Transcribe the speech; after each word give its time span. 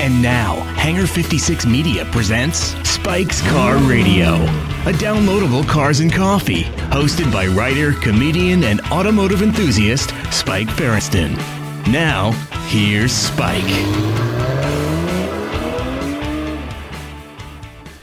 And 0.00 0.22
now, 0.22 0.54
Hangar 0.76 1.08
56 1.08 1.66
Media 1.66 2.04
presents 2.12 2.72
Spike's 2.88 3.42
Car 3.48 3.78
Radio, 3.78 4.34
a 4.86 4.92
downloadable 4.92 5.68
cars 5.68 5.98
and 5.98 6.12
coffee, 6.12 6.62
hosted 6.92 7.32
by 7.32 7.48
writer, 7.48 7.94
comedian, 7.94 8.62
and 8.62 8.80
automotive 8.92 9.42
enthusiast 9.42 10.10
Spike 10.30 10.68
Feresten. 10.68 11.36
Now, 11.88 12.30
here's 12.68 13.10
Spike. 13.10 13.64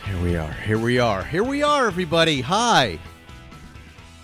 Here 0.03 0.21
we 0.21 0.35
are. 0.35 0.51
Here 0.51 0.77
we 0.77 0.99
are. 0.99 1.23
Here 1.23 1.43
we 1.45 1.63
are, 1.63 1.87
everybody. 1.87 2.41
Hi. 2.41 2.99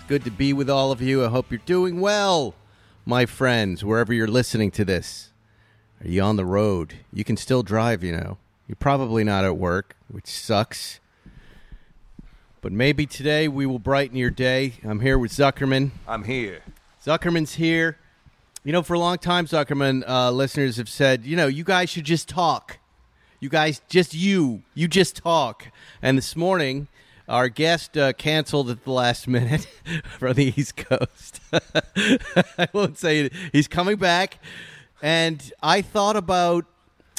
Good 0.08 0.24
to 0.24 0.30
be 0.30 0.52
with 0.52 0.68
all 0.68 0.92
of 0.92 1.00
you. 1.00 1.24
I 1.24 1.28
hope 1.28 1.50
you're 1.50 1.60
doing 1.64 2.02
well, 2.02 2.54
my 3.06 3.24
friends, 3.24 3.82
wherever 3.82 4.12
you're 4.12 4.28
listening 4.28 4.70
to 4.72 4.84
this. 4.84 5.31
Are 6.04 6.08
you 6.08 6.20
on 6.22 6.34
the 6.34 6.44
road? 6.44 6.94
You 7.12 7.22
can 7.22 7.36
still 7.36 7.62
drive, 7.62 8.02
you 8.02 8.10
know. 8.10 8.38
You're 8.66 8.74
probably 8.74 9.22
not 9.22 9.44
at 9.44 9.56
work, 9.56 9.96
which 10.08 10.26
sucks. 10.26 10.98
But 12.60 12.72
maybe 12.72 13.06
today 13.06 13.46
we 13.46 13.66
will 13.66 13.78
brighten 13.78 14.16
your 14.16 14.30
day. 14.30 14.74
I'm 14.82 14.98
here 14.98 15.16
with 15.16 15.30
Zuckerman. 15.30 15.92
I'm 16.08 16.24
here. 16.24 16.62
Zuckerman's 17.04 17.54
here. 17.54 17.98
You 18.64 18.72
know, 18.72 18.82
for 18.82 18.94
a 18.94 18.98
long 18.98 19.18
time, 19.18 19.46
Zuckerman 19.46 20.02
uh, 20.08 20.32
listeners 20.32 20.76
have 20.76 20.88
said, 20.88 21.24
you 21.24 21.36
know, 21.36 21.46
you 21.46 21.62
guys 21.62 21.88
should 21.88 22.04
just 22.04 22.28
talk. 22.28 22.78
You 23.38 23.48
guys, 23.48 23.80
just 23.88 24.12
you, 24.12 24.62
you 24.74 24.88
just 24.88 25.16
talk. 25.16 25.68
And 26.00 26.18
this 26.18 26.34
morning, 26.34 26.88
our 27.28 27.48
guest 27.48 27.96
uh, 27.96 28.12
canceled 28.12 28.70
at 28.70 28.82
the 28.82 28.90
last 28.90 29.28
minute 29.28 29.68
from 30.18 30.32
the 30.34 30.52
East 30.56 30.76
Coast. 30.76 31.40
I 31.52 32.68
won't 32.72 32.98
say 32.98 33.20
it. 33.20 33.32
He's 33.52 33.68
coming 33.68 33.96
back. 33.96 34.38
And 35.02 35.52
I 35.60 35.82
thought 35.82 36.14
about, 36.14 36.64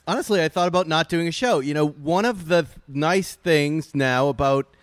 honestly, 0.08 0.42
I 0.42 0.48
thought 0.48 0.70
about 0.70 0.88
not 0.88 1.10
doing 1.10 1.28
a 1.28 1.32
show. 1.32 1.60
You 1.60 1.74
know, 1.74 1.86
one 1.86 2.24
of 2.24 2.48
the 2.48 2.66
nice 2.88 3.36
things 3.36 3.94
now 3.94 4.30
about 4.30 4.74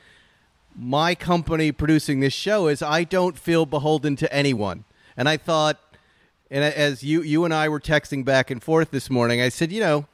my 0.76 1.14
company 1.14 1.72
producing 1.72 2.20
this 2.20 2.34
show 2.34 2.68
is 2.68 2.82
I 2.82 3.04
don't 3.04 3.38
feel 3.38 3.64
beholden 3.64 4.16
to 4.16 4.32
anyone. 4.32 4.84
And 5.16 5.28
I 5.28 5.38
thought, 5.38 5.78
and 6.50 6.62
as 6.62 7.02
you 7.02 7.22
you 7.22 7.44
and 7.44 7.54
I 7.54 7.68
were 7.68 7.80
texting 7.80 8.24
back 8.24 8.50
and 8.50 8.62
forth 8.62 8.90
this 8.90 9.08
morning, 9.08 9.40
I 9.40 9.48
said, 9.48 9.72
you 9.72 9.80
know, 9.80 10.06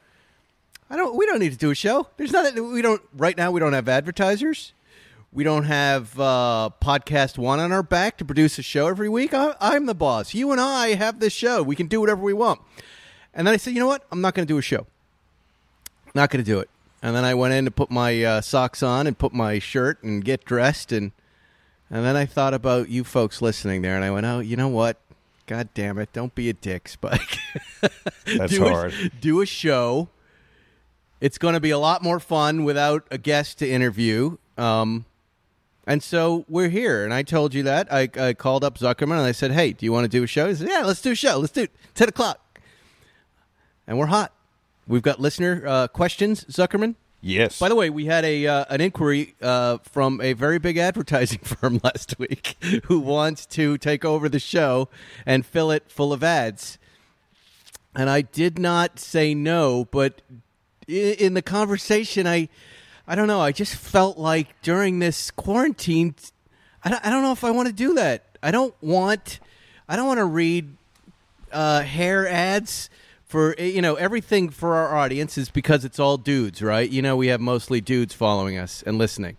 I 0.89 0.97
don't. 0.97 1.17
We 1.17 1.27
don't 1.27 1.41
need 1.41 1.53
to 1.53 1.59
do 1.59 1.71
a 1.71 1.75
show. 1.75 2.09
There's 2.17 2.33
not. 2.33 2.55
We 2.55 2.83
don't. 2.83 3.03
Right 3.17 3.37
now, 3.37 3.51
we 3.51 3.61
don't 3.61 3.73
have 3.73 3.89
advertisers. 3.89 4.73
We 5.37 5.45
don't 5.45 5.65
have 5.65 6.19
uh, 6.19 6.71
PodcastOne 6.81 7.59
on 7.59 7.71
our 7.71 7.83
back 7.83 8.17
to 8.17 8.25
produce 8.25 8.59
a 8.59 8.63
show 8.63 8.87
every 8.87 9.11
week. 9.11 9.35
I, 9.35 9.55
I'm 9.61 9.85
the 9.85 9.95
boss. 9.95 10.33
You 10.33 10.51
and 10.51 10.59
I 10.59 10.95
have 10.95 11.21
this 11.21 11.35
show. 11.35 11.63
We 11.63 11.77
can 11.77 11.89
do 11.89 12.01
whatever 12.01 12.23
we 12.23 12.33
want. 12.33 12.63
And 13.35 13.47
then 13.47 13.53
I 13.53 13.59
said, 13.59 13.75
you 13.75 13.81
know 13.81 13.87
what? 13.87 14.07
I'm 14.11 14.23
not 14.23 14.35
going 14.35 14.47
to 14.47 14.51
do 14.51 14.57
a 14.57 14.63
show. 14.63 14.87
Not 16.15 16.31
going 16.31 16.43
to 16.43 16.51
do 16.51 16.59
it. 16.59 16.71
And 17.03 17.15
then 17.15 17.27
I 17.27 17.35
went 17.35 17.53
in 17.53 17.67
to 17.67 17.71
put 17.71 17.91
my 17.91 18.25
uh, 18.25 18.41
socks 18.41 18.83
on 18.83 19.07
and 19.07 19.19
put 19.19 19.35
my 19.35 19.59
shirt 19.59 20.03
and 20.03 20.25
get 20.25 20.43
dressed 20.47 20.91
and 20.91 21.13
and 21.91 22.05
then 22.05 22.17
I 22.17 22.27
thought 22.27 22.53
about 22.53 22.89
you 22.89 23.05
folks 23.05 23.41
listening 23.41 23.83
there, 23.83 23.95
and 23.95 24.05
I 24.05 24.11
went, 24.11 24.27
oh, 24.27 24.41
you 24.41 24.57
know 24.57 24.67
what? 24.67 24.97
God 25.47 25.69
damn 25.73 25.99
it! 25.99 26.13
Don't 26.13 26.35
be 26.35 26.49
a 26.49 26.53
dick, 26.53 26.89
Spike. 26.89 27.39
That's 27.81 28.53
do 28.53 28.65
hard. 28.65 28.93
A, 28.93 29.09
do 29.11 29.41
a 29.41 29.47
show. 29.47 30.09
It's 31.21 31.39
going 31.39 31.55
to 31.55 31.61
be 31.61 31.71
a 31.71 31.79
lot 31.79 32.03
more 32.03 32.19
fun 32.19 32.65
without 32.65 33.07
a 33.13 33.19
guest 33.19 33.59
to 33.59 33.71
interview. 33.71 34.39
Um, 34.59 35.05
and 35.87 36.03
so 36.03 36.45
we're 36.49 36.69
here. 36.69 37.05
And 37.05 37.15
I 37.15 37.23
told 37.23 37.55
you 37.55 37.63
that. 37.63 37.93
I, 37.93 38.09
I 38.19 38.35
called 38.35 38.65
up 38.65 38.79
Zuckerman 38.79 39.13
and 39.13 39.21
I 39.21 39.33
said, 39.33 39.53
hey, 39.53 39.73
do 39.73 39.87
you 39.87 39.93
want 39.93 40.05
to 40.05 40.09
do 40.09 40.25
a 40.25 40.27
show? 40.27 40.49
He 40.49 40.55
said, 40.57 40.69
yeah, 40.69 40.83
let's 40.83 41.01
do 41.01 41.13
a 41.13 41.15
show. 41.15 41.39
Let's 41.39 41.53
do 41.53 41.63
it. 41.63 41.73
10 41.95 42.09
o'clock. 42.09 42.61
And 43.87 43.99
we're 43.99 44.07
hot. 44.07 44.33
We've 44.89 45.03
got 45.03 45.21
listener 45.21 45.63
uh, 45.67 45.89
questions, 45.89 46.45
Zuckerman. 46.45 46.97
Yes. 47.21 47.59
By 47.59 47.69
the 47.69 47.75
way, 47.75 47.91
we 47.91 48.05
had 48.05 48.25
a 48.25 48.47
uh, 48.47 48.65
an 48.69 48.81
inquiry 48.81 49.35
uh, 49.43 49.79
from 49.79 50.21
a 50.21 50.33
very 50.35 50.59
big 50.59 50.77
advertising 50.77 51.39
firm 51.43 51.81
last 51.83 52.19
week 52.19 52.57
who 52.85 53.01
wants 53.01 53.47
to 53.47 53.79
take 53.79 54.05
over 54.05 54.29
the 54.29 54.39
show 54.39 54.89
and 55.25 55.45
fill 55.45 55.71
it 55.71 55.91
full 55.91 56.13
of 56.13 56.23
ads. 56.23 56.79
And 57.97 58.11
I 58.11 58.21
did 58.21 58.59
not 58.59 59.01
say 59.01 59.35
no, 59.35 59.87
but 59.87 60.21
in 60.87 61.35
the 61.35 61.43
conversation, 61.43 62.27
I 62.27 62.49
I 63.09 63.15
don't 63.15 63.29
know. 63.29 63.41
I 63.41 63.53
just 63.53 63.75
felt 63.77 64.19
like 64.19 64.49
during 64.63 64.99
this 64.99 65.31
quarantine, 65.31 66.15
I 66.83 66.91
don't, 66.91 67.05
I 67.07 67.11
don't 67.11 67.23
know 67.23 67.33
if 67.33 67.45
I 67.45 67.51
want 67.51 67.69
to 67.69 67.75
do 67.75 67.95
that. 67.95 68.25
I 68.43 68.51
don't 68.51 68.75
want 68.83 69.41
I 69.89 69.97
don't 69.97 70.07
want 70.07 70.19
to 70.19 70.25
read 70.25 70.77
uh, 71.53 71.83
hair 71.83 72.27
ads 72.29 72.91
for 73.25 73.55
you 73.59 73.81
know 73.83 73.95
everything 73.95 74.51
for 74.51 74.75
our 74.75 74.97
audience 74.97 75.39
is 75.39 75.49
because 75.51 75.85
it's 75.85 75.99
all 75.99 76.17
dudes, 76.17 76.63
right? 76.63 76.89
You 76.89 77.03
know, 77.03 77.17
we 77.17 77.29
have 77.29 77.41
mostly 77.41 77.81
dudes 77.81 78.15
following 78.15 78.59
us 78.59 78.83
and 78.87 78.99
listening. 78.99 79.37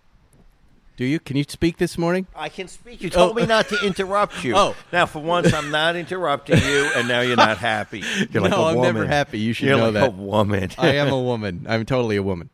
Do 0.95 1.05
you? 1.05 1.19
Can 1.19 1.37
you 1.37 1.43
speak 1.47 1.77
this 1.77 1.95
morning? 1.95 2.25
I 2.35 2.49
can 2.49 2.67
speak. 2.67 3.03
You 3.03 3.11
told 3.11 3.31
Oh. 3.31 3.33
me 3.35 3.45
not 3.45 3.69
to 3.69 3.77
interrupt 3.85 4.43
you. 4.43 4.55
Oh. 4.57 4.75
Now, 4.91 5.05
for 5.05 5.19
once, 5.21 5.53
I'm 5.53 5.69
not 5.69 5.95
interrupting 5.95 6.57
you, 6.57 6.89
and 6.95 7.07
now 7.07 7.21
you're 7.21 7.35
not 7.37 7.59
happy. 7.59 7.99
You're 8.31 8.41
like 8.41 8.49
No, 8.49 8.63
a 8.63 8.69
I'm 8.69 8.75
woman. 8.77 8.95
never 8.95 9.05
happy. 9.05 9.37
You 9.37 9.53
should 9.53 9.67
You're 9.67 9.77
know 9.77 9.85
like 9.91 9.93
that. 9.93 10.07
a 10.07 10.09
woman. 10.11 10.71
I 10.77 10.95
am 10.95 11.09
a 11.09 11.21
woman. 11.21 11.67
I'm 11.69 11.85
totally 11.85 12.15
a 12.15 12.23
woman. 12.23 12.49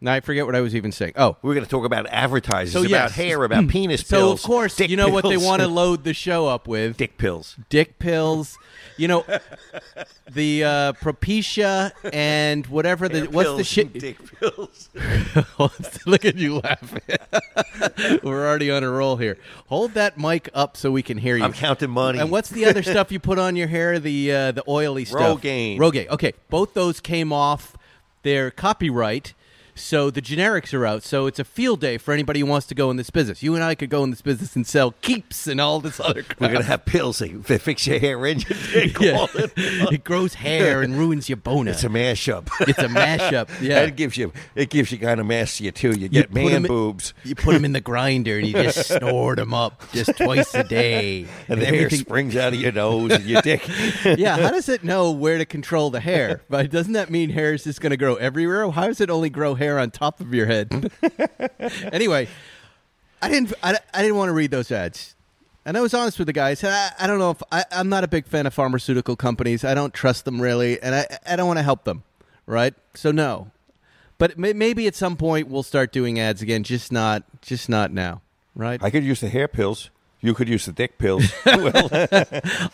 Now 0.00 0.12
I 0.12 0.20
forget 0.20 0.44
what 0.44 0.54
I 0.54 0.60
was 0.60 0.74
even 0.74 0.92
saying. 0.92 1.14
Oh, 1.16 1.36
We're 1.40 1.54
going 1.54 1.64
to 1.64 1.70
talk 1.70 1.86
about 1.86 2.06
advertising, 2.08 2.72
So, 2.72 2.80
about 2.80 2.88
yes. 2.90 3.14
hair, 3.14 3.42
about 3.44 3.66
penis 3.68 4.06
so 4.06 4.16
pills. 4.18 4.40
of 4.40 4.46
course 4.46 4.76
dick 4.76 4.90
you 4.90 4.96
know 4.96 5.08
what 5.08 5.24
they 5.24 5.38
want 5.38 5.62
to 5.62 5.68
load 5.82 6.04
the 6.04 6.12
show 6.12 6.46
up 6.46 6.68
with: 6.68 6.96
dick 6.98 7.16
pills. 7.16 7.56
dick 7.70 7.98
pills. 7.98 8.58
You 8.98 9.08
know, 9.08 9.24
the 10.30 10.64
uh, 10.64 10.92
Propecia 10.94 11.92
and 12.12 12.66
whatever 12.66 13.08
the 13.10 13.20
Hair 13.20 13.30
what's 13.30 13.56
the 13.56 13.64
shit. 13.64 13.92
Dick 13.92 14.16
pills. 14.40 14.88
Look 16.06 16.24
at 16.24 16.36
you 16.36 16.60
laughing. 16.60 17.02
We're 18.22 18.46
already 18.46 18.70
on 18.70 18.82
a 18.84 18.90
roll 18.90 19.16
here. 19.16 19.36
Hold 19.68 19.92
that 19.94 20.18
mic 20.18 20.48
up 20.54 20.76
so 20.78 20.90
we 20.90 21.02
can 21.02 21.18
hear 21.18 21.36
you. 21.36 21.44
I'm 21.44 21.52
counting 21.52 21.90
money. 21.90 22.18
And 22.20 22.30
what's 22.30 22.48
the 22.48 22.64
other 22.64 22.82
stuff 22.82 23.12
you 23.12 23.18
put 23.20 23.38
on 23.38 23.54
your 23.56 23.68
hair? 23.68 23.98
The 23.98 24.32
uh, 24.32 24.52
the 24.52 24.64
oily 24.68 25.04
stuff. 25.04 25.40
Rogaine. 25.42 25.78
Rogaine. 25.78 26.08
Okay, 26.08 26.32
both 26.48 26.72
those 26.74 27.00
came 27.00 27.32
off 27.32 27.76
their 28.22 28.50
copyright, 28.50 29.34
so 29.76 30.10
the 30.10 30.20
generics 30.22 30.74
are 30.74 30.86
out. 30.86 31.02
So 31.02 31.26
it's 31.26 31.38
a 31.38 31.44
field 31.44 31.80
day 31.80 31.98
for 31.98 32.12
anybody 32.12 32.40
who 32.40 32.46
wants 32.46 32.66
to 32.68 32.74
go 32.74 32.90
in 32.90 32.96
this 32.96 33.10
business. 33.10 33.42
You 33.42 33.54
and 33.54 33.62
I 33.62 33.74
could 33.74 33.90
go 33.90 34.02
in 34.02 34.10
this 34.10 34.22
business 34.22 34.56
and 34.56 34.66
sell 34.66 34.92
keeps 35.02 35.46
and 35.46 35.60
all 35.60 35.80
this 35.80 36.00
other 36.00 36.22
crap. 36.24 36.40
We're 36.40 36.48
going 36.48 36.60
to 36.62 36.66
have 36.66 36.84
pills 36.84 37.18
that 37.18 37.60
fix 37.60 37.86
your 37.86 37.98
hair 37.98 38.24
and 38.26 38.44
dick. 38.72 38.98
yeah. 39.00 39.26
it 39.36 40.02
grows 40.04 40.34
hair 40.34 40.82
and 40.82 40.96
ruins 40.96 41.28
your 41.28 41.36
boner. 41.36 41.70
It's 41.72 41.84
a 41.84 41.88
mashup. 41.88 42.48
It's 42.60 42.78
a 42.78 42.88
mashup. 42.88 43.48
Yeah. 43.60 43.82
it 43.82 43.96
gives 43.96 44.16
you 44.16 44.32
it 44.54 44.70
gives 44.70 44.90
you 44.92 44.98
kind 44.98 45.20
of 45.20 45.26
mass 45.26 45.60
you 45.60 45.70
too. 45.70 45.90
You 45.92 46.08
get 46.08 46.26
put 46.30 46.34
man 46.34 46.52
in- 46.52 46.62
boobs. 46.62 47.14
You 47.24 47.34
put 47.34 47.52
them 47.52 47.64
in 47.64 47.72
the 47.72 47.80
grinder 47.80 48.38
and 48.38 48.46
you 48.46 48.54
just 48.54 48.88
snort 48.88 49.36
them 49.36 49.52
up 49.54 49.82
just 49.92 50.16
twice 50.16 50.54
a 50.54 50.64
day. 50.64 51.26
And 51.48 51.60
the 51.60 51.66
hair 51.66 51.90
springs 51.90 52.34
out 52.36 52.52
of 52.54 52.60
your 52.60 52.72
nose 52.72 53.12
and 53.12 53.24
your 53.24 53.42
dick. 53.42 53.66
yeah, 54.04 54.36
how 54.38 54.50
does 54.50 54.68
it 54.68 54.84
know 54.84 55.10
where 55.10 55.38
to 55.38 55.44
control 55.44 55.90
the 55.90 56.00
hair? 56.00 56.42
But 56.48 56.70
doesn't 56.70 56.94
that 56.94 57.10
mean 57.10 57.30
hair 57.30 57.52
is 57.52 57.64
just 57.64 57.80
going 57.80 57.90
to 57.90 57.96
grow 57.96 58.14
everywhere? 58.16 58.70
How 58.70 58.86
does 58.86 59.00
it 59.00 59.10
only 59.10 59.30
grow 59.30 59.54
hair 59.54 59.65
on 59.78 59.90
top 59.90 60.20
of 60.20 60.32
your 60.32 60.46
head? 60.46 60.90
anyway, 61.92 62.28
I 63.20 63.28
didn't. 63.28 63.52
I, 63.62 63.78
I 63.92 64.02
didn't 64.02 64.16
want 64.16 64.28
to 64.28 64.32
read 64.32 64.50
those 64.50 64.70
ads, 64.70 65.14
and 65.64 65.76
I 65.76 65.80
was 65.80 65.94
honest 65.94 66.18
with 66.18 66.26
the 66.26 66.32
guy. 66.32 66.50
I 66.50 66.54
said, 66.54 66.72
I, 66.72 67.04
I 67.04 67.06
don't 67.06 67.18
know 67.18 67.30
if 67.30 67.42
I, 67.50 67.64
I'm 67.72 67.88
not 67.88 68.04
a 68.04 68.08
big 68.08 68.26
fan 68.26 68.46
of 68.46 68.54
pharmaceutical 68.54 69.16
companies. 69.16 69.64
I 69.64 69.74
don't 69.74 69.92
trust 69.92 70.24
them 70.24 70.40
really, 70.40 70.80
and 70.80 70.94
I 70.94 71.06
I 71.26 71.36
don't 71.36 71.46
want 71.46 71.58
to 71.58 71.64
help 71.64 71.84
them. 71.84 72.02
Right? 72.46 72.74
So 72.94 73.10
no. 73.10 73.50
But 74.18 74.38
may, 74.38 74.52
maybe 74.52 74.86
at 74.86 74.94
some 74.94 75.16
point 75.16 75.48
we'll 75.48 75.62
start 75.62 75.92
doing 75.92 76.18
ads 76.18 76.40
again. 76.42 76.62
Just 76.62 76.92
not. 76.92 77.24
Just 77.42 77.68
not 77.68 77.92
now. 77.92 78.22
Right? 78.54 78.82
I 78.82 78.90
could 78.90 79.04
use 79.04 79.20
the 79.20 79.28
hair 79.28 79.48
pills. 79.48 79.90
You 80.20 80.34
could 80.34 80.48
use 80.48 80.64
the 80.66 80.72
dick 80.72 80.98
pills. 80.98 81.24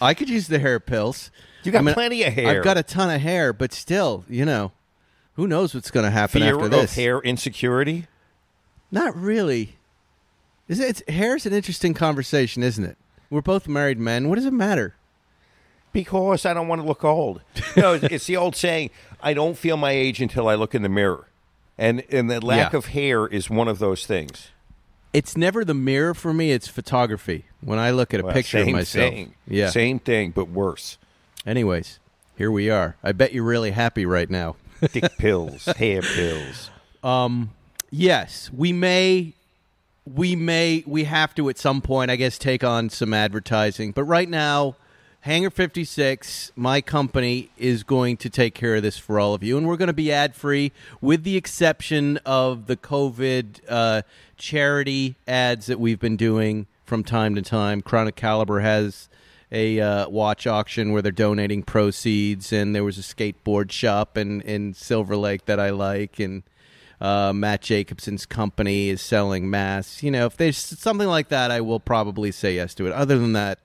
I 0.00 0.14
could 0.14 0.28
use 0.28 0.46
the 0.46 0.58
hair 0.58 0.78
pills. 0.78 1.30
You 1.64 1.72
got 1.72 1.80
I 1.80 1.82
mean, 1.82 1.94
plenty 1.94 2.22
of 2.22 2.32
hair. 2.32 2.58
I've 2.58 2.64
got 2.64 2.78
a 2.78 2.82
ton 2.82 3.10
of 3.14 3.20
hair, 3.20 3.52
but 3.52 3.72
still, 3.72 4.24
you 4.28 4.44
know, 4.44 4.72
who 5.34 5.46
knows 5.46 5.74
what's 5.74 5.90
going 5.90 6.04
to 6.04 6.10
happen 6.10 6.42
fear 6.42 6.54
after 6.54 6.64
of 6.66 6.70
this? 6.70 6.94
hair 6.96 7.20
insecurity. 7.20 8.06
Not 8.90 9.16
really. 9.16 9.76
Is 10.68 10.78
it? 10.80 10.88
It's, 10.88 11.02
hair's 11.08 11.46
an 11.46 11.52
interesting 11.52 11.94
conversation, 11.94 12.62
isn't 12.62 12.84
it? 12.84 12.96
We're 13.30 13.40
both 13.42 13.66
married 13.66 13.98
men. 13.98 14.28
What 14.28 14.36
does 14.36 14.46
it 14.46 14.52
matter? 14.52 14.94
Because 15.92 16.46
I 16.46 16.54
don't 16.54 16.68
want 16.68 16.80
to 16.80 16.86
look 16.86 17.04
old. 17.04 17.42
No, 17.76 17.94
it's- 17.94 18.12
it's 18.12 18.26
the 18.26 18.36
old 18.36 18.56
saying, 18.56 18.90
I 19.22 19.34
don't 19.34 19.56
feel 19.58 19.76
my 19.76 19.90
age 19.90 20.20
until 20.22 20.48
I 20.48 20.54
look 20.54 20.74
in 20.74 20.82
the 20.82 20.88
mirror. 20.88 21.28
And 21.78 22.02
and 22.10 22.30
the 22.30 22.44
lack 22.44 22.72
Yeah. 22.72 22.78
of 22.78 22.86
hair 22.86 23.26
is 23.26 23.48
one 23.50 23.68
of 23.68 23.78
those 23.78 24.06
things. 24.06 24.48
It's 25.12 25.36
never 25.36 25.64
the 25.64 25.74
mirror 25.74 26.14
for 26.14 26.32
me. 26.32 26.52
It's 26.52 26.68
photography. 26.68 27.44
When 27.60 27.78
I 27.78 27.90
look 27.90 28.14
at 28.14 28.20
a 28.20 28.24
Well, 28.24 28.32
picture 28.34 28.58
of 28.58 28.68
myself, 28.68 29.10
thing. 29.12 29.34
yeah. 29.46 29.68
Same 29.70 29.98
thing, 29.98 30.30
but 30.30 30.48
worse. 30.48 30.96
Anyways, 31.46 31.98
here 32.36 32.50
we 32.50 32.70
are. 32.70 32.96
I 33.02 33.12
bet 33.12 33.32
you're 33.34 33.44
really 33.44 33.72
happy 33.72 34.06
right 34.06 34.30
now. 34.30 34.56
Dick 34.92 35.16
pills, 35.18 35.64
hair 35.64 36.02
pills. 36.02 36.70
Um, 37.02 37.50
Yes, 37.94 38.50
we 38.50 38.72
may 38.72 39.34
we 40.06 40.34
may 40.34 40.82
we 40.86 41.04
have 41.04 41.32
to 41.32 41.48
at 41.48 41.56
some 41.58 41.80
point 41.80 42.10
i 42.10 42.16
guess 42.16 42.36
take 42.36 42.64
on 42.64 42.90
some 42.90 43.14
advertising 43.14 43.92
but 43.92 44.02
right 44.02 44.28
now 44.28 44.74
Hangar 45.20 45.50
56, 45.50 46.50
my 46.56 46.80
company, 46.80 47.48
is 47.56 47.84
going 47.84 48.16
to 48.16 48.28
take 48.28 48.56
care 48.56 48.74
of 48.74 48.82
this 48.82 48.98
for 48.98 49.20
all 49.20 49.34
of 49.34 49.44
you. 49.44 49.56
And 49.56 49.68
we're 49.68 49.76
going 49.76 49.86
to 49.86 49.92
be 49.92 50.10
ad 50.10 50.34
free, 50.34 50.72
with 51.00 51.22
the 51.22 51.36
exception 51.36 52.16
of 52.26 52.66
the 52.66 52.76
COVID 52.76 53.60
uh, 53.68 54.02
charity 54.36 55.14
ads 55.28 55.66
that 55.66 55.78
we've 55.78 56.00
been 56.00 56.16
doing 56.16 56.66
from 56.84 57.04
time 57.04 57.36
to 57.36 57.42
time. 57.42 57.82
Crown 57.82 58.10
& 58.12 58.16
Caliber 58.16 58.58
has 58.58 59.08
a 59.52 59.78
uh, 59.80 60.08
watch 60.08 60.46
auction 60.46 60.92
where 60.92 61.02
they're 61.02 61.12
donating 61.12 61.62
proceeds, 61.62 62.52
and 62.52 62.74
there 62.74 62.82
was 62.82 62.98
a 62.98 63.02
skateboard 63.02 63.70
shop 63.70 64.16
in, 64.16 64.40
in 64.40 64.72
Silver 64.72 65.14
Lake 65.14 65.44
that 65.44 65.60
I 65.60 65.70
like. 65.70 66.18
And 66.18 66.42
uh, 67.00 67.32
Matt 67.34 67.60
Jacobson's 67.60 68.24
company 68.24 68.88
is 68.88 69.02
selling 69.02 69.50
masks. 69.50 70.02
You 70.02 70.10
know, 70.10 70.24
if 70.26 70.38
there's 70.38 70.56
something 70.56 71.08
like 71.08 71.28
that, 71.28 71.50
I 71.50 71.60
will 71.60 71.80
probably 71.80 72.32
say 72.32 72.54
yes 72.54 72.74
to 72.76 72.86
it. 72.86 72.92
Other 72.92 73.18
than 73.18 73.34
that, 73.34 73.58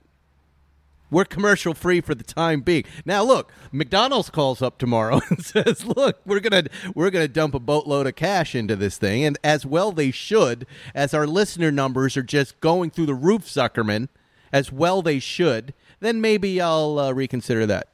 we're 1.10 1.24
commercial 1.24 1.72
free 1.72 2.02
for 2.02 2.14
the 2.14 2.24
time 2.24 2.60
being. 2.60 2.84
Now, 3.06 3.22
look, 3.22 3.50
McDonald's 3.72 4.28
calls 4.28 4.60
up 4.60 4.76
tomorrow 4.76 5.22
and 5.30 5.42
says, 5.42 5.86
"Look, 5.86 6.20
we're 6.26 6.40
gonna 6.40 6.64
we're 6.94 7.08
gonna 7.08 7.28
dump 7.28 7.54
a 7.54 7.58
boatload 7.58 8.06
of 8.06 8.14
cash 8.14 8.54
into 8.54 8.76
this 8.76 8.98
thing," 8.98 9.24
and 9.24 9.38
as 9.42 9.64
well 9.64 9.90
they 9.90 10.10
should, 10.10 10.66
as 10.94 11.14
our 11.14 11.26
listener 11.26 11.70
numbers 11.70 12.14
are 12.18 12.22
just 12.22 12.60
going 12.60 12.90
through 12.90 13.06
the 13.06 13.14
roof, 13.14 13.46
Zuckerman. 13.46 14.08
As 14.52 14.72
well 14.72 15.02
they 15.02 15.18
should. 15.18 15.74
Then 16.00 16.20
maybe 16.20 16.60
I'll 16.60 16.98
uh, 16.98 17.12
reconsider 17.12 17.66
that. 17.66 17.88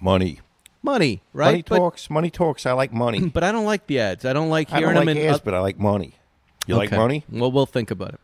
Money. 0.00 0.40
Money, 0.82 1.22
right? 1.32 1.46
Money 1.46 1.64
But- 1.68 1.78
talks. 1.78 2.10
money 2.10 2.30
talks. 2.30 2.64
I 2.66 2.72
like 2.72 2.92
money. 2.92 3.28
But, 3.34 3.42
I 3.44 3.52
don't 3.52 3.64
like 3.64 3.86
the 3.86 3.98
ads. 3.98 4.24
I 4.24 4.32
don't 4.32 4.50
like 4.50 4.72
I 4.72 4.78
hearing 4.78 4.94
don't 4.94 5.06
like 5.06 5.14
them 5.16 5.24
in. 5.24 5.30
ads, 5.30 5.40
but 5.40 5.54
I 5.54 5.60
like 5.60 5.78
money. 5.78 6.14
You 6.66 6.76
like 6.76 6.90
money? 6.92 7.24
Well, 7.30 7.50
we'll 7.52 7.66
think 7.66 7.90
about 7.90 8.14
it. 8.14 8.20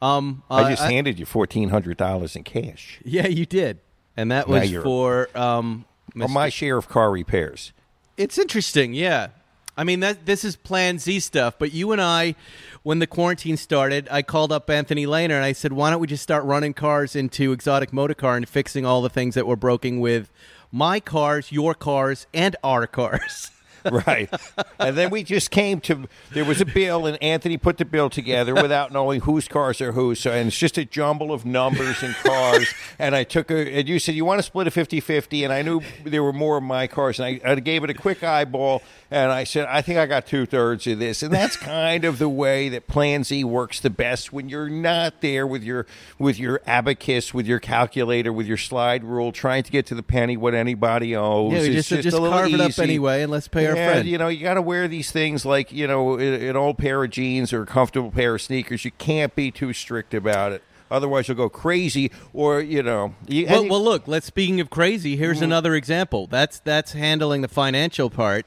Um, 0.00 0.42
I 0.50 0.62
uh, 0.62 0.70
just 0.70 0.82
handed 0.82 1.18
you 1.18 1.26
fourteen 1.26 1.68
hundred 1.68 1.96
dollars 1.96 2.34
in 2.34 2.42
cash, 2.42 3.00
Yeah, 3.04 3.26
you 3.28 3.46
did, 3.46 3.78
and 4.16 4.30
that 4.32 4.48
was 4.48 4.72
for 4.82 5.28
um. 5.36 5.84
Mr. 6.14 6.28
my 6.30 6.48
share 6.48 6.76
of 6.76 6.88
car 6.88 7.10
repairs. 7.10 7.72
It's 8.16 8.36
interesting, 8.36 8.92
yeah. 8.94 9.28
I 9.76 9.84
mean 9.84 10.00
that 10.00 10.26
this 10.26 10.44
is 10.44 10.56
Plan 10.56 10.98
Z 10.98 11.20
stuff, 11.20 11.54
but 11.58 11.72
you 11.72 11.92
and 11.92 12.00
I, 12.00 12.34
when 12.82 12.98
the 12.98 13.06
quarantine 13.06 13.56
started, 13.56 14.06
I 14.10 14.22
called 14.22 14.52
up 14.52 14.68
Anthony 14.68 15.06
Lehner 15.06 15.36
and 15.36 15.44
I 15.44 15.52
said, 15.52 15.72
"Why 15.72 15.90
don't 15.90 16.00
we 16.00 16.06
just 16.06 16.22
start 16.22 16.44
running 16.44 16.74
cars 16.74 17.16
into 17.16 17.52
Exotic 17.52 17.92
Motor 17.92 18.14
Car 18.14 18.36
and 18.36 18.48
fixing 18.48 18.84
all 18.84 19.00
the 19.00 19.08
things 19.08 19.34
that 19.34 19.46
were 19.46 19.56
broken 19.56 20.00
with 20.00 20.30
my 20.70 21.00
cars, 21.00 21.52
your 21.52 21.74
cars, 21.74 22.26
and 22.34 22.54
our 22.62 22.86
cars?" 22.86 23.50
right. 23.90 24.32
And 24.78 24.96
then 24.96 25.10
we 25.10 25.22
just 25.22 25.50
came 25.50 25.80
to 25.82 26.08
there 26.32 26.44
was 26.44 26.60
a 26.60 26.64
bill, 26.64 27.06
and 27.06 27.22
Anthony 27.22 27.56
put 27.56 27.78
the 27.78 27.84
bill 27.84 28.10
together 28.10 28.54
without 28.54 28.92
knowing 28.92 29.22
whose 29.22 29.48
cars 29.48 29.80
are 29.80 29.92
whose. 29.92 30.20
So, 30.20 30.32
and 30.32 30.48
it's 30.48 30.58
just 30.58 30.78
a 30.78 30.84
jumble 30.84 31.32
of 31.32 31.44
numbers 31.44 32.02
and 32.02 32.14
cars. 32.14 32.72
and 32.98 33.14
I 33.14 33.24
took 33.24 33.50
a, 33.50 33.78
and 33.78 33.88
you 33.88 33.98
said 33.98 34.14
you 34.14 34.24
want 34.24 34.38
to 34.38 34.42
split 34.42 34.66
a 34.66 34.70
50-50, 34.70 35.44
and 35.44 35.52
I 35.52 35.62
knew 35.62 35.80
there 36.04 36.22
were 36.22 36.32
more 36.32 36.56
of 36.58 36.62
my 36.62 36.86
cars, 36.86 37.18
and 37.18 37.26
I, 37.26 37.50
I 37.50 37.54
gave 37.56 37.84
it 37.84 37.90
a 37.90 37.94
quick 37.94 38.22
eyeball, 38.22 38.82
and 39.10 39.30
I 39.30 39.44
said 39.44 39.66
I 39.68 39.82
think 39.82 39.98
I 39.98 40.06
got 40.06 40.26
two 40.26 40.46
thirds 40.46 40.86
of 40.86 40.98
this, 40.98 41.22
and 41.22 41.32
that's 41.32 41.56
kind 41.56 42.04
of 42.04 42.18
the 42.18 42.28
way 42.28 42.68
that 42.70 42.86
Plan 42.86 43.24
Z 43.24 43.44
works 43.44 43.80
the 43.80 43.90
best 43.90 44.32
when 44.32 44.48
you're 44.48 44.68
not 44.68 45.20
there 45.20 45.46
with 45.46 45.62
your 45.62 45.86
with 46.18 46.38
your 46.38 46.60
abacus, 46.66 47.34
with 47.34 47.46
your 47.46 47.58
calculator, 47.58 48.32
with 48.32 48.46
your 48.46 48.56
slide 48.56 49.04
rule, 49.04 49.32
trying 49.32 49.62
to 49.62 49.70
get 49.70 49.86
to 49.86 49.94
the 49.94 50.02
penny 50.02 50.36
what 50.36 50.54
anybody 50.54 51.14
owes. 51.14 51.52
yeah, 51.52 51.72
just 51.72 51.88
just, 51.88 52.12
little 52.12 52.30
carve 52.30 52.52
it 52.52 52.60
up 52.60 52.78
anyway, 52.78 53.22
and 53.22 53.30
let's 53.30 53.48
pay 53.48 53.66
Yeah, 53.76 53.92
friend. 53.92 54.08
you 54.08 54.18
know, 54.18 54.28
you 54.28 54.42
got 54.42 54.54
to 54.54 54.62
wear 54.62 54.88
these 54.88 55.10
things 55.10 55.44
like 55.44 55.72
you 55.72 55.86
know 55.86 56.18
an 56.18 56.56
old 56.56 56.78
pair 56.78 57.02
of 57.04 57.10
jeans 57.10 57.52
or 57.52 57.62
a 57.62 57.66
comfortable 57.66 58.10
pair 58.10 58.34
of 58.34 58.42
sneakers. 58.42 58.84
You 58.84 58.90
can't 58.92 59.34
be 59.34 59.50
too 59.50 59.72
strict 59.72 60.14
about 60.14 60.52
it, 60.52 60.62
otherwise 60.90 61.28
you'll 61.28 61.36
go 61.36 61.48
crazy. 61.48 62.10
Or 62.32 62.60
you 62.60 62.82
know, 62.82 63.14
you, 63.26 63.46
Well, 63.46 63.64
you- 63.64 63.70
well, 63.70 63.82
look. 63.82 64.06
Let's 64.08 64.26
speaking 64.26 64.60
of 64.60 64.70
crazy. 64.70 65.16
Here's 65.16 65.36
Mm-hmm. 65.38 65.44
another 65.44 65.74
example. 65.74 66.26
That's 66.26 66.58
that's 66.60 66.92
handling 66.92 67.42
the 67.42 67.48
financial 67.48 68.10
part. 68.10 68.46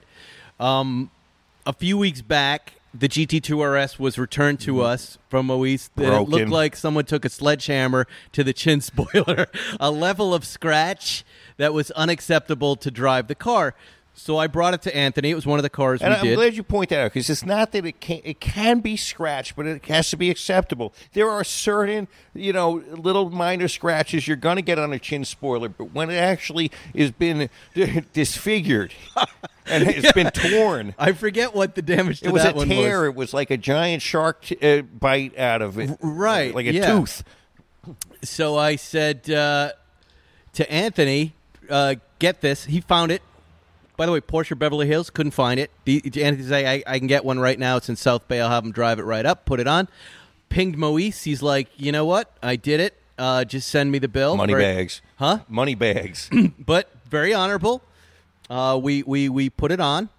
Um, 0.59 1.11
a 1.65 1.73
few 1.73 1.97
weeks 1.97 2.21
back, 2.21 2.73
the 2.93 3.09
GT2RS 3.09 3.99
was 3.99 4.17
returned 4.17 4.59
to 4.61 4.81
us 4.81 5.17
from 5.29 5.47
Moise. 5.47 5.89
It 5.97 6.01
Mm-hmm. 6.01 6.31
Looked 6.31 6.49
like 6.49 6.75
someone 6.77 7.03
took 7.05 7.25
a 7.25 7.29
sledgehammer 7.29 8.07
to 8.31 8.43
the 8.43 8.53
chin 8.53 8.79
spoiler, 8.81 9.47
a 9.79 9.91
level 9.91 10.33
of 10.33 10.45
scratch 10.45 11.25
that 11.57 11.73
was 11.73 11.91
unacceptable 11.91 12.75
to 12.77 12.91
drive 12.91 13.27
the 13.27 13.35
car. 13.35 13.75
So 14.17 14.37
I 14.37 14.47
brought 14.47 14.73
it 14.73 14.81
to 14.83 14.95
Anthony. 14.95 15.29
It 15.29 15.35
was 15.35 15.45
one 15.45 15.59
of 15.59 15.63
the 15.63 15.69
cars 15.69 16.01
and 16.01 16.11
we 16.11 16.15
I'm 16.17 16.23
did. 16.25 16.35
glad 16.37 16.53
you 16.55 16.63
point 16.63 16.89
that 16.89 16.99
out 17.01 17.11
because 17.13 17.29
it's 17.29 17.45
not 17.45 17.73
that 17.73 17.85
it 17.85 17.99
can 17.99 18.21
it 18.23 18.39
can 18.39 18.79
be 18.79 18.95
scratched, 18.95 19.55
but 19.57 19.65
it 19.67 19.85
has 19.85 20.09
to 20.11 20.17
be 20.17 20.29
acceptable. 20.29 20.93
There 21.13 21.29
are 21.29 21.43
certain 21.43 22.07
you 22.33 22.53
know 22.53 22.81
little 22.91 23.29
minor 23.29 23.67
scratches 23.67 24.25
you're 24.27 24.37
going 24.37 24.55
to 24.55 24.61
get 24.61 24.79
on 24.79 24.93
a 24.93 24.99
chin 24.99 25.25
spoiler, 25.25 25.67
but 25.69 25.93
when 25.93 26.09
it 26.09 26.15
actually 26.15 26.71
has 26.97 27.11
been 27.11 27.49
disfigured 28.13 28.93
and 29.65 29.83
it's 29.87 30.11
been 30.13 30.31
torn. 30.31 30.95
I 30.97 31.11
forget 31.11 31.53
what 31.53 31.75
the 31.75 31.81
damage 31.81 32.21
to 32.21 32.27
It 32.27 32.31
was 32.31 32.45
a 32.45 32.53
tear. 32.65 33.01
was. 33.01 33.09
It 33.09 33.15
was 33.15 33.33
like 33.33 33.51
a 33.51 33.57
giant 33.57 34.01
shark 34.01 34.43
t- 34.43 34.57
uh, 34.61 34.81
bite 34.83 35.37
out 35.37 35.61
of 35.61 35.77
it, 35.77 35.97
right, 36.01 36.55
Like 36.55 36.67
a 36.67 36.73
yeah. 36.73 36.97
tooth. 36.97 37.23
So 38.23 38.57
I 38.57 38.77
said 38.77 39.29
uh, 39.29 39.73
to 40.53 40.71
Anthony, 40.71 41.33
uh, 41.69 41.95
"Get 42.17 42.41
this." 42.41 42.65
He 42.65 42.81
found 42.81 43.11
it. 43.11 43.21
By 43.97 44.05
the 44.05 44.11
way, 44.11 44.19
Porsche 44.21 44.57
Beverly 44.57 44.87
Hills 44.87 45.09
couldn't 45.09 45.31
find 45.31 45.59
it. 45.59 45.71
Anthony 45.87 46.43
said, 46.43 46.65
I, 46.65 46.83
"I 46.85 46.99
can 46.99 47.07
get 47.07 47.23
one 47.23 47.39
right 47.39 47.57
now. 47.57 47.77
It's 47.77 47.89
in 47.89 47.95
South 47.95 48.27
Bay. 48.27 48.41
I'll 48.41 48.49
have 48.49 48.65
him 48.65 48.71
drive 48.71 48.99
it 48.99 49.03
right 49.03 49.25
up. 49.25 49.45
Put 49.45 49.59
it 49.59 49.67
on." 49.67 49.87
Pinged 50.49 50.77
Moise. 50.77 51.23
He's 51.23 51.41
like, 51.41 51.69
"You 51.77 51.91
know 51.91 52.05
what? 52.05 52.31
I 52.43 52.55
did 52.55 52.79
it. 52.79 52.93
Uh, 53.17 53.45
just 53.45 53.67
send 53.69 53.91
me 53.91 53.99
the 53.99 54.07
bill." 54.07 54.35
Money 54.37 54.53
Very- 54.53 54.63
bags, 54.63 55.01
huh? 55.17 55.39
Money 55.47 55.75
bags. 55.75 56.29
But 56.59 56.89
very 57.09 57.33
honorable. 57.33 57.81
Uh, 58.49 58.79
we 58.81 59.01
we 59.03 59.29
we 59.29 59.49
put 59.49 59.71
it 59.71 59.79
on, 59.79 60.09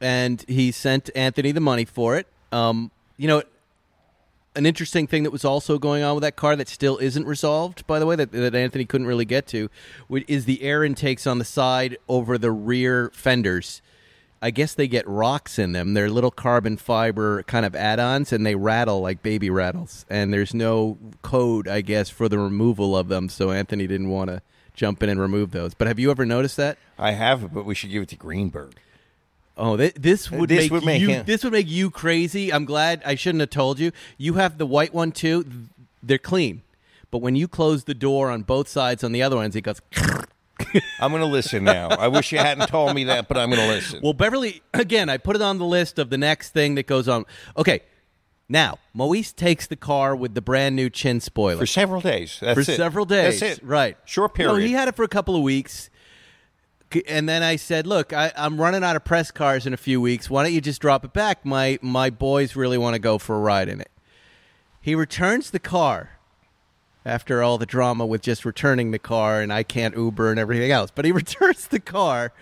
and 0.00 0.44
he 0.48 0.72
sent 0.72 1.10
Anthony 1.14 1.52
the 1.52 1.60
money 1.60 1.84
for 1.84 2.16
it. 2.16 2.26
Um, 2.50 2.90
you 3.16 3.28
know, 3.28 3.42
an 4.54 4.66
interesting 4.66 5.06
thing 5.06 5.22
that 5.22 5.30
was 5.30 5.44
also 5.44 5.78
going 5.78 6.02
on 6.02 6.14
with 6.14 6.22
that 6.22 6.36
car 6.36 6.56
that 6.56 6.68
still 6.68 6.98
isn't 6.98 7.26
resolved, 7.26 7.86
by 7.86 7.98
the 7.98 8.06
way, 8.06 8.16
that, 8.16 8.32
that 8.32 8.54
Anthony 8.54 8.84
couldn't 8.84 9.06
really 9.06 9.24
get 9.24 9.46
to, 9.48 9.70
is 10.10 10.44
the 10.44 10.62
air 10.62 10.84
intakes 10.84 11.26
on 11.26 11.38
the 11.38 11.44
side 11.44 11.96
over 12.08 12.36
the 12.36 12.50
rear 12.50 13.10
fenders. 13.14 13.80
I 14.44 14.50
guess 14.50 14.74
they 14.74 14.88
get 14.88 15.06
rocks 15.06 15.58
in 15.58 15.70
them. 15.70 15.94
They're 15.94 16.10
little 16.10 16.32
carbon 16.32 16.76
fiber 16.76 17.44
kind 17.44 17.64
of 17.64 17.76
add-ons, 17.76 18.32
and 18.32 18.44
they 18.44 18.56
rattle 18.56 19.00
like 19.00 19.22
baby 19.22 19.50
rattles. 19.50 20.04
And 20.10 20.32
there's 20.32 20.52
no 20.52 20.98
code, 21.22 21.68
I 21.68 21.80
guess, 21.80 22.10
for 22.10 22.28
the 22.28 22.38
removal 22.38 22.96
of 22.96 23.08
them. 23.08 23.28
So 23.28 23.52
Anthony 23.52 23.86
didn't 23.86 24.08
want 24.08 24.30
to 24.30 24.42
jump 24.74 25.02
in 25.02 25.08
and 25.08 25.20
remove 25.20 25.52
those. 25.52 25.74
But 25.74 25.86
have 25.86 26.00
you 26.00 26.10
ever 26.10 26.26
noticed 26.26 26.56
that? 26.56 26.76
I 26.98 27.12
have 27.12 27.54
but 27.54 27.64
we 27.64 27.74
should 27.76 27.90
give 27.90 28.02
it 28.02 28.08
to 28.10 28.16
Greenberg. 28.16 28.74
Oh, 29.64 29.76
th- 29.76 29.94
this 29.94 30.28
would 30.28 30.48
This 30.48 30.64
make 30.64 30.72
would 30.72 30.84
make 30.84 31.00
you. 31.00 31.08
him- 31.08 31.24
This 31.24 31.44
would 31.44 31.52
make 31.52 31.68
you 31.68 31.88
crazy. 31.88 32.52
I'm 32.52 32.64
glad 32.64 33.00
I 33.06 33.14
shouldn't 33.14 33.40
have 33.40 33.50
told 33.50 33.78
you. 33.78 33.92
You 34.18 34.34
have 34.34 34.58
the 34.58 34.66
white 34.66 34.92
one 34.92 35.12
too. 35.12 35.44
They're 36.02 36.18
clean, 36.18 36.62
but 37.12 37.18
when 37.18 37.36
you 37.36 37.46
close 37.46 37.84
the 37.84 37.94
door 37.94 38.28
on 38.30 38.42
both 38.42 38.66
sides 38.68 39.04
on 39.04 39.12
the 39.12 39.22
other 39.22 39.36
ones, 39.36 39.54
it 39.54 39.60
goes. 39.60 39.80
I'm 41.00 41.10
going 41.10 41.22
to 41.22 41.26
listen 41.26 41.64
now. 41.64 41.88
I 41.90 42.08
wish 42.08 42.32
you 42.32 42.38
hadn't 42.38 42.68
told 42.68 42.94
me 42.94 43.04
that, 43.04 43.28
but 43.28 43.36
I'm 43.36 43.50
going 43.50 43.60
to 43.62 43.68
listen. 43.68 44.00
Well, 44.02 44.12
Beverly, 44.12 44.62
again, 44.74 45.08
I 45.08 45.16
put 45.18 45.36
it 45.36 45.42
on 45.42 45.58
the 45.58 45.64
list 45.64 45.98
of 45.98 46.10
the 46.10 46.18
next 46.18 46.50
thing 46.50 46.74
that 46.76 46.86
goes 46.86 47.08
on. 47.08 47.24
Okay, 47.56 47.80
now 48.48 48.78
Moise 48.94 49.32
takes 49.32 49.66
the 49.66 49.76
car 49.76 50.14
with 50.16 50.34
the 50.34 50.40
brand 50.42 50.74
new 50.76 50.90
chin 50.90 51.20
spoiler 51.20 51.58
for 51.58 51.66
several 51.66 52.00
days. 52.00 52.38
That's 52.40 52.54
for 52.54 52.60
it. 52.72 52.76
several 52.76 53.04
days. 53.04 53.40
That's 53.40 53.58
it. 53.58 53.64
Right. 53.64 53.96
Short 54.04 54.36
No, 54.38 54.50
period. 54.54 54.66
he 54.66 54.72
had 54.72 54.88
it 54.88 54.96
for 54.96 55.04
a 55.04 55.08
couple 55.08 55.36
of 55.36 55.42
weeks. 55.42 55.88
And 57.06 57.28
then 57.28 57.42
I 57.42 57.56
said, 57.56 57.86
"Look, 57.86 58.12
I, 58.12 58.32
I'm 58.36 58.60
running 58.60 58.82
out 58.84 58.96
of 58.96 59.04
press 59.04 59.30
cars 59.30 59.66
in 59.66 59.72
a 59.74 59.76
few 59.76 60.00
weeks. 60.00 60.28
Why 60.30 60.42
don't 60.42 60.52
you 60.52 60.60
just 60.60 60.80
drop 60.80 61.04
it 61.04 61.12
back? 61.12 61.44
My 61.44 61.78
my 61.82 62.10
boys 62.10 62.56
really 62.56 62.78
want 62.78 62.94
to 62.94 62.98
go 63.00 63.18
for 63.18 63.36
a 63.36 63.40
ride 63.40 63.68
in 63.68 63.80
it." 63.80 63.90
He 64.80 64.94
returns 64.94 65.50
the 65.50 65.58
car 65.60 66.18
after 67.04 67.42
all 67.42 67.58
the 67.58 67.66
drama 67.66 68.04
with 68.06 68.22
just 68.22 68.44
returning 68.44 68.90
the 68.90 68.98
car, 68.98 69.40
and 69.40 69.52
I 69.52 69.62
can't 69.62 69.96
Uber 69.96 70.30
and 70.30 70.38
everything 70.40 70.70
else. 70.70 70.90
But 70.94 71.04
he 71.04 71.12
returns 71.22 71.66
the 71.68 71.80
car. 71.80 72.32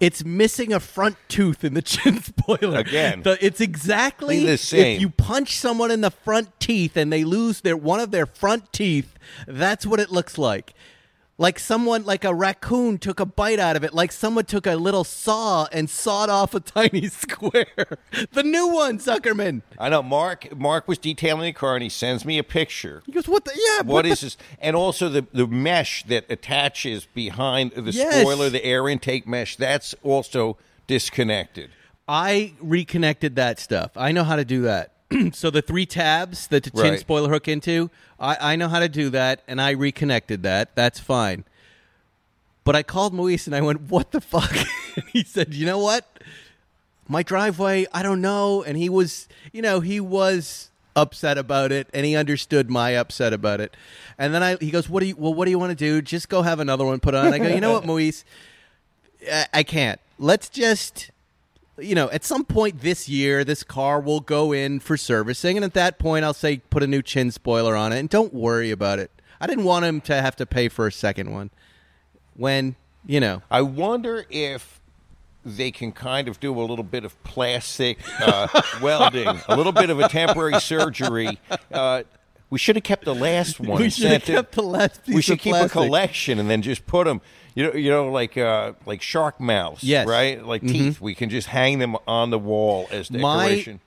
It's 0.00 0.24
missing 0.24 0.72
a 0.72 0.78
front 0.78 1.16
tooth 1.26 1.64
in 1.64 1.74
the 1.74 1.82
chin 1.82 2.22
spoiler. 2.22 2.78
Again. 2.78 3.22
The- 3.22 3.44
it's 3.44 3.60
exactly 3.60 4.46
The 4.46 4.56
same. 4.56 4.94
if 4.96 5.00
you 5.00 5.10
punch 5.10 5.56
someone 5.56 5.90
in 5.90 6.02
the 6.02 6.10
front 6.12 6.58
teeth 6.60 6.96
and 6.96 7.12
they 7.12 7.24
lose 7.24 7.62
their 7.62 7.76
one 7.76 7.98
of 7.98 8.12
their 8.12 8.24
front 8.26 8.72
teeth, 8.72 9.14
that's 9.48 9.84
what 9.84 9.98
it 9.98 10.10
looks 10.12 10.38
like. 10.38 10.72
Like 11.40 11.60
someone, 11.60 12.04
like 12.04 12.24
a 12.24 12.34
raccoon, 12.34 12.98
took 12.98 13.20
a 13.20 13.24
bite 13.24 13.60
out 13.60 13.76
of 13.76 13.84
it. 13.84 13.94
Like 13.94 14.10
someone 14.10 14.44
took 14.44 14.66
a 14.66 14.74
little 14.74 15.04
saw 15.04 15.66
and 15.70 15.88
sawed 15.88 16.28
off 16.28 16.52
a 16.52 16.58
tiny 16.76 17.06
square. 17.06 17.98
the 18.32 18.42
new 18.42 18.66
one, 18.66 18.98
Zuckerman. 18.98 19.62
I 19.78 19.88
know. 19.88 20.02
Mark. 20.02 20.56
Mark 20.56 20.88
was 20.88 20.98
detailing 20.98 21.44
the 21.44 21.52
car, 21.52 21.76
and 21.76 21.82
he 21.84 21.88
sends 21.88 22.24
me 22.24 22.38
a 22.38 22.42
picture. 22.42 23.02
He 23.06 23.12
goes, 23.12 23.28
"What 23.28 23.44
the? 23.44 23.52
Yeah, 23.54 23.82
What 23.86 24.02
the- 24.02 24.08
is 24.10 24.20
this? 24.22 24.36
And 24.58 24.74
also 24.74 25.08
the 25.08 25.26
the 25.32 25.46
mesh 25.46 26.02
that 26.04 26.24
attaches 26.28 27.06
behind 27.06 27.70
the 27.70 27.92
Yes. 27.92 28.20
spoiler, 28.20 28.50
the 28.50 28.64
air 28.64 28.88
intake 28.88 29.28
mesh. 29.28 29.54
That's 29.54 29.94
also 30.02 30.58
disconnected. 30.88 31.70
I 32.08 32.54
reconnected 32.60 33.36
that 33.36 33.60
stuff. 33.60 33.92
I 33.96 34.10
know 34.12 34.24
how 34.24 34.34
to 34.36 34.44
do 34.44 34.62
that. 34.62 34.92
so 35.32 35.50
the 35.50 35.62
three 35.62 35.86
tabs 35.86 36.46
that 36.48 36.64
the 36.64 36.70
chin 36.70 36.90
Right. 36.90 37.00
spoiler 37.00 37.30
hook 37.30 37.48
into, 37.48 37.90
I, 38.20 38.52
I 38.52 38.56
know 38.56 38.68
how 38.68 38.78
to 38.80 38.88
do 38.88 39.10
that, 39.10 39.42
and 39.48 39.60
I 39.60 39.70
reconnected 39.70 40.42
that. 40.42 40.74
That's 40.74 41.00
fine. 41.00 41.44
But 42.64 42.76
I 42.76 42.82
called 42.82 43.14
Moise 43.14 43.46
and 43.46 43.56
I 43.56 43.62
went, 43.62 43.82
"What 43.82 44.10
the 44.10 44.20
fuck?" 44.20 44.54
and 44.96 45.04
he 45.12 45.22
said, 45.24 45.54
"You 45.54 45.64
know 45.64 45.78
what? 45.78 46.04
My 47.08 47.22
driveway, 47.22 47.86
I 47.94 48.02
don't 48.02 48.20
know." 48.20 48.62
And 48.62 48.76
he 48.76 48.90
was, 48.90 49.26
you 49.52 49.62
know, 49.62 49.80
he 49.80 50.00
was 50.00 50.68
upset 50.94 51.38
about 51.38 51.72
it, 51.72 51.88
and 51.94 52.04
he 52.04 52.14
understood 52.14 52.68
my 52.68 52.90
upset 52.90 53.32
about 53.32 53.60
it. 53.62 53.74
And 54.18 54.34
then 54.34 54.42
I, 54.42 54.56
he 54.56 54.70
goes, 54.70 54.86
"What 54.90 55.00
do 55.00 55.06
you? 55.06 55.16
Well, 55.16 55.32
what 55.32 55.46
do 55.46 55.50
you 55.50 55.58
want 55.58 55.70
to 55.70 55.76
do? 55.76 56.02
Just 56.02 56.28
go 56.28 56.42
have 56.42 56.60
another 56.60 56.84
one 56.84 57.00
put 57.00 57.14
on." 57.14 57.32
I 57.32 57.38
go, 57.38 57.48
"You 57.48 57.62
know 57.62 57.72
what, 57.72 57.86
Moise? 57.86 58.24
I, 59.32 59.46
I 59.54 59.62
can't. 59.62 59.98
Let's 60.18 60.50
just." 60.50 61.10
You 61.80 61.94
know, 61.94 62.10
at 62.10 62.24
some 62.24 62.44
point 62.44 62.80
this 62.80 63.08
year, 63.08 63.44
this 63.44 63.62
car 63.62 64.00
will 64.00 64.20
go 64.20 64.52
in 64.52 64.80
for 64.80 64.96
servicing, 64.96 65.56
and 65.56 65.64
at 65.64 65.74
that 65.74 65.98
point, 65.98 66.24
I'll 66.24 66.34
say 66.34 66.58
put 66.58 66.82
a 66.82 66.86
new 66.86 67.02
chin 67.02 67.30
spoiler 67.30 67.76
on 67.76 67.92
it, 67.92 67.98
and 67.98 68.08
don't 68.08 68.34
worry 68.34 68.70
about 68.70 68.98
it. 68.98 69.10
I 69.40 69.46
didn't 69.46 69.64
want 69.64 69.84
him 69.84 70.00
to 70.02 70.20
have 70.20 70.36
to 70.36 70.46
pay 70.46 70.68
for 70.68 70.86
a 70.86 70.92
second 70.92 71.30
one. 71.30 71.50
When 72.34 72.76
you 73.06 73.20
know, 73.20 73.42
I 73.50 73.62
wonder 73.62 74.26
if 74.30 74.80
they 75.44 75.70
can 75.70 75.92
kind 75.92 76.28
of 76.28 76.40
do 76.40 76.58
a 76.58 76.62
little 76.62 76.84
bit 76.84 77.04
of 77.04 77.20
plastic 77.24 77.98
uh, 78.20 78.48
welding, 78.82 79.26
a 79.48 79.56
little 79.56 79.72
bit 79.72 79.90
of 79.90 80.00
a 80.00 80.08
temporary 80.08 80.60
surgery. 80.60 81.38
Uh, 81.72 82.02
we 82.50 82.58
should 82.58 82.76
have 82.76 82.84
kept 82.84 83.04
the 83.04 83.14
last 83.14 83.60
one. 83.60 83.80
We 83.80 83.90
should 83.90 84.10
have 84.10 84.24
kept 84.24 84.52
the 84.52 84.62
last 84.62 85.00
We 85.06 85.22
should 85.22 85.38
keep 85.38 85.54
a 85.54 85.68
collection 85.68 86.38
and 86.38 86.50
then 86.50 86.62
just 86.62 86.86
put 86.86 87.06
them. 87.06 87.20
You 87.54 87.64
know, 87.66 87.72
you 87.74 87.90
know, 87.90 88.10
like 88.12 88.36
uh, 88.36 88.72
like 88.86 89.02
shark 89.02 89.40
mouths, 89.40 89.82
Yes. 89.82 90.02
Mm-hmm. 90.02 90.10
right? 90.10 90.46
Like 90.46 90.62
teeth. 90.62 91.00
We 91.00 91.14
can 91.14 91.28
just 91.30 91.48
hang 91.48 91.78
them 91.78 91.96
on 92.06 92.30
the 92.30 92.38
wall 92.38 92.88
as 92.90 93.08
decoration. 93.08 93.80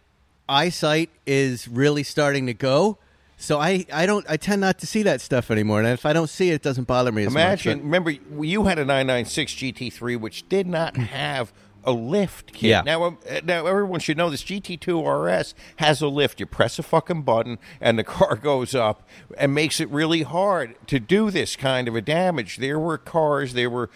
my 0.48 0.63
eyesight 0.65 1.10
is 1.25 1.68
really 1.68 2.03
starting 2.03 2.46
to 2.48 2.53
go. 2.53 2.98
So 3.38 3.60
I, 3.60 3.86
I 3.91 4.06
don't 4.06 4.24
I 4.30 4.38
tend 4.38 4.62
not 4.62 4.77
to 4.80 4.88
see 4.88 5.01
that 5.03 5.20
stuff 5.20 5.50
anymore, 5.50 5.80
and 5.80 5.88
if 5.88 6.06
I 6.06 6.13
don't 6.13 6.30
see 6.30 6.51
it, 6.51 6.56
it 6.56 6.62
doesn't 6.62 6.86
bother 6.88 7.12
me 7.12 7.24
as 7.24 7.32
Imagine, 7.34 7.77
much. 7.77 7.84
remember, 7.86 8.12
you 8.12 8.65
had 8.65 8.77
a 8.77 8.86
996 8.86 9.53
GT3, 9.53 10.20
which 10.20 10.48
did 10.48 10.68
not 10.68 10.96
have 10.98 11.51
a 11.83 11.91
lift 11.91 12.53
kit. 12.53 12.69
Yeah. 12.69 12.81
Now, 12.81 13.03
um, 13.03 13.17
uh, 13.29 13.41
now 13.43 13.65
everyone 13.65 14.00
should 14.00 14.17
know 14.17 14.29
this 14.29 14.43
GT2 14.43 15.01
RS 15.01 15.55
has 15.77 16.01
a 16.01 16.07
lift. 16.07 16.39
You 16.39 16.45
press 16.45 16.79
a 16.79 16.83
fucking 16.83 17.23
button, 17.23 17.57
and 17.79 17.97
the 17.97 18.03
car 18.03 18.35
goes 18.41 18.75
up, 18.75 19.07
and 19.38 19.53
makes 19.53 19.79
it 19.79 19.89
really 19.89 20.23
hard 20.23 20.75
to 20.88 21.00
do 21.00 21.31
this 21.31 21.55
kind 21.55 21.88
of 21.88 21.95
a 21.95 22.01
damage. 22.01 22.57
There 22.57 22.79
were 22.79 22.97
cars, 22.97 23.53
there 23.53 23.69
were 23.69 23.89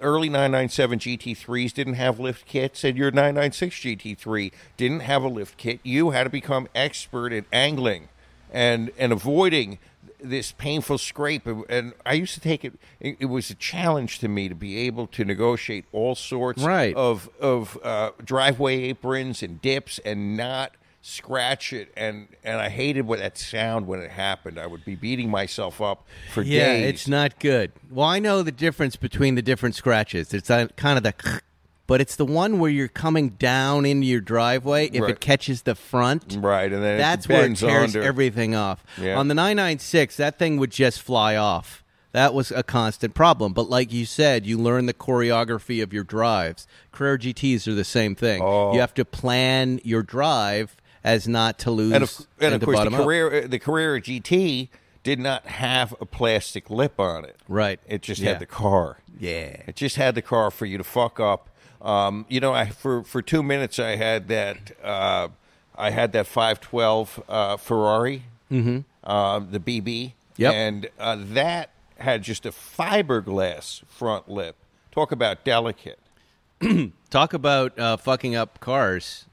early 0.00 0.28
997 0.28 0.98
GT3s 0.98 1.72
didn't 1.72 1.94
have 1.94 2.20
lift 2.20 2.46
kits, 2.46 2.84
and 2.84 2.96
your 2.96 3.10
996 3.10 3.76
GT3 3.76 4.52
didn't 4.76 5.00
have 5.00 5.22
a 5.22 5.28
lift 5.28 5.56
kit. 5.56 5.80
You 5.82 6.10
had 6.10 6.24
to 6.24 6.30
become 6.30 6.68
expert 6.74 7.32
at 7.32 7.44
angling 7.52 8.08
and 8.52 8.90
and 8.96 9.12
avoiding 9.12 9.78
this 10.20 10.52
painful 10.52 10.98
scrape 10.98 11.46
and 11.68 11.92
i 12.04 12.12
used 12.14 12.34
to 12.34 12.40
take 12.40 12.64
it 12.64 12.74
it, 13.00 13.16
it 13.20 13.26
was 13.26 13.50
a 13.50 13.54
challenge 13.54 14.18
to 14.18 14.28
me 14.28 14.48
to 14.48 14.54
be 14.54 14.78
able 14.78 15.06
to 15.06 15.24
negotiate 15.24 15.84
all 15.92 16.14
sorts 16.14 16.62
Right. 16.62 16.94
of 16.96 17.28
of 17.40 17.78
uh, 17.82 18.10
driveway 18.24 18.84
aprons 18.84 19.42
and 19.42 19.60
dips 19.60 19.98
and 20.04 20.36
not 20.36 20.72
scratch 21.02 21.72
it 21.72 21.92
and 21.96 22.26
and 22.42 22.60
i 22.60 22.68
hated 22.68 23.06
what 23.06 23.20
that 23.20 23.38
sound 23.38 23.86
when 23.86 24.00
it 24.00 24.10
happened 24.10 24.58
i 24.58 24.66
would 24.66 24.84
be 24.84 24.96
beating 24.96 25.30
myself 25.30 25.80
up 25.80 26.04
for 26.32 26.42
yeah, 26.42 26.72
days 26.72 26.88
it's 26.90 27.06
not 27.08 27.38
good. 27.38 27.70
Well, 27.90 28.08
I 28.08 28.18
know 28.18 28.42
the 28.42 28.50
difference 28.50 28.96
between 28.96 29.36
the 29.36 29.42
different 29.42 29.76
scratches. 29.76 30.34
It's 30.34 30.48
kind 30.48 30.96
of 30.98 31.02
the, 31.04 31.40
but 31.86 32.00
it's 32.00 32.16
the 32.16 32.24
one 32.26 32.58
where 32.58 32.70
you're 32.70 32.88
coming 32.88 33.30
down 33.30 33.86
into 33.86 34.06
your 34.06 34.20
driveway. 34.20 34.86
If 34.92 35.02
Right. 35.02 35.10
it 35.10 35.20
catches 35.20 35.62
the 35.62 35.74
front, 35.74 36.36
right 36.40 36.72
and 36.72 36.82
then 36.82 36.98
that's 36.98 37.26
it 37.26 37.32
where 37.32 37.44
it 37.46 37.56
tears 37.56 37.94
under. 37.96 38.02
everything 38.02 38.54
off. 38.54 38.84
Yeah. 39.00 39.18
On 39.18 39.28
the 39.28 39.34
996, 39.34 40.16
that 40.16 40.38
thing 40.38 40.56
would 40.58 40.70
just 40.70 41.00
fly 41.00 41.36
off. 41.36 41.82
That 42.12 42.32
was 42.32 42.50
a 42.50 42.62
constant 42.62 43.12
problem. 43.14 43.52
But 43.52 43.68
like 43.68 43.92
you 43.92 44.06
said, 44.06 44.46
you 44.46 44.56
learn 44.58 44.86
the 44.86 44.94
choreography 44.94 45.82
of 45.82 45.92
your 45.92 46.04
drives. 46.04 46.66
Carrera 46.90 47.18
GTs 47.18 47.68
are 47.68 47.74
the 47.74 47.84
same 47.84 48.14
thing. 48.14 48.40
Oh. 48.42 48.72
You 48.72 48.80
have 48.80 48.94
to 48.94 49.04
plan 49.04 49.80
your 49.84 50.02
drive 50.02 50.76
as 51.04 51.28
not 51.28 51.58
to 51.60 51.70
lose 51.70 51.92
and 51.92 52.02
of, 52.02 52.26
and 52.40 52.54
of 52.54 52.62
course 52.62 52.78
the 52.78 52.90
bottom 52.90 52.94
out. 52.94 53.44
Uh, 53.44 53.46
the 53.46 53.58
Carrera 53.58 54.00
GT 54.00 54.70
did 55.02 55.18
not 55.20 55.46
have 55.46 55.94
a 56.00 56.06
plastic 56.06 56.68
lip 56.70 56.98
on 56.98 57.24
it 57.24 57.36
Right. 57.48 57.78
it 57.86 58.02
just 58.02 58.20
Yeah. 58.22 58.30
had 58.30 58.38
the 58.40 58.46
car 58.46 58.96
Yeah. 59.20 59.62
It 59.66 59.76
just 59.76 59.96
had 59.96 60.14
the 60.14 60.22
car 60.22 60.50
for 60.50 60.66
you 60.66 60.78
to 60.78 60.84
fuck 60.84 61.20
up. 61.20 61.48
Um, 61.82 62.26
you 62.28 62.40
know, 62.40 62.52
I 62.52 62.66
for 62.70 63.02
for 63.04 63.22
two 63.22 63.42
minutes 63.42 63.78
I 63.78 63.96
had 63.96 64.28
that 64.28 64.72
uh, 64.82 65.28
I 65.76 65.90
had 65.90 66.12
that 66.12 66.26
512 66.26 67.22
uh, 67.28 67.56
Ferrari, 67.56 68.22
mm-hmm. 68.50 68.78
uh, 69.04 69.38
the 69.40 69.60
BB, 69.60 70.12
Yep. 70.38 70.54
and 70.54 70.88
uh, 70.98 71.16
that 71.20 71.70
had 71.98 72.22
just 72.22 72.46
a 72.46 72.50
fiberglass 72.50 73.84
front 73.86 74.28
lip. 74.28 74.56
Talk 74.92 75.12
about 75.12 75.44
delicate. 75.44 75.98
Talk 77.10 77.32
about 77.34 77.78
uh, 77.78 77.96
fucking 77.98 78.34
up 78.34 78.60
cars. 78.60 79.26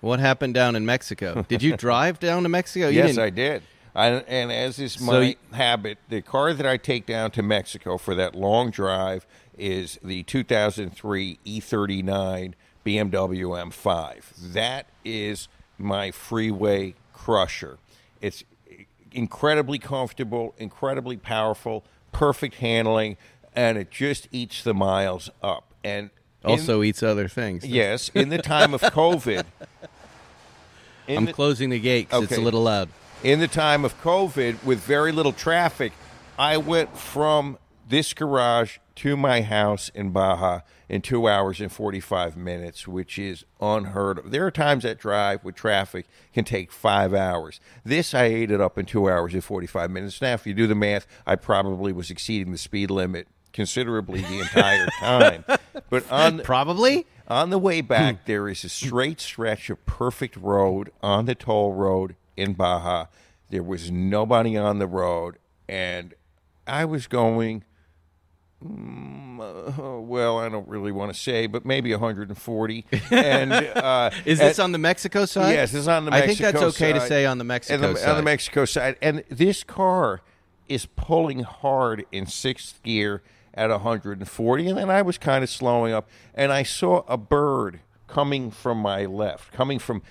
What 0.00 0.20
happened 0.20 0.54
down 0.54 0.76
in 0.76 0.84
Mexico? 0.86 1.42
Did 1.48 1.62
you 1.62 1.76
drive 1.76 2.18
down 2.20 2.42
to 2.42 2.48
Mexico? 2.48 2.88
You 2.88 2.96
yes, 2.98 3.08
didn't- 3.10 3.24
I 3.24 3.30
did. 3.30 3.62
I, 3.96 4.06
and 4.08 4.50
as 4.50 4.80
is 4.80 4.94
So 4.94 5.04
my 5.04 5.20
you- 5.20 5.34
habit, 5.52 5.98
the 6.08 6.20
car 6.20 6.52
that 6.52 6.66
I 6.66 6.76
take 6.78 7.06
down 7.06 7.30
to 7.32 7.42
Mexico 7.42 7.96
for 7.96 8.14
that 8.16 8.34
long 8.34 8.70
drive 8.70 9.24
is 9.58 9.98
the 10.02 10.22
2003 10.24 11.38
E39 11.46 12.54
BMW 12.84 13.72
M5. 13.72 14.22
That 14.52 14.86
is 15.04 15.48
my 15.78 16.10
freeway 16.10 16.94
crusher. 17.12 17.78
It's 18.20 18.44
incredibly 19.12 19.78
comfortable, 19.78 20.54
incredibly 20.58 21.16
powerful, 21.16 21.84
perfect 22.12 22.56
handling, 22.56 23.16
and 23.54 23.78
it 23.78 23.90
just 23.90 24.28
eats 24.32 24.62
the 24.62 24.74
miles 24.74 25.30
up. 25.42 25.64
And 25.84 26.10
in- 26.44 26.50
Also 26.50 26.82
eats 26.82 27.02
other 27.02 27.28
things. 27.28 27.64
yes, 27.64 28.10
in 28.14 28.28
the 28.28 28.38
time 28.38 28.74
of 28.74 28.80
COVID. 28.82 29.44
I'm 31.08 31.26
the- 31.26 31.32
closing 31.32 31.70
the 31.70 31.78
gate 31.80 32.08
'cause 32.10 32.24
it's 32.24 32.36
a 32.36 32.40
little 32.40 32.62
loud. 32.62 32.88
in 33.22 33.38
the 33.40 33.48
time 33.48 33.84
of 33.84 34.00
COVID 34.02 34.62
with 34.64 34.80
very 34.80 35.12
little 35.12 35.32
traffic, 35.32 35.92
I 36.38 36.56
went 36.56 36.96
from 36.96 37.58
this 37.88 38.14
garage 38.14 38.78
to 38.96 39.16
my 39.16 39.42
house 39.42 39.90
in 39.94 40.10
Baja 40.10 40.60
in 40.88 41.02
two 41.02 41.28
hours 41.28 41.60
and 41.60 41.72
45 41.72 42.36
minutes, 42.36 42.86
which 42.86 43.18
is 43.18 43.44
unheard 43.60 44.18
of. 44.18 44.30
There 44.30 44.46
are 44.46 44.50
times 44.50 44.84
that 44.84 44.98
drive 44.98 45.44
with 45.44 45.54
traffic 45.54 46.06
can 46.32 46.44
take 46.44 46.70
five 46.70 47.12
hours. 47.14 47.60
This, 47.84 48.14
I 48.14 48.24
ate 48.24 48.50
it 48.50 48.60
up 48.60 48.78
in 48.78 48.86
two 48.86 49.10
hours 49.10 49.34
and 49.34 49.42
45 49.42 49.90
minutes. 49.90 50.22
Now, 50.22 50.34
if 50.34 50.46
you 50.46 50.54
do 50.54 50.66
the 50.66 50.74
math, 50.74 51.06
I 51.26 51.36
probably 51.36 51.92
was 51.92 52.10
exceeding 52.10 52.52
the 52.52 52.58
speed 52.58 52.90
limit 52.90 53.28
considerably 53.54 54.20
the 54.20 54.40
entire 54.40 54.86
time. 54.98 55.44
But 55.88 56.10
on 56.10 56.40
Probably. 56.40 57.06
on 57.26 57.48
the 57.48 57.58
way 57.58 57.80
back, 57.80 58.16
hmm. 58.16 58.22
there 58.26 58.48
is 58.48 58.64
a 58.64 58.68
straight 58.68 59.20
stretch 59.20 59.70
of 59.70 59.84
perfect 59.86 60.36
road 60.36 60.90
on 61.02 61.24
the 61.24 61.34
toll 61.34 61.72
road 61.72 62.16
in 62.36 62.52
Baja. 62.52 63.06
There 63.48 63.62
was 63.62 63.90
nobody 63.90 64.56
on 64.56 64.80
the 64.80 64.86
road, 64.86 65.38
and 65.68 66.14
I 66.66 66.84
was 66.84 67.06
going, 67.06 67.64
well, 68.64 70.38
I 70.38 70.48
don't 70.48 70.66
really 70.68 70.92
want 70.92 71.12
to 71.12 71.18
say, 71.18 71.46
but 71.46 71.64
maybe 71.64 71.90
140. 71.90 72.86
And 73.10 73.52
uh, 73.52 74.10
Is 74.24 74.38
this 74.38 74.58
on 74.58 74.72
the 74.72 74.78
Mexico 74.78 75.24
side? 75.26 75.52
Yes, 75.52 75.74
it's 75.74 75.86
on 75.86 76.04
the 76.04 76.10
Mexico 76.10 76.48
I 76.48 76.52
think 76.52 76.60
that's 76.60 76.76
okay 76.76 76.92
to 76.92 77.00
say 77.06 77.26
on 77.26 77.38
the 77.38 77.44
Mexico 77.44 77.92
the, 77.92 77.98
side. 77.98 78.10
On 78.10 78.16
the 78.16 78.22
Mexico 78.22 78.64
side. 78.64 78.96
And 79.02 79.24
this 79.28 79.62
car 79.62 80.22
is 80.68 80.86
pulling 80.86 81.40
hard 81.40 82.06
in 82.10 82.26
sixth 82.26 82.82
gear 82.82 83.22
at 83.52 83.70
140. 83.70 84.68
And 84.68 84.78
then 84.78 84.90
I 84.90 85.02
was 85.02 85.18
kind 85.18 85.44
of 85.44 85.50
slowing 85.50 85.92
up, 85.92 86.08
and 86.34 86.52
I 86.52 86.62
saw 86.62 87.04
a 87.06 87.16
bird 87.16 87.80
coming 88.06 88.50
from 88.50 88.78
my 88.78 89.04
left, 89.04 89.52
coming 89.52 89.78
from 89.78 90.02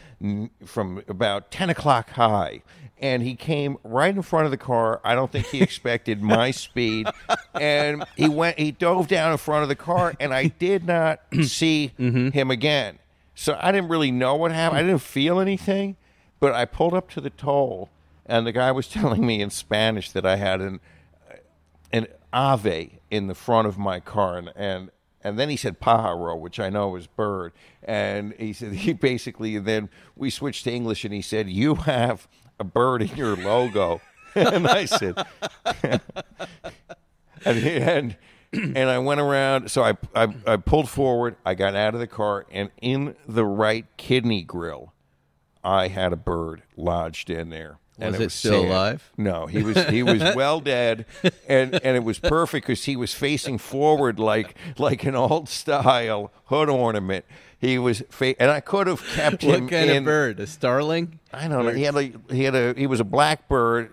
from 0.65 1.03
about 1.07 1.51
10 1.51 1.69
o'clock 1.69 2.11
high. 2.11 2.61
And 2.99 3.21
he 3.21 3.35
came 3.35 3.77
right 3.83 4.15
in 4.15 4.21
front 4.21 4.45
of 4.45 4.51
the 4.51 4.57
car. 4.57 5.01
I 5.03 5.13
don't 5.13 5.31
think 5.31 5.47
he 5.47 5.61
expected 5.61 6.21
my 6.21 6.51
speed. 6.51 7.07
And 7.53 8.05
he 8.15 8.29
went, 8.29 8.57
he 8.57 8.71
dove 8.71 9.07
down 9.07 9.31
in 9.31 9.37
front 9.37 9.63
of 9.63 9.69
the 9.69 9.75
car, 9.75 10.13
and 10.19 10.33
I 10.33 10.47
did 10.47 10.85
not 10.85 11.19
see 11.43 11.91
mm-hmm. 11.99 12.29
him 12.29 12.49
again. 12.49 12.99
So 13.35 13.57
I 13.61 13.71
didn't 13.71 13.89
really 13.89 14.11
know 14.11 14.35
what 14.35 14.51
happened. 14.51 14.79
I 14.79 14.83
didn't 14.83 15.01
feel 15.01 15.39
anything, 15.39 15.97
but 16.39 16.53
I 16.53 16.65
pulled 16.65 16.93
up 16.93 17.09
to 17.11 17.21
the 17.21 17.29
toll, 17.29 17.89
and 18.25 18.45
the 18.45 18.51
guy 18.51 18.71
was 18.71 18.87
telling 18.89 19.25
me 19.25 19.41
in 19.41 19.49
Spanish 19.49 20.11
that 20.11 20.25
I 20.25 20.35
had 20.37 20.61
an 20.61 20.79
an 21.91 22.07
ave 22.31 22.99
in 23.11 23.27
the 23.27 23.35
front 23.35 23.67
of 23.67 23.77
my 23.77 23.99
car, 23.99 24.37
and 24.37 24.51
and, 24.55 24.91
and 25.23 25.39
then 25.39 25.49
he 25.49 25.55
said 25.55 25.79
pájaro, 25.79 26.37
which 26.37 26.59
I 26.59 26.69
know 26.69 26.95
is 26.95 27.07
bird, 27.07 27.53
and 27.81 28.33
he 28.37 28.53
said 28.53 28.73
he 28.85 28.93
basically 28.93 29.55
And 29.55 29.65
then 29.65 29.89
we 30.15 30.29
switched 30.29 30.63
to 30.65 30.71
English, 30.71 31.05
and 31.05 31.13
he 31.13 31.21
said 31.21 31.49
you 31.49 31.75
have 31.75 32.27
a 32.59 32.63
bird 32.63 33.01
in 33.01 33.15
your 33.17 33.35
logo, 33.35 34.01
and 34.35 34.67
I 34.67 34.85
said. 34.85 35.15
and, 35.83 36.01
and 37.45 38.15
and 38.53 38.89
I 38.89 38.99
went 38.99 39.19
around. 39.19 39.69
So 39.71 39.83
I, 39.83 39.93
I 40.15 40.27
I 40.45 40.57
pulled 40.57 40.89
forward. 40.89 41.35
I 41.45 41.53
got 41.55 41.75
out 41.75 41.93
of 41.93 41.99
the 41.99 42.07
car, 42.07 42.45
and 42.51 42.69
in 42.81 43.15
the 43.27 43.45
right 43.45 43.85
kidney 43.97 44.43
grill, 44.43 44.93
I 45.63 45.87
had 45.87 46.13
a 46.13 46.17
bird 46.17 46.63
lodged 46.77 47.29
in 47.29 47.49
there. 47.49 47.79
and 47.99 48.11
Was 48.11 48.21
it 48.21 48.31
still 48.31 48.61
sad. 48.61 48.69
alive? 48.69 49.11
No, 49.17 49.47
he 49.47 49.63
was 49.63 49.83
he 49.85 50.03
was 50.03 50.21
well 50.35 50.59
dead, 50.59 51.05
and 51.47 51.73
and 51.83 51.97
it 51.97 52.03
was 52.03 52.19
perfect 52.19 52.67
because 52.67 52.85
he 52.85 52.95
was 52.95 53.13
facing 53.13 53.57
forward 53.57 54.19
like 54.19 54.55
like 54.77 55.03
an 55.03 55.15
old 55.15 55.49
style 55.49 56.31
hood 56.45 56.69
ornament. 56.69 57.25
He 57.63 57.79
was, 57.79 58.03
fa- 58.09 58.39
and 58.41 58.51
I 58.51 58.59
could 58.59 58.87
have 58.87 59.01
kept 59.13 59.41
him 59.43 59.49
What 59.63 59.71
kind 59.71 59.89
in. 59.89 59.97
of 59.97 60.03
bird? 60.05 60.39
A 60.39 60.47
starling? 60.47 61.19
I 61.31 61.47
don't 61.47 61.65
know. 61.65 61.71
He 61.71 61.83
had 61.83 61.95
a 61.95 62.11
he 62.29 62.43
had 62.43 62.55
a 62.55 62.73
he 62.77 62.87
was 62.87 62.99
a 62.99 63.03
blackbird. 63.05 63.89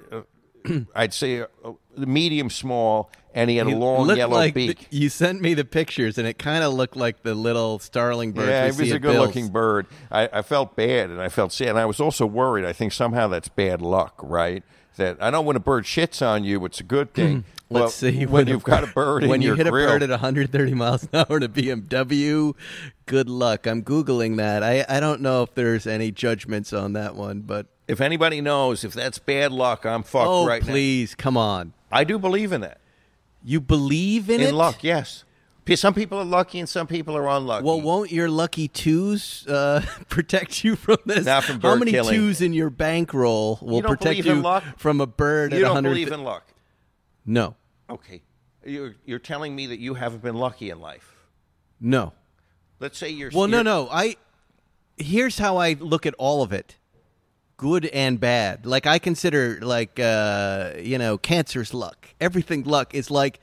Uh, 0.67 0.81
I'd 0.95 1.15
say 1.15 1.37
a, 1.39 1.49
a 1.65 1.75
medium 2.07 2.51
small, 2.51 3.11
and 3.35 3.49
he 3.49 3.57
had 3.57 3.67
a 3.67 3.77
long 3.77 4.15
yellow 4.15 4.35
like 4.37 4.53
beak. 4.55 4.89
the- 4.91 4.97
you 4.97 5.09
sent 5.09 5.41
me 5.41 5.55
the 5.55 5.65
pictures, 5.65 6.19
and 6.19 6.27
it 6.29 6.39
kind 6.39 6.63
of 6.63 6.75
looked 6.75 6.97
like 6.97 7.23
the 7.23 7.35
little 7.35 7.79
starling 7.79 8.33
bird. 8.33 8.49
yeah, 8.49 8.67
it 8.67 8.77
was 8.77 8.91
a 8.93 8.99
good-looking 8.99 9.49
bird. 9.49 9.87
I, 10.11 10.29
I 10.33 10.43
felt 10.43 10.77
bad, 10.77 11.09
and 11.11 11.21
I 11.21 11.29
felt 11.31 11.53
sad, 11.53 11.69
and 11.69 11.79
I 11.79 11.87
was 11.87 11.99
also 12.01 12.27
worried. 12.27 12.65
I 12.67 12.73
think 12.75 12.93
somehow 12.93 13.29
that's 13.29 13.49
bad 13.49 13.81
luck, 13.81 14.15
right? 14.23 14.63
That 14.97 15.17
I 15.21 15.31
know 15.31 15.41
when 15.43 15.57
a 15.57 15.61
bird 15.61 15.85
shits 15.85 16.25
on 16.27 16.45
you, 16.45 16.65
it's 16.65 16.81
a 16.81 16.85
good 16.85 17.15
thing. 17.15 17.45
Let's 17.73 18.01
but 18.01 18.11
see 18.13 18.27
when 18.27 18.49
you've 18.49 18.65
got 18.65 18.83
a 18.83 18.89
bird 18.89 19.25
when 19.27 19.43
you 19.43 19.55
hit 19.55 19.69
grill, 19.69 19.89
a 19.89 19.93
bird 19.93 20.03
at 20.03 20.11
130 20.11 20.75
miles 20.75 21.05
an 21.05 21.09
hour 21.15 21.37
in 21.37 21.45
a 21.45 21.49
BMW. 21.49 22.55
Good 23.07 23.29
luck. 23.29 23.67
I'm 23.67 23.83
googling 23.85 24.37
that. 24.39 24.63
I 24.65 24.85
I 24.89 24.99
don't 25.01 25.21
know 25.21 25.43
if 25.45 25.55
there's 25.55 25.87
any 25.87 26.11
judgments 26.11 26.73
on 26.73 26.95
that 26.95 27.15
one, 27.15 27.43
but 27.43 27.67
if 27.87 28.01
anybody 28.01 28.41
knows 28.41 28.83
if 28.85 28.93
that's 28.93 29.19
bad 29.19 29.53
luck, 29.53 29.87
I'm 29.87 30.03
fucked 30.03 30.27
oh 30.29 30.47
right 30.47 30.63
now. 30.63 30.73
please, 30.73 31.15
come 31.15 31.37
on. 31.37 31.73
I 31.93 32.05
do 32.05 32.19
believe 32.19 32.53
in 32.53 32.61
that. 32.63 32.79
You 33.45 33.61
believe 33.61 34.29
in, 34.29 34.41
In 34.41 34.49
it? 34.49 34.55
luck, 34.55 34.83
yes. 34.85 35.25
Some 35.77 35.95
people 35.95 36.19
are 36.19 36.25
lucky 36.25 36.59
and 36.59 36.69
some 36.69 36.87
people 36.87 37.17
are 37.17 37.29
unlucky. 37.29 37.65
Well, 37.65 37.81
won't 37.81 38.11
your 38.11 38.29
lucky 38.29 38.69
twos 38.69 39.47
uh, 39.47 39.85
protect 40.09 40.65
you 40.65 40.77
from 40.77 40.99
this? 41.07 41.25
Not 41.27 41.45
from 41.45 41.59
bird 41.59 41.69
How 41.69 41.75
many 41.77 41.91
killing. 41.93 42.15
twos 42.15 42.41
in 42.41 42.53
your 42.53 42.71
bankroll 42.71 43.59
will 43.63 43.77
You 43.79 43.83
protect 43.83 44.25
you 44.25 44.35
luck? 44.37 44.65
from 44.77 45.01
a 45.01 45.07
bird 45.07 45.53
you 45.53 45.59
at 45.59 45.63
don't 45.63 45.75
100? 45.75 45.89
believe 45.91 46.13
in 46.13 46.25
luck. 46.25 46.47
no, 47.25 47.57
Okay. 47.89 48.23
You're, 48.65 48.95
you're 49.07 49.19
telling 49.19 49.57
me 49.57 49.69
that 49.69 49.79
you 49.81 49.95
haven't 49.95 50.23
been 50.23 50.35
lucky 50.37 50.71
in 50.71 50.81
life. 50.81 51.15
no. 51.81 52.13
Let's 52.79 52.97
say 52.99 53.11
you're. 53.11 53.31
Well, 53.33 53.47
no, 53.47 53.59
you're- 53.59 53.65
no. 53.65 53.89
I 53.93 54.17
here's 54.97 55.39
how 55.39 55.59
I 55.59 55.75
look 55.75 56.07
at 56.07 56.15
all 56.15 56.43
of 56.43 56.51
it, 56.53 56.77
good 57.59 57.85
and 57.87 58.19
bad. 58.19 58.65
Like 58.65 58.87
I 58.87 58.99
consider, 58.99 59.59
like 59.61 60.01
uh, 60.01 60.73
you 60.81 60.97
know, 60.97 61.19
cancer's 61.19 61.75
luck. 61.75 62.09
Everything 62.23 62.65
luck 62.65 62.95
is 62.95 63.11
like 63.11 63.39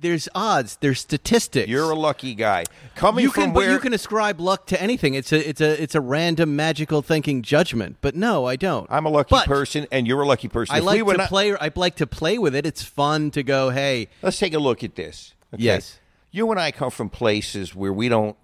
there's 0.00 0.28
odds, 0.34 0.76
there's 0.80 1.00
statistics. 1.00 1.68
You're 1.68 1.90
a 1.90 1.94
lucky 1.94 2.34
guy. 2.34 2.64
Coming 2.94 3.24
you 3.24 3.30
from 3.30 3.44
can, 3.44 3.52
where 3.52 3.68
but 3.68 3.72
you 3.72 3.78
can 3.78 3.92
ascribe 3.92 4.40
luck 4.40 4.66
to 4.66 4.80
anything. 4.82 5.14
It's 5.14 5.32
a, 5.32 5.48
it's 5.48 5.60
a, 5.60 5.82
it's 5.82 5.94
a 5.94 6.00
random 6.00 6.54
magical 6.56 7.02
thinking 7.02 7.42
judgment. 7.42 7.96
But 8.00 8.14
no, 8.14 8.44
I 8.44 8.56
don't. 8.56 8.86
I'm 8.90 9.06
a 9.06 9.10
lucky 9.10 9.28
But 9.30 9.46
person, 9.46 9.86
and 9.90 10.06
you're 10.06 10.22
a 10.22 10.26
lucky 10.26 10.48
person. 10.48 10.74
I 10.74 10.78
If 10.78 10.84
like 10.84 11.04
we 11.04 11.12
to 11.12 11.18
not- 11.18 11.28
play. 11.28 11.54
I 11.56 11.70
like 11.74 11.96
to 11.96 12.06
play 12.06 12.38
with 12.38 12.54
it. 12.54 12.66
It's 12.66 12.82
fun 12.82 13.30
to 13.32 13.42
go. 13.42 13.70
Hey, 13.70 14.08
Let's 14.22 14.38
take 14.38 14.54
a 14.54 14.58
look 14.58 14.82
at 14.84 14.94
this. 14.94 15.34
okay? 15.54 15.62
Yes. 15.62 15.98
You 16.30 16.50
and 16.50 16.58
I 16.58 16.70
come 16.72 16.90
from 16.90 17.10
places 17.10 17.74
where 17.74 17.92
we 17.92 18.08
don't 18.08 18.36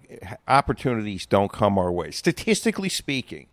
opportunities 0.47 1.25
don't 1.25 1.51
come 1.51 1.77
our 1.77 1.91
way. 1.91 2.11
Statistically 2.11 2.89
speaking, 2.89 3.47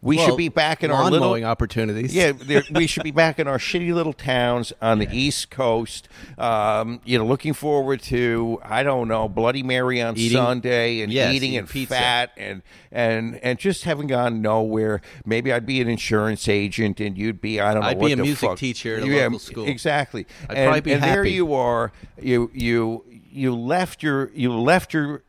we 0.00 0.16
well, 0.16 0.26
should 0.28 0.36
be 0.36 0.48
back 0.48 0.84
in 0.84 0.90
our 0.92 1.10
little 1.10 1.44
opportunities. 1.44 2.14
Yeah, 2.14 2.32
we 2.70 2.86
should 2.86 3.02
be 3.02 3.10
back 3.10 3.38
in 3.38 3.48
our 3.48 3.58
shitty 3.58 3.92
little 3.92 4.12
towns 4.12 4.72
on 4.80 5.00
the 5.00 5.08
East 5.10 5.50
Coast. 5.50 6.08
Um, 6.36 7.00
you 7.04 7.18
know, 7.18 7.26
looking 7.26 7.52
forward 7.52 8.00
to 8.02 8.60
I 8.62 8.84
don't 8.84 9.08
know 9.08 9.28
Bloody 9.28 9.62
Mary 9.62 10.00
on 10.00 10.16
Eating- 10.16 10.36
Sunday 10.36 11.00
and 11.00 11.12
yes, 11.12 11.34
eating 11.34 11.48
eating 11.50 11.58
and 11.58 11.68
pizza. 11.68 11.94
fat 11.94 12.30
and 12.36 12.62
and 12.92 13.40
and 13.42 13.58
just 13.58 13.84
having 13.84 14.06
gone 14.06 14.40
nowhere. 14.40 15.00
Maybe 15.24 15.52
I'd 15.52 15.66
be 15.66 15.80
an 15.80 15.88
insurance 15.88 16.48
agent 16.48 17.00
and 17.00 17.18
you'd 17.18 17.40
be 17.40 17.60
I 17.60 17.74
don't 17.74 17.82
know. 17.82 17.88
I'd 17.88 17.98
be 18.00 18.12
a 18.12 18.16
music 18.16 18.50
fuck. 18.50 18.58
teacher 18.58 18.98
at 18.98 19.02
a 19.02 19.06
Yeah, 19.06 19.24
local 19.24 19.38
school. 19.40 19.66
Exactly. 19.66 20.26
I'd 20.48 20.56
and, 20.56 20.66
probably 20.66 20.80
be 20.80 20.92
and 20.92 21.02
there 21.02 21.24
you 21.24 21.54
are. 21.54 21.92
You 22.20 22.50
you 22.54 23.04
you 23.30 23.54
left 23.54 24.02
your 24.02 24.30
you 24.32 24.52
left 24.52 24.94
your 24.94 25.24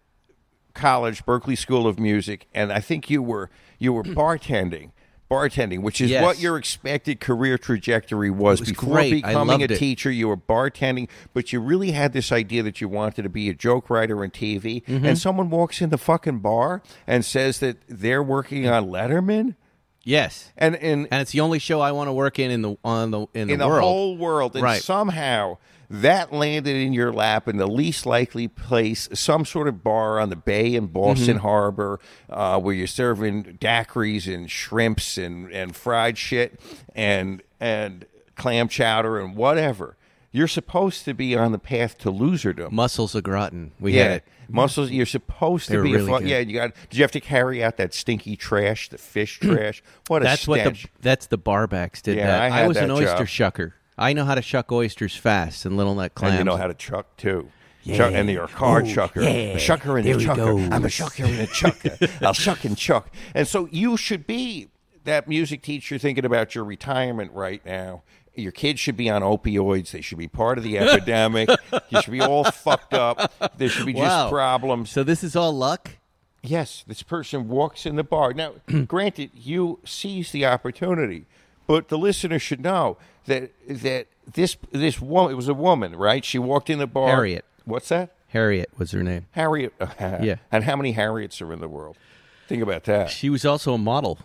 college, 0.74 1.26
Berklee 1.26 1.58
School 1.58 1.88
of 1.88 2.00
Music, 2.00 2.48
and 2.54 2.72
I 2.72 2.80
think 2.80 3.10
you 3.10 3.22
were 3.22 3.50
you 3.78 3.94
were 3.94 4.04
bartending. 4.04 4.92
Bartending, 5.30 5.84
which 5.84 6.02
is 6.02 6.10
Yes. 6.10 6.24
what 6.24 6.39
your 6.39 6.58
expected 6.58 7.20
career 7.20 7.60
trajectory 7.60 8.32
was, 8.32 8.62
was 8.62 8.70
before 8.70 8.93
great. 8.96 9.24
I 9.24 9.28
becoming 9.30 9.58
a 9.58 9.60
loved 9.60 9.72
it. 9.74 9.78
teacher. 9.78 10.10
You 10.10 10.28
were 10.28 10.36
bartending, 10.38 11.08
but 11.36 11.54
you 11.54 11.60
really 11.60 11.91
had 11.91 12.13
this 12.13 12.32
idea 12.32 12.63
that 12.63 12.82
you 12.82 12.88
wanted 12.89 13.22
to 13.22 13.30
be 13.30 13.48
a 13.48 13.54
joke 13.54 13.91
writer 13.91 14.24
on 14.24 14.32
TV. 14.32 14.84
Mm-hmm. 14.86 15.06
And 15.06 15.17
someone 15.20 15.52
walks 15.52 15.82
in 15.82 15.91
the 15.91 16.00
fucking 16.00 16.39
bar 16.39 16.82
and 17.06 17.24
says 17.24 17.60
that 17.60 17.78
they're 17.88 18.24
working 18.24 18.67
on 18.67 18.88
Letterman, 18.88 19.54
Yes. 20.04 20.52
and 20.58 20.76
and 20.78 21.08
and 21.12 21.22
it's 21.22 21.32
the 21.34 21.41
only 21.41 21.60
show 21.60 21.80
I 21.80 21.91
want 21.91 22.08
to 22.08 22.13
work 22.13 22.39
in 22.39 22.50
in 22.50 22.63
the 22.63 22.76
on 22.84 23.12
the 23.12 23.28
in 23.36 23.48
the, 23.50 23.54
in 23.54 23.60
the 23.60 23.67
world. 23.67 23.84
whole 23.84 24.17
world, 24.17 24.56
and 24.56 24.63
Right. 24.63 24.82
somehow 24.82 25.58
that 25.89 26.32
landed 26.32 26.75
in 26.75 26.93
your 26.93 27.12
lap 27.12 27.47
in 27.47 27.58
the 27.58 27.65
least 27.67 28.06
likely 28.06 28.47
place, 28.47 29.10
some 29.13 29.43
sort 29.45 29.67
of 29.67 29.84
bar 29.84 30.19
on 30.19 30.30
the 30.30 30.36
bay 30.36 30.75
in 30.75 30.88
Boston 30.88 31.36
Mm-hmm. 31.38 31.47
Harbor, 31.47 31.99
uh, 32.30 32.60
where 32.60 32.75
you're 32.75 32.86
serving 32.88 33.58
daiquiris 33.60 34.34
and 34.34 34.49
shrimps 34.52 35.17
and, 35.17 35.52
and 35.52 35.75
fried 35.75 36.17
shit 36.17 36.60
and 36.95 37.41
and 37.60 38.06
clam 38.36 38.67
chowder 38.67 39.19
and 39.19 39.36
whatever. 39.36 39.95
You're 40.32 40.47
supposed 40.47 41.06
to 41.06 41.15
be 41.15 41.36
on 41.36 41.52
the 41.54 41.58
path 41.58 41.97
to 41.99 42.12
loserdom. 42.12 42.71
Mussels 42.71 43.15
of 43.15 43.23
gratin. 43.23 43.71
We 43.80 43.93
yeah, 43.95 44.04
had 44.04 44.12
it. 44.17 44.23
mussels. 44.47 44.91
You're 44.91 45.08
supposed 45.08 45.69
to 45.69 45.82
be 45.82 45.93
really 45.93 46.06
a 46.06 46.08
fun, 46.08 46.28
yeah. 46.28 46.38
You 46.38 46.54
got. 46.54 46.73
Did 46.91 46.97
you 46.97 47.04
have 47.04 47.12
to 47.13 47.19
carry 47.19 47.63
out 47.63 47.78
that 47.78 47.95
stinky 47.95 48.36
trash, 48.36 48.89
the 48.89 48.99
fish 48.99 49.39
trash? 49.41 49.82
What 50.06 50.21
a 50.21 50.25
That's 50.25 50.47
what 50.47 50.58
the 50.58 50.75
stench. 50.75 50.88
that's 51.02 51.25
the 51.25 51.39
barbacks 51.39 52.04
did 52.04 52.17
Yeah, 52.17 52.28
that. 52.28 52.41
I 52.43 52.49
had 52.49 52.67
was 52.67 52.78
an 52.78 52.89
that 52.89 52.93
oyster 52.93 53.25
job. 53.25 53.54
shucker. 53.54 53.73
I 54.00 54.14
know 54.14 54.26
how 54.26 54.36
to 54.36 54.42
shuck 54.42 54.72
oysters 54.72 55.16
fast 55.16 55.66
and 55.66 55.78
little 55.78 55.94
nut 55.96 56.16
clams. 56.16 56.32
And 56.34 56.40
you 56.40 56.44
know 56.46 56.58
how 56.58 56.68
to 56.68 56.74
chuck 56.74 57.18
too. 57.18 57.50
Chuck, 57.86 58.14
and 58.14 58.30
you're 58.30 58.44
a 58.44 58.48
card 58.48 58.88
Ooh, 58.88 58.94
chucker. 58.94 59.22
yeah. 59.22 59.30
A 59.30 59.58
shucker 59.58 59.98
and 59.98 60.06
There 60.08 60.18
a 60.18 60.22
chucker. 60.22 60.50
I'm 60.52 60.86
a 60.86 60.90
shucker 60.90 61.26
and 61.28 61.40
a 61.40 61.48
chucker. 61.48 61.98
I'll 62.26 62.34
shuck 62.34 62.64
and 62.64 62.78
chuck. 62.78 63.10
And 63.34 63.48
so 63.48 63.68
you 63.72 63.98
should 63.98 64.28
be 64.28 64.68
that 65.06 65.28
music 65.28 65.62
teacher 65.64 65.98
thinking 65.98 66.24
about 66.26 66.54
your 66.54 66.64
retirement 66.66 67.32
right 67.34 67.66
now. 67.66 68.04
Your 68.36 68.52
kids 68.52 68.80
should 68.80 68.96
be 68.96 69.10
on 69.10 69.22
opioids. 69.24 69.92
They 69.92 70.02
should 70.02 70.18
be 70.20 70.28
part 70.28 70.58
of 70.60 70.64
the 70.64 70.78
epidemic. 70.80 71.50
You 71.90 72.02
should 72.02 72.12
be 72.12 72.22
all 72.22 72.44
fucked 72.44 72.94
up. 72.94 73.34
There 73.58 73.70
should 73.70 73.88
be 73.88 73.94
Wow. 73.94 74.04
just 74.26 74.32
problems. 74.32 74.92
So 74.92 75.04
this 75.04 75.24
is 75.24 75.36
all 75.36 75.52
luck. 75.54 75.98
Yes, 76.44 76.84
this 76.88 77.02
person 77.02 77.50
walks 77.50 77.86
in 77.86 77.96
the 77.96 78.04
bar. 78.04 78.34
Now, 78.34 78.54
granted, 78.88 79.32
you 79.34 79.80
seize 79.84 80.32
the 80.32 80.46
opportunity, 80.46 81.26
but 81.68 81.88
the 81.90 81.98
listener 81.98 82.40
should 82.40 82.62
know 82.62 82.98
that 83.25 83.51
that 83.67 84.08
this 84.34 84.58
this 84.71 84.99
woman 85.01 85.32
it 85.32 85.36
was 85.36 85.47
a 85.47 85.53
woman, 85.53 85.95
right? 85.95 86.23
She 86.25 86.39
walked 86.39 86.69
in 86.69 86.79
the 86.79 86.88
bar. 86.88 87.08
Harriet. 87.10 87.45
What's 87.65 87.89
that? 87.89 88.15
Harriet 88.29 88.69
was 88.77 88.91
her 88.91 89.03
name. 89.03 89.25
Harriet. 89.32 89.73
Yeah. 89.99 90.36
And 90.51 90.63
how 90.63 90.75
many 90.75 90.91
Harriets 90.93 91.41
are 91.41 91.51
in 91.53 91.60
the 91.60 91.67
world? 91.67 91.97
Think 92.47 92.62
about 92.63 92.84
that. 92.86 93.10
She 93.10 93.29
was 93.29 93.45
also 93.45 93.73
a 93.73 93.77
model. 93.77 94.19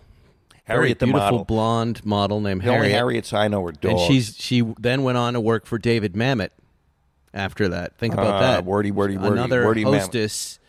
Harriet 0.65 0.99
the 0.99 1.05
Very 1.07 1.13
beautiful 1.13 1.31
model. 1.39 1.45
blonde 1.45 2.07
model 2.07 2.41
named 2.41 2.63
The 2.63 2.69
only 2.69 2.79
Harriet. 2.91 2.95
Harriets 2.95 3.33
I 3.35 3.49
know 3.49 3.65
are 3.67 3.73
and 3.83 4.01
she's 4.01 4.35
she 4.39 4.63
then 4.79 5.03
went 5.03 5.19
on 5.19 5.35
to 5.35 5.41
work 5.41 5.67
for 5.67 5.77
David 5.79 6.15
Mamet. 6.15 6.51
After 7.35 7.69
that, 7.69 7.99
think 7.99 8.15
about 8.15 8.35
Ah, 8.35 8.41
that. 8.41 8.65
wordy, 8.65 8.91
wordy, 8.93 9.17
wordy, 9.17 9.33
Another 9.33 9.67
wordy 9.67 9.85
Mamet. 9.85 9.99
hostess. 10.01 10.61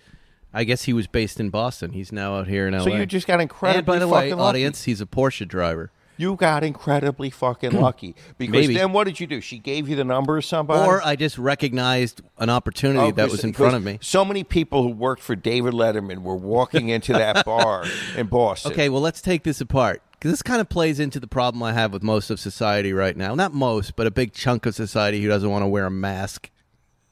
I 0.54 0.64
guess 0.64 0.84
he 0.84 0.94
was 0.94 1.06
based 1.06 1.40
in 1.40 1.50
Boston. 1.50 1.92
He's 1.92 2.12
now 2.12 2.38
out 2.38 2.48
here 2.48 2.68
in 2.68 2.74
LA. 2.74 2.84
so 2.86 2.96
you 2.96 3.06
just 3.06 3.28
got 3.28 3.40
incredibly 3.40 3.78
and 3.80 3.86
by 3.86 4.00
the 4.00 4.08
way, 4.08 4.22
fucking 4.22 4.38
lucky. 4.38 4.42
audience, 4.50 4.84
he's 4.86 5.00
a 5.02 5.06
Porsche 5.06 5.48
driver. 5.48 5.92
You 6.18 6.36
got 6.36 6.64
incredibly 6.64 7.30
fucking 7.30 7.72
hmm. 7.72 7.78
lucky 7.78 8.16
because 8.38 8.52
Maybe. 8.52 8.76
then 8.76 8.94
what 8.94 9.06
did 9.06 9.20
you 9.20 9.28
do? 9.28 9.42
She 9.42 9.58
gave 9.58 9.90
you 9.90 9.96
the 9.96 10.04
number 10.04 10.38
of 10.38 10.46
somebody, 10.46 10.88
Or 10.88 11.06
I 11.06 11.16
just 11.16 11.38
recognized 11.38 12.22
an 12.38 12.50
opportunity 12.50 13.00
Oh, 13.00 13.12
that 13.12 13.30
was 13.30 13.44
in 13.44 13.54
front 13.54 13.76
of 13.76 13.84
me. 13.84 14.00
So 14.02 14.24
many 14.24 14.44
people 14.44 14.84
who 14.84 14.90
worked 14.90 15.22
for 15.22 15.36
David 15.36 15.74
Letterman 15.74 16.22
were 16.22 16.36
walking 16.36 16.90
into 16.90 17.14
that 17.14 17.46
bar 17.46 17.86
in 18.16 18.28
Boston. 18.28 18.72
Okay, 18.72 18.90
well, 18.90 19.02
let's 19.02 19.22
take 19.22 19.44
this 19.44 19.62
apart 19.62 20.02
because 20.14 20.32
this 20.32 20.42
kind 20.42 20.62
of 20.62 20.70
plays 20.70 21.00
into 21.00 21.20
the 21.20 21.28
problem 21.28 21.62
I 21.62 21.74
have 21.74 21.92
with 21.94 22.02
most 22.02 22.30
of 22.30 22.40
society 22.40 22.94
right 22.94 23.16
now. 23.16 23.36
Not 23.36 23.54
most, 23.54 23.96
but 23.96 24.08
a 24.08 24.12
big 24.12 24.34
chunk 24.34 24.66
of 24.66 24.74
society 24.76 25.22
who 25.22 25.28
doesn't 25.28 25.50
want 25.50 25.64
to 25.64 25.68
wear 25.68 25.86
a 25.86 25.92
mask. 25.92 26.50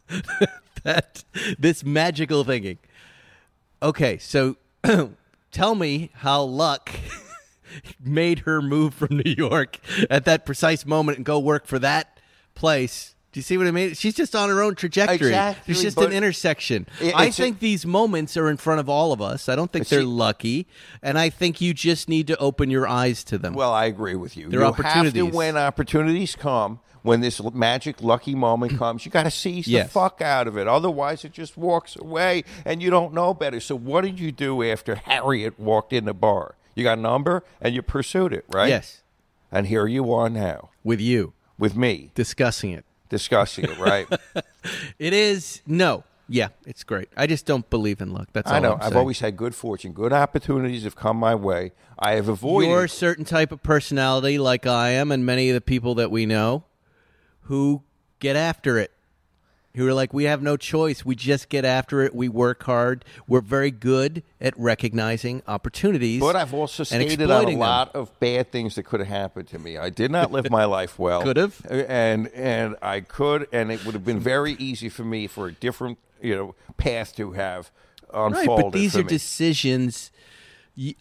that 0.83 1.23
this 1.59 1.83
magical 1.83 2.43
thinking. 2.43 2.77
Okay, 3.81 4.17
so 4.17 4.57
tell 5.51 5.75
me 5.75 6.09
how 6.13 6.41
luck 6.43 6.89
made 8.03 8.39
her 8.39 8.61
move 8.61 8.93
from 8.93 9.17
New 9.25 9.33
York 9.37 9.79
at 10.09 10.25
that 10.25 10.45
precise 10.45 10.85
moment 10.85 11.17
and 11.17 11.25
go 11.25 11.39
work 11.39 11.65
for 11.67 11.79
that 11.79 12.19
place. 12.55 13.15
Do 13.31 13.39
you 13.39 13.41
see 13.43 13.57
what 13.57 13.65
I 13.65 13.71
mean? 13.71 13.95
She's 13.95 14.13
just 14.13 14.35
on 14.35 14.49
her 14.49 14.61
own 14.61 14.75
trajectory. 14.75 15.29
Exactly, 15.29 15.73
There's 15.73 15.81
just 15.83 15.97
an 15.97 16.11
intersection. 16.13 16.85
it- 17.01 17.15
I 17.15 17.25
it's 17.25 17.39
a- 17.39 17.41
think 17.41 17.57
these 17.59 17.83
moments 17.83 18.37
are 18.37 18.47
in 18.47 18.57
front 18.57 18.79
of 18.79 18.87
all 18.89 19.11
of 19.11 19.23
us. 19.23 19.49
I 19.49 19.55
don't 19.55 19.71
think 19.71 19.87
they're 19.87 20.01
See- 20.01 20.05
lucky, 20.05 20.67
and 21.01 21.17
I 21.17 21.31
think 21.31 21.59
you 21.59 21.73
just 21.73 22.07
need 22.07 22.27
to 22.27 22.37
open 22.37 22.69
your 22.69 22.87
eyes 22.87 23.23
to 23.25 23.39
them. 23.39 23.55
Well, 23.55 23.73
I 23.73 23.85
agree 23.85 24.13
with 24.13 24.37
you. 24.37 24.49
There 24.49 24.59
you 24.59 24.65
opportunities. 24.67 25.13
have 25.19 25.31
to 25.31 25.35
when 25.35 25.57
opportunities 25.57 26.35
come. 26.35 26.79
When 27.01 27.19
this 27.19 27.41
magic 27.53 28.01
lucky 28.01 28.33
moment 28.35 28.77
comes, 28.77 29.03
you 29.03 29.11
got 29.11 29.23
to 29.23 29.31
seize 29.31 29.67
Yes. 29.67 29.87
the 29.87 29.91
fuck 29.93 30.21
out 30.21 30.47
of 30.47 30.55
it. 30.55 30.67
Otherwise, 30.69 31.25
it 31.25 31.33
just 31.33 31.57
walks 31.57 31.97
away, 31.97 32.43
and 32.63 32.81
you 32.83 32.89
don't 32.91 33.13
know 33.15 33.33
better. 33.33 33.59
So, 33.59 33.75
what 33.75 34.01
did 34.05 34.19
you 34.21 34.31
do 34.31 34.61
after 34.63 34.93
Harriet 34.95 35.59
walked 35.59 35.91
in 35.91 36.05
the 36.05 36.13
bar? 36.13 36.55
You 36.75 36.83
got 36.83 36.97
a 36.97 37.01
number, 37.01 37.43
and 37.61 37.73
you 37.75 37.81
pursued 37.81 38.33
it, 38.33 38.45
right? 38.49 38.69
Yes, 38.69 39.01
And 39.51 39.67
here 39.67 39.85
you 39.87 40.11
are 40.13 40.29
now 40.29 40.69
with 40.83 40.99
you 40.99 41.33
with 41.59 41.75
me 41.75 42.11
discussing 42.15 42.71
it. 42.71 42.85
discussing 43.09 43.65
it, 43.65 43.77
right? 43.77 44.07
It 44.97 45.11
is 45.13 45.61
no. 45.67 46.05
Yeah, 46.29 46.47
it's 46.65 46.85
great. 46.85 47.09
I 47.17 47.27
just 47.27 47.45
don't 47.45 47.69
believe 47.69 47.99
in 47.99 48.13
luck. 48.13 48.29
That's 48.31 48.49
all 48.49 48.55
I 48.55 48.59
know. 48.59 48.75
I've 48.75 48.83
saying. 48.83 48.95
always 48.95 49.19
had 49.19 49.35
good 49.35 49.53
fortune. 49.53 49.91
Good 49.91 50.13
opportunities 50.13 50.85
have 50.85 50.95
come 50.95 51.17
my 51.17 51.35
way. 51.35 51.73
I 51.99 52.13
have 52.13 52.29
avoided. 52.29 52.69
You're 52.69 52.85
a 52.85 52.89
certain 52.89 53.25
type 53.25 53.51
of 53.51 53.61
personality, 53.61 54.37
like 54.37 54.65
I 54.65 54.91
am, 54.91 55.11
and 55.11 55.25
many 55.25 55.49
of 55.49 55.53
the 55.53 55.61
people 55.61 55.95
that 55.95 56.11
we 56.11 56.25
know, 56.25 56.63
who 57.41 57.83
get 58.19 58.37
after 58.37 58.77
it. 58.79 58.91
Who 59.75 59.87
are 59.87 59.93
like, 59.93 60.13
we 60.13 60.25
have 60.25 60.43
no 60.43 60.55
choice. 60.55 61.03
We 61.03 61.15
just 61.15 61.49
get 61.49 61.65
after 61.65 62.01
it. 62.01 62.13
We 62.13 62.29
work 62.29 62.61
hard. 62.61 63.03
We're 63.27 63.41
very 63.41 63.71
good 63.71 64.21
at 64.39 64.53
recognizing 64.55 65.41
opportunities. 65.47 66.19
But 66.19 66.35
I've 66.35 66.53
also 66.53 66.83
stated 66.83 67.23
on 67.23 67.29
a 67.29 67.33
exploiting 67.33 67.59
them. 67.59 67.67
lot 67.67 67.95
of 67.95 68.19
bad 68.19 68.51
things 68.51 68.75
that 68.75 68.83
could 68.83 68.99
have 68.99 69.09
happened 69.09 69.47
to 69.47 69.57
me. 69.57 69.79
I 69.79 69.89
did 69.89 70.11
not 70.11 70.31
live 70.31 70.51
my 70.51 70.65
life 70.65 70.99
well. 70.99 71.21
Could 71.23 71.37
have. 71.37 71.59
Uh, 71.65 71.73
and 71.73 72.27
and 72.29 72.75
I 72.83 72.99
could, 72.99 73.47
and 73.51 73.71
it 73.71 73.83
would 73.83 73.95
have 73.95 74.05
been 74.05 74.19
very 74.19 74.53
easy 74.53 74.89
for 74.89 75.03
me 75.03 75.25
for 75.25 75.47
a 75.47 75.51
different 75.51 75.97
you 76.21 76.35
know 76.35 76.55
path 76.77 77.15
to 77.15 77.31
have 77.31 77.71
unfolded. 78.13 78.47
Right, 78.47 78.63
but 78.65 78.73
these 78.73 78.95
are 78.95 79.03
me. 79.03 79.09
decisions 79.09 80.11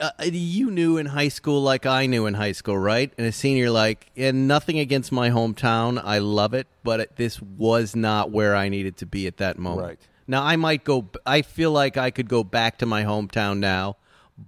uh, 0.00 0.10
you 0.22 0.70
knew 0.70 0.98
in 0.98 1.06
high 1.06 1.28
school, 1.28 1.62
like 1.62 1.86
I 1.86 2.06
knew 2.06 2.26
in 2.26 2.34
high 2.34 2.52
school, 2.52 2.76
right? 2.76 3.12
And 3.16 3.26
a 3.26 3.32
senior, 3.32 3.70
like, 3.70 4.10
and 4.16 4.46
nothing 4.46 4.78
against 4.78 5.12
my 5.12 5.30
hometown, 5.30 6.00
I 6.02 6.18
love 6.18 6.54
it, 6.54 6.66
but 6.84 7.00
it, 7.00 7.16
this 7.16 7.40
was 7.40 7.96
not 7.96 8.30
where 8.30 8.54
I 8.54 8.68
needed 8.68 8.96
to 8.98 9.06
be 9.06 9.26
at 9.26 9.38
that 9.38 9.58
moment. 9.58 9.86
Right. 9.86 9.98
Now 10.26 10.42
I 10.44 10.56
might 10.56 10.84
go. 10.84 11.08
I 11.26 11.42
feel 11.42 11.72
like 11.72 11.96
I 11.96 12.10
could 12.10 12.28
go 12.28 12.44
back 12.44 12.78
to 12.78 12.86
my 12.86 13.04
hometown 13.04 13.58
now, 13.58 13.96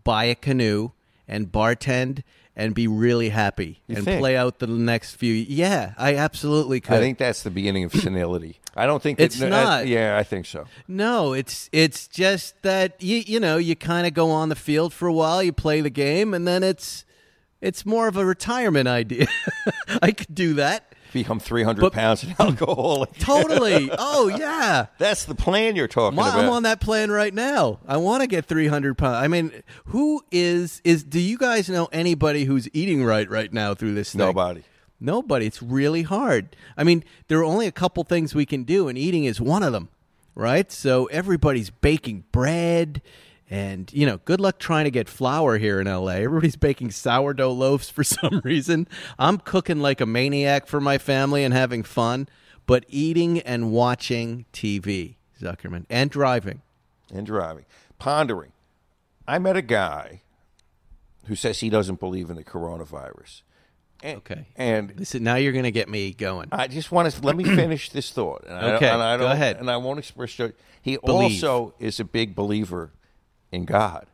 buy 0.05 0.25
a 0.25 0.35
canoe, 0.35 0.91
and 1.27 1.51
bartend. 1.51 2.23
And 2.57 2.73
be 2.73 2.87
really 2.87 3.31
happy 3.31 3.81
You 3.89 3.97
and 3.97 4.05
think? 4.05 4.21
play 4.21 4.37
out 4.37 4.61
the 4.61 4.69
next 4.69 5.17
few. 5.17 5.35
Yeah, 5.35 5.93
I 5.99 6.15
absolutely 6.15 6.81
could. 6.81 6.95
I 6.95 7.01
think 7.01 7.19
that's 7.19 7.43
the 7.43 7.51
beginning 7.51 7.83
of 7.83 7.93
senility. 7.93 8.61
I 8.77 8.87
don't 8.87 9.03
think 9.03 9.19
that, 9.19 9.25
It's 9.25 9.41
uh, 9.41 9.49
not. 9.49 9.87
yeah, 9.87 10.17
I 10.19 10.23
think 10.25 10.47
so. 10.47 10.67
No, 10.89 11.33
it's 11.33 11.69
it's 11.73 12.09
just 12.09 12.61
that 12.63 13.03
you 13.03 13.19
you 13.27 13.41
know 13.41 13.57
you 13.57 13.77
kind 13.77 14.07
of 14.07 14.15
go 14.15 14.31
on 14.31 14.49
the 14.49 14.57
field 14.57 14.93
for 14.93 15.07
a 15.09 15.13
while, 15.13 15.43
you 15.43 15.53
play 15.53 15.81
the 15.81 15.91
game, 15.91 16.35
and 16.35 16.47
then 16.47 16.63
it's 16.63 17.05
it's 17.61 17.87
more 17.87 18.09
of 18.09 18.17
a 18.17 18.25
retirement 18.25 18.89
idea. 18.89 19.27
I 20.03 20.11
could 20.13 20.35
do 20.35 20.55
that 20.55 20.93
Become 21.13 21.39
three 21.39 21.63
hundred 21.63 21.83
But- 21.83 21.93
pounds 21.93 22.25
and 22.25 22.35
alcoholic. 22.41 23.13
totally. 23.21 23.89
oh 23.97 24.27
yeah, 24.37 24.87
That's 24.99 25.25
the 25.25 25.37
plan 25.37 25.77
you're 25.77 25.87
talking 25.87 26.17
My- 26.17 26.29
about. 26.29 26.41
I'm 26.45 26.51
on 26.51 26.65
that 26.65 26.81
plan 26.81 27.13
right 27.13 27.33
now. 27.33 27.79
I 27.87 27.99
want 27.99 28.23
to 28.23 28.27
get 28.27 28.47
300 28.47 28.99
pounds. 28.99 29.15
I 29.23 29.29
mean, 29.29 29.53
who 29.87 30.25
is 30.33 30.81
is? 30.83 31.05
Do 31.05 31.21
you 31.21 31.39
guys 31.39 31.69
know 31.69 31.89
anybody 31.93 32.45
who's 32.45 32.69
eating 32.73 33.05
right 33.05 33.31
right 33.31 33.53
now 33.53 33.75
through 33.75 33.95
this 33.95 34.11
thing? 34.11 34.19
Nobody. 34.19 34.65
Nobody. 35.01 35.47
It's 35.47 35.63
really 35.63 36.03
hard. 36.03 36.57
I 36.77 36.85
mean, 36.85 37.05
there 37.29 37.39
are 37.39 37.45
only 37.45 37.67
a 37.67 37.73
couple 37.73 38.05
things 38.05 38.35
we 38.35 38.47
can 38.47 38.65
do, 38.65 38.89
and 38.89 38.97
eating 38.97 39.25
is 39.25 39.41
one 39.41 39.63
of 39.63 39.73
them, 39.73 39.89
right? 40.35 40.71
So 40.73 41.07
everybody's 41.07 41.71
baking 41.71 42.25
bread, 42.33 43.03
and 43.51 43.93
you 43.93 44.07
know, 44.07 44.19
good 44.25 44.41
luck 44.41 44.59
trying 44.59 44.85
to 44.85 44.91
get 44.91 45.09
flour 45.09 45.59
here 45.59 45.81
in 45.81 45.87
LA. 45.87 46.13
Everybody's 46.13 46.57
baking 46.57 46.91
sourdough 46.93 47.53
loaves 47.53 47.91
for 47.91 48.03
some 48.05 48.41
reason. 48.45 48.89
I'm 49.19 49.39
cooking 49.39 49.81
like 49.81 50.01
a 50.01 50.07
maniac 50.07 50.67
for 50.67 50.81
my 50.81 50.97
family 50.99 51.45
and 51.45 51.53
having 51.53 51.83
fun, 51.83 52.29
but 52.67 52.85
eating 52.89 53.41
and 53.41 53.73
watching 53.73 54.47
TV, 54.53 55.17
Zuckerman, 55.41 55.85
and 55.91 56.09
driving. 56.11 56.63
and 57.13 57.27
driving, 57.27 57.67
pondering. 57.99 58.53
I 59.27 59.39
met 59.39 59.57
a 59.57 59.63
guy 59.63 60.23
who 61.27 61.35
says 61.35 61.61
he 61.61 61.71
doesn't 61.71 62.01
believe 62.01 62.29
in 62.31 62.37
the 62.37 62.45
coronavirus. 62.45 63.43
And, 64.05 64.19
Okay. 64.19 64.47
And 64.57 64.93
Listen, 64.99 65.25
now 65.25 65.37
you're 65.37 65.53
going 65.53 65.65
to 65.65 65.71
get 65.73 65.89
me 65.89 66.13
going. 66.13 66.49
I 66.53 66.69
just 66.69 66.93
want 66.93 67.11
to 67.11 67.23
let 67.23 67.35
me 67.37 67.45
finish 67.63 67.91
this 67.91 68.11
thought. 68.11 68.45
And 68.47 68.55
I, 68.55 68.73
Okay, 68.75 68.89
and 68.89 69.03
I 69.03 69.17
go 69.17 69.27
ahead. 69.27 69.57
And 69.57 69.71
I 69.71 69.77
won't 69.79 69.99
express. 69.99 70.39
He 70.83 70.97
Believe. 70.99 71.43
also 71.43 71.75
is 71.79 71.99
a 71.99 72.05
big 72.05 72.35
believer 72.37 72.93
in 73.51 73.65
God. 73.65 74.07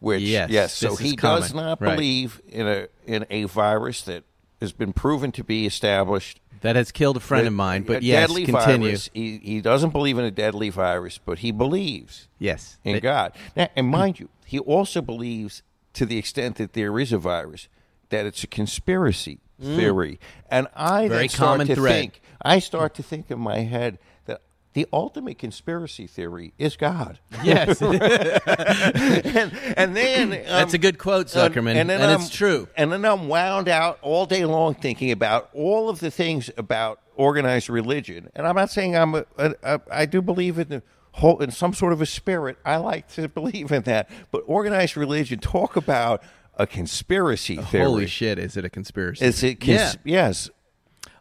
Which 0.00 0.22
Yes, 0.22 0.50
yes, 0.50 0.72
so 0.74 0.96
he 0.96 1.14
does 1.16 1.50
common. 1.52 1.64
not 1.64 1.80
Right. 1.80 1.94
believe 1.94 2.40
in 2.48 2.66
a 2.66 2.88
in 3.06 3.24
a 3.30 3.44
virus 3.44 4.02
that 4.02 4.24
has 4.60 4.70
been 4.72 4.92
proven 4.92 5.32
to 5.32 5.42
be 5.44 5.64
established 5.66 6.40
That 6.60 6.76
has 6.76 6.92
killed 6.92 7.16
a 7.16 7.20
friend 7.20 7.46
of 7.46 7.52
mine, 7.54 7.84
but 7.84 8.02
yes, 8.02 8.28
deadly 8.28 8.44
continue. 8.44 8.88
virus. 8.88 9.08
He, 9.14 9.38
he 9.42 9.60
doesn't 9.62 9.90
believe 9.90 10.18
in 10.18 10.24
a 10.26 10.30
deadly 10.30 10.68
virus, 10.70 11.18
but 11.24 11.38
he 11.38 11.52
believes 11.52 12.28
Yes. 12.38 12.76
in 12.84 12.94
They- 12.94 13.00
God. 13.00 13.32
Now, 13.56 13.68
and 13.76 13.86
mind 13.88 14.20
you, 14.20 14.28
he 14.44 14.58
also 14.58 15.00
believes, 15.00 15.62
to 15.94 16.04
the 16.04 16.18
extent 16.18 16.56
that 16.56 16.72
there 16.74 16.98
is 16.98 17.10
a 17.12 17.18
virus, 17.18 17.68
that 18.10 18.26
it's 18.26 18.44
a 18.44 18.46
conspiracy 18.46 19.40
theory. 19.60 20.18
And 20.50 20.68
I 20.74 21.06
Mm. 21.06 21.08
Very 21.08 21.28
start 21.28 21.66
to 21.66 21.74
thread. 21.74 21.92
think, 21.94 22.20
I 22.42 22.58
start 22.58 22.94
to 22.94 23.02
think 23.02 23.30
in 23.30 23.38
my 23.38 23.60
head 23.60 23.98
that 24.26 24.42
the 24.72 24.86
ultimate 24.92 25.38
conspiracy 25.38 26.06
theory 26.06 26.52
is 26.58 26.76
God. 26.76 27.18
Yes. 27.42 27.80
and, 27.82 29.52
and 29.76 29.96
then 29.96 30.32
um, 30.32 30.38
That's 30.46 30.74
a 30.74 30.78
good 30.78 30.98
quote, 30.98 31.28
Zuckerman, 31.28 31.76
and, 31.76 31.88
then 31.88 32.20
it's 32.20 32.28
true. 32.28 32.68
And 32.76 32.92
then 32.92 33.04
I'm 33.04 33.28
wound 33.28 33.68
out 33.68 33.98
all 34.02 34.26
day 34.26 34.44
long 34.44 34.74
thinking 34.74 35.10
about 35.10 35.50
all 35.54 35.88
of 35.88 36.00
the 36.00 36.10
things 36.10 36.50
about 36.56 37.00
organized 37.16 37.70
religion. 37.70 38.30
And 38.34 38.46
I'm 38.46 38.56
not 38.56 38.70
saying 38.70 38.96
I'm 38.96 39.14
a, 39.14 39.24
a, 39.38 39.54
a 39.62 39.80
I 39.90 40.06
do 40.06 40.20
believe 40.20 40.58
in 40.58 40.68
the 40.68 40.82
whole 41.12 41.40
in 41.40 41.50
some 41.52 41.72
sort 41.72 41.92
of 41.92 42.00
a 42.02 42.06
spirit. 42.06 42.58
I 42.64 42.76
like 42.76 43.08
to 43.14 43.28
believe 43.40 43.70
in 43.72 43.82
that. 43.82 44.10
But 44.30 44.42
organized 44.46 44.96
religion 44.96 45.38
talk 45.38 45.76
about 45.76 46.22
a 46.56 46.66
conspiracy 46.66 47.56
theory. 47.56 47.84
Holy 47.84 48.06
shit, 48.06 48.38
is 48.38 48.56
it 48.56 48.64
a 48.64 48.70
conspiracy? 48.70 49.24
Is 49.24 49.42
it? 49.42 49.64
yeah. 49.64 49.92
Yes. 50.04 50.50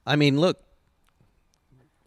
I 0.05 0.15
mean, 0.15 0.39
look. 0.39 0.59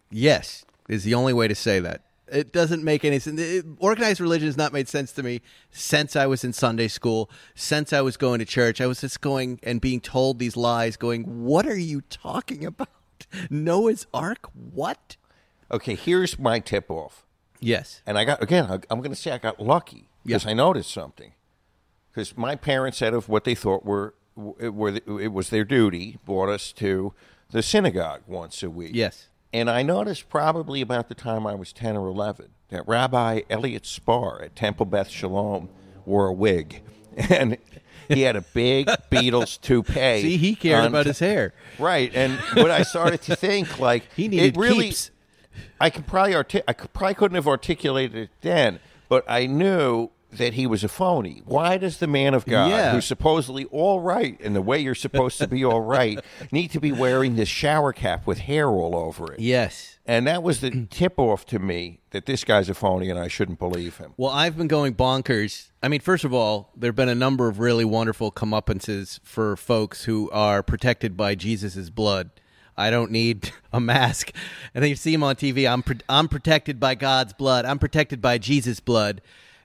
Yes, 0.09 0.65
is 0.87 1.03
the 1.03 1.13
only 1.13 1.33
way 1.33 1.47
to 1.47 1.55
say 1.55 1.79
that. 1.79 2.03
It 2.29 2.51
doesn't 2.51 2.83
make 2.83 3.05
any 3.05 3.19
sense. 3.19 3.39
It- 3.39 3.65
organized 3.79 4.19
religion 4.19 4.47
has 4.47 4.57
not 4.57 4.73
made 4.73 4.87
sense 4.89 5.11
to 5.13 5.23
me 5.23 5.41
since 5.71 6.15
I 6.15 6.25
was 6.27 6.43
in 6.43 6.51
Sunday 6.53 6.87
school, 6.89 7.29
since 7.55 7.93
I 7.93 8.01
was 8.01 8.17
going 8.17 8.39
to 8.39 8.45
church. 8.45 8.81
I 8.81 8.87
was 8.87 9.01
just 9.01 9.21
going 9.21 9.59
and 9.63 9.79
being 9.79 10.01
told 10.01 10.39
these 10.39 10.57
lies, 10.57 10.97
going, 10.97 11.23
What 11.45 11.65
are 11.67 11.77
you 11.77 12.01
talking 12.01 12.65
about? 12.65 12.89
Noah's 13.49 14.07
Ark? 14.13 14.49
What? 14.53 15.15
Okay. 15.71 15.95
Here's 15.95 16.37
my 16.37 16.59
tip 16.59 16.89
off. 16.89 17.25
Yes. 17.59 18.01
And 18.05 18.17
I 18.17 18.25
got 18.25 18.43
again. 18.43 18.65
I- 18.65 18.79
I'm 18.89 18.99
going 18.99 19.11
to 19.11 19.15
say 19.15 19.31
I 19.31 19.37
got 19.37 19.59
lucky 19.61 20.09
because. 20.25 20.45
I 20.45 20.53
noticed 20.53 20.91
something. 20.91 21.33
Because 22.17 22.35
my 22.35 22.55
parents, 22.55 23.03
out 23.03 23.13
of 23.13 23.29
what 23.29 23.43
they 23.43 23.53
thought 23.53 23.85
were 23.85 24.15
were 24.35 24.99
it 25.05 25.31
was 25.31 25.51
their 25.51 25.63
duty, 25.63 26.17
brought 26.25 26.49
us 26.49 26.71
to 26.71 27.13
the 27.51 27.61
synagogue 27.61 28.21
once 28.25 28.63
a 28.63 28.71
week. 28.71 28.93
Yes. 28.95 29.27
And 29.53 29.69
I 29.69 29.83
noticed 29.83 30.27
probably 30.27 30.81
about 30.81 31.09
the 31.09 31.13
time 31.13 31.45
I 31.45 31.53
was 31.53 31.71
ten 31.71 31.95
or 31.95 32.07
eleven 32.07 32.47
that 32.69 32.87
Rabbi 32.87 33.41
Elliot 33.51 33.85
Spar 33.85 34.41
at 34.41 34.55
Temple 34.55 34.87
Beth 34.87 35.09
Shalom 35.09 35.69
wore 36.07 36.25
a 36.25 36.33
wig, 36.33 36.81
and 37.29 37.59
he 38.07 38.23
had 38.23 38.35
a 38.35 38.41
big 38.41 38.87
Beatles 39.11 39.61
toupee. 39.61 40.23
See, 40.23 40.37
he 40.37 40.55
cared 40.55 40.85
on 40.85 40.87
about 40.87 41.05
his 41.05 41.19
hair. 41.19 41.53
Right, 41.77 42.11
and 42.15 42.39
what 42.55 42.71
I 42.71 42.81
started 42.81 43.21
to 43.23 43.35
think, 43.35 43.77
like 43.89 44.11
He 44.15 44.27
needed 44.27 44.57
it 44.57 44.59
really, 44.59 44.87
keeps. 44.87 45.11
I 45.79 45.91
could 45.91 46.07
probably 46.07 46.33
arti- 46.33 46.63
I 46.67 46.73
could, 46.73 46.93
probably 46.93 47.13
couldn't 47.13 47.35
have 47.35 47.47
articulated 47.47 48.15
it 48.15 48.29
then, 48.41 48.79
but 49.07 49.23
I 49.29 49.45
knew 49.45 50.09
that 50.31 50.53
he 50.55 50.67
was 50.67 50.83
a 50.83 50.87
phony. 50.89 51.41
Why 51.45 51.77
does 51.77 51.97
the 51.97 52.07
man 52.07 52.33
of 52.33 52.45
God, 52.45 52.69
Yeah. 52.69 52.91
who's 52.91 53.05
supposedly 53.05 53.65
all 53.65 53.99
right 54.01 54.39
in 54.41 54.53
the 54.53 54.61
way 54.61 54.79
you're 54.79 54.93
supposed 54.95 55.37
to 55.39 55.47
be 55.47 55.63
all 55.63 55.81
right, 55.81 56.19
need 56.51 56.69
to 56.71 56.79
be 56.81 56.91
wearing 56.91 57.35
this 57.37 57.47
shower 57.49 57.93
cap 57.93 58.27
with 58.27 58.39
hair 58.39 58.67
all 58.69 58.95
over 58.95 59.31
it? 59.33 59.39
Yes. 59.39 59.97
And 60.05 60.27
that 60.27 60.43
was 60.43 60.59
the 60.61 60.85
tip 60.89 61.17
off 61.17 61.45
to 61.47 61.59
me 61.59 61.99
that 62.11 62.25
this 62.25 62.43
guy's 62.43 62.69
a 62.69 62.73
phony 62.73 63.09
and 63.09 63.17
I 63.19 63.27
shouldn't 63.29 63.57
believe 63.59 63.97
him. 63.97 64.13
Well, 64.17 64.31
I've 64.31 64.57
been 64.57 64.67
going 64.67 64.95
bonkers. 64.95 65.67
I 65.81 65.87
mean, 65.87 66.01
first 66.01 66.23
of 66.25 66.33
all, 66.33 66.71
there 66.75 66.89
have 66.89 66.95
been 66.95 67.09
a 67.09 67.15
number 67.15 67.47
of 67.47 67.59
really 67.59 67.85
wonderful 67.85 68.31
comeuppances 68.31 69.19
for 69.23 69.55
folks 69.55 70.03
who 70.03 70.29
are 70.31 70.61
protected 70.61 71.15
by 71.15 71.35
Jesus' 71.35 71.89
blood. 71.89 72.31
I 72.75 72.89
don't 72.91 73.11
need 73.11 73.51
a 73.73 73.79
mask. 73.79 74.31
And 74.75 74.83
then 74.83 74.89
you 74.89 74.95
see 74.95 75.13
him 75.13 75.23
on 75.23 75.35
TV. 75.35 75.69
I'm 75.71 75.83
pro- 75.83 75.95
I'm 76.09 76.27
protected 76.27 76.79
by 76.79 76.95
God's 76.95 77.33
blood. 77.33 77.65
I'm 77.65 77.79
protected 77.79 78.21
by 78.21 78.37
Jesus' 78.37 78.79
blood. 78.79 79.21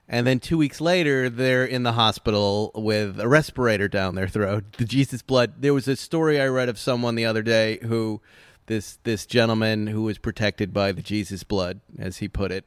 And 0.07 0.27
then 0.27 0.39
two 0.39 0.57
weeks 0.57 0.81
later, 0.81 1.29
they're 1.29 1.65
in 1.65 1.83
the 1.83 1.93
hospital 1.93 2.71
with 2.75 3.19
a 3.19 3.27
respirator 3.27 3.87
down 3.87 4.15
their 4.15 4.27
throat. 4.27 4.65
The 4.77 4.85
Jesus 4.85 5.21
blood. 5.21 5.53
There 5.59 5.73
was 5.73 5.87
a 5.87 5.95
story 5.95 6.39
I 6.41 6.47
read 6.47 6.69
of 6.69 6.77
someone 6.77 7.15
the 7.15 7.25
other 7.25 7.41
day 7.41 7.79
who, 7.83 8.21
this 8.65 8.99
this 9.03 9.25
gentleman 9.25 9.87
who 9.87 10.03
was 10.03 10.17
protected 10.17 10.73
by 10.73 10.91
the 10.91 11.01
Jesus 11.01 11.43
blood, 11.43 11.79
as 11.97 12.17
he 12.17 12.27
put 12.27 12.51
it, 12.51 12.65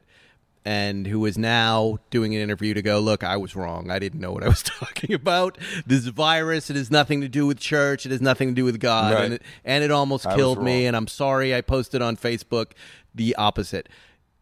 and 0.67 1.07
who 1.07 1.25
is 1.25 1.37
now 1.37 1.97
doing 2.09 2.35
an 2.35 2.41
interview 2.41 2.73
to 2.73 2.81
go, 2.81 2.99
look, 2.99 3.23
I 3.23 3.37
was 3.37 3.55
wrong. 3.55 3.89
I 3.89 3.99
didn't 3.99 4.19
know 4.19 4.33
what 4.33 4.43
I 4.43 4.49
was 4.49 4.63
talking 4.79 5.13
about. 5.13 5.57
This 5.85 6.07
virus, 6.07 6.69
it 6.69 6.75
has 6.75 6.91
nothing 6.91 7.21
to 7.21 7.29
do 7.29 7.47
with 7.47 7.57
church. 7.57 8.05
It 8.05 8.11
has 8.11 8.19
nothing 8.19 8.49
to 8.49 8.53
do 8.53 8.65
with 8.65 8.81
God. 8.81 9.13
Right. 9.13 9.23
And, 9.23 9.33
it, 9.35 9.43
and 9.63 9.83
it 9.85 9.91
almost 9.91 10.27
I 10.27 10.35
killed 10.35 10.61
me. 10.61 10.85
And 10.85 10.97
I'm 10.97 11.07
sorry 11.07 11.55
I 11.55 11.61
posted 11.61 12.01
on 12.01 12.17
Facebook 12.17 12.73
the 13.15 13.33
opposite. 13.35 13.87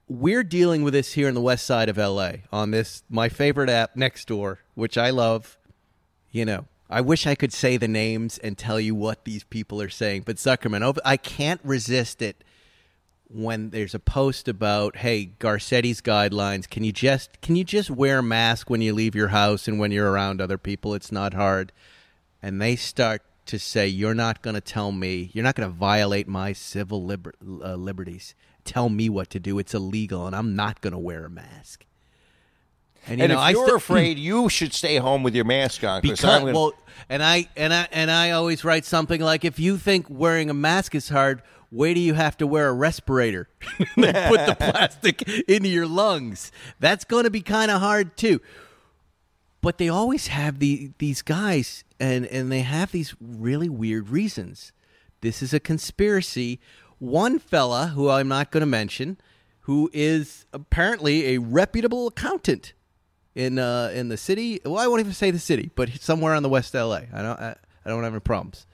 We're 0.08 0.44
dealing 0.44 0.84
with 0.84 0.94
this 0.94 1.14
here 1.14 1.28
in 1.28 1.34
the 1.34 1.42
west 1.42 1.66
side 1.66 1.90
of 1.90 1.98
LA 1.98 2.34
on 2.52 2.72
this, 2.72 3.04
my 3.10 3.28
favorite 3.28 3.70
app, 3.70 3.96
Nextdoor, 3.96 4.58
which 4.76 4.98
I 4.98 5.10
love. 5.10 5.58
you 6.32 6.46
know, 6.46 6.66
I 6.90 7.02
wish 7.02 7.26
I 7.26 7.34
could 7.34 7.52
say 7.52 7.78
the 7.78 7.88
names 7.88 8.38
and 8.38 8.58
tell 8.58 8.80
you 8.80 8.94
what 8.94 9.26
these 9.26 9.44
people 9.44 9.82
are 9.82 9.90
saying, 9.90 10.24
but 10.26 10.36
Zuckerman, 10.36 11.00
I 11.04 11.18
can't 11.18 11.62
resist 11.64 12.22
it 12.22 12.44
when 13.28 13.72
there's 13.72 13.96
a 13.96 14.00
post 14.00 14.48
about, 14.48 14.98
hey, 14.98 15.26
Garcetti's 15.40 16.02
guidelines. 16.02 16.70
Can 16.70 16.84
you 16.84 16.92
just 16.92 17.42
can 17.42 17.56
you 17.56 17.64
just 17.64 17.90
wear 17.90 18.20
a 18.20 18.24
mask 18.24 18.70
when 18.70 18.82
you 18.82 18.94
leave 18.94 19.16
your 19.16 19.30
house 19.30 19.68
and 19.68 19.80
when 19.80 19.92
you're 19.92 20.12
around 20.12 20.40
other 20.40 20.60
people? 20.60 20.94
It's 20.94 21.12
not 21.12 21.34
hard. 21.34 21.72
And 22.42 22.62
they 22.62 22.76
start 22.76 23.24
to 23.48 23.58
say, 23.58 23.88
you're 23.88 24.14
not 24.14 24.42
going 24.42 24.54
to 24.54 24.62
tell 24.62 24.92
me, 24.92 25.32
you're 25.34 25.44
not 25.44 25.56
going 25.56 25.70
to 25.70 25.76
violate 25.76 26.28
my 26.28 26.54
civil 26.54 27.04
liber- 27.04 27.34
uh, 27.44 27.76
liberties. 27.76 28.36
Tell 28.66 28.90
me 28.90 29.10
what 29.10 29.30
to 29.30 29.40
do. 29.40 29.58
It's 29.60 29.74
illegal, 29.74 30.28
and 30.28 30.36
I'm 30.36 30.56
not 30.56 30.82
going 30.82 30.94
to 30.94 31.00
wear 31.00 31.26
a 31.26 31.30
mask. 31.30 31.86
And, 33.08 33.22
you 33.22 33.28
know, 33.28 33.46
if 33.46 33.52
you're 33.52 33.68
sti- 33.68 33.76
afraid, 33.76 34.18
you 34.20 34.50
should 34.50 34.74
stay 34.74 34.98
home 34.98 35.24
with 35.24 35.36
your 35.36 35.46
mask 35.46 35.84
on. 35.84 36.02
because 36.02 36.24
I'm 36.24 36.42
gonna, 36.42 36.54
well, 36.54 36.74
and 37.08 37.22
I 37.24 37.48
and 37.56 37.74
I 37.74 37.88
and 37.92 38.10
I 38.10 38.32
always 38.32 38.64
write 38.64 38.84
something 38.86 39.22
like, 39.22 39.46
if 39.46 39.60
you 39.60 39.78
think 39.78 40.08
wearing 40.10 40.50
a 40.50 40.54
mask 40.54 40.96
is 40.96 41.10
hard, 41.10 41.44
wait 41.72 41.94
do 41.94 42.00
you 42.00 42.16
have 42.16 42.38
to 42.38 42.48
wear 42.48 42.68
a 42.68 42.74
respirator? 42.74 43.48
put 43.78 43.96
the 43.96 44.56
plastic 44.60 45.22
into 45.48 45.70
your 45.70 45.88
lungs. 45.88 46.52
That's 46.80 47.06
going 47.06 47.26
to 47.26 47.30
be 47.30 47.42
kind 47.42 47.70
of 47.70 47.80
hard 47.80 48.18
too. 48.18 48.42
But 49.62 49.78
they 49.78 49.90
always 49.90 50.28
have 50.28 50.60
the 50.60 50.92
these 50.98 51.22
guys, 51.22 51.84
and 52.00 52.26
and 52.26 52.52
they 52.52 52.62
have 52.62 52.92
these 52.92 53.16
really 53.22 53.70
weird 53.70 54.10
reasons. 54.10 54.72
This 55.22 55.44
is 55.44 55.54
a 55.54 55.60
conspiracy. 55.60 56.60
One 57.00 57.40
fella 57.40 57.88
who 57.88 58.10
I'm 58.10 58.28
not 58.28 58.52
going 58.52 58.62
to 58.62 58.68
mention, 58.68 59.18
who 59.62 59.90
is 59.94 60.46
apparently 60.54 61.36
a 61.36 61.40
reputable 61.40 62.08
accountant 62.08 62.74
in 63.34 63.60
uh, 63.60 63.92
in 63.94 64.10
the 64.10 64.18
city. 64.18 64.62
Well, 64.64 64.78
I 64.78 64.88
won't 64.88 65.02
even 65.02 65.14
say 65.14 65.32
the 65.32 65.40
city, 65.40 65.72
but 65.76 65.90
somewhere 66.00 66.34
on 66.34 66.44
the 66.44 66.50
West 66.50 66.74
LA. 66.74 67.02
I 67.14 67.22
don't 67.22 67.40
I, 67.40 67.56
I 67.86 67.90
don't 67.90 68.04
have 68.04 68.14
any 68.14 68.20
problems. 68.22 68.66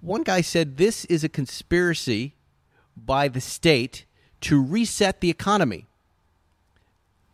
One 0.00 0.22
guy 0.22 0.40
said 0.40 0.78
this 0.78 1.04
is 1.04 1.22
a 1.22 1.28
conspiracy 1.28 2.34
by 2.96 3.28
the 3.28 3.40
state 3.40 4.04
to 4.42 4.62
reset 4.62 5.20
the 5.20 5.30
economy. 5.30 5.86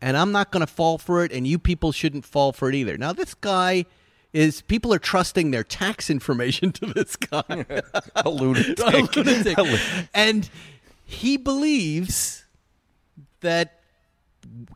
And 0.00 0.16
I'm 0.16 0.30
not 0.30 0.52
going 0.52 0.60
to 0.60 0.72
fall 0.72 0.98
for 0.98 1.24
it, 1.24 1.32
and 1.32 1.46
you 1.46 1.58
people 1.58 1.90
shouldn't 1.90 2.24
fall 2.24 2.52
for 2.52 2.68
it 2.68 2.74
either. 2.74 2.96
Now, 2.96 3.12
this 3.12 3.34
guy 3.34 3.84
is 4.32 4.60
people 4.62 4.92
are 4.92 4.98
trusting 4.98 5.50
their 5.50 5.64
tax 5.64 6.10
information 6.10 6.72
to 6.72 6.86
this 6.86 7.16
guy. 7.16 7.64
a 8.16 8.28
lunatic. 8.28 8.78
A 8.84 9.06
lunatic. 9.16 9.58
and 10.14 10.48
he 11.04 11.36
believes 11.36 12.44
that 13.40 13.80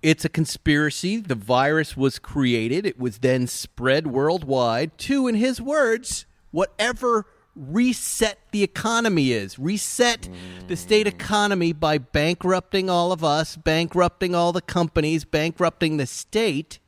it's 0.03 0.25
a 0.25 0.29
conspiracy. 0.29 1.19
The 1.19 1.35
virus 1.35 1.97
was 1.97 2.19
created, 2.19 2.87
it 2.87 2.99
was 2.99 3.19
then 3.19 3.47
spread 3.47 4.07
worldwide 4.07 4.97
to, 4.99 5.29
in 5.29 5.35
his 5.35 5.61
words, 5.61 6.27
whatever 6.51 7.27
reset 7.55 8.39
the 8.51 8.63
economy 8.63 9.33
is. 9.33 9.59
Reset 9.59 10.29
the 10.69 10.77
state 10.77 11.07
economy 11.07 11.73
by 11.73 11.99
bankrupting 11.99 12.89
all 12.89 13.13
of 13.13 13.23
us, 13.23 13.57
bankrupting 13.57 14.35
all 14.35 14.53
the 14.53 14.63
companies, 14.63 15.25
bankrupting 15.25 15.97
the 15.97 16.07
state. 16.07 16.79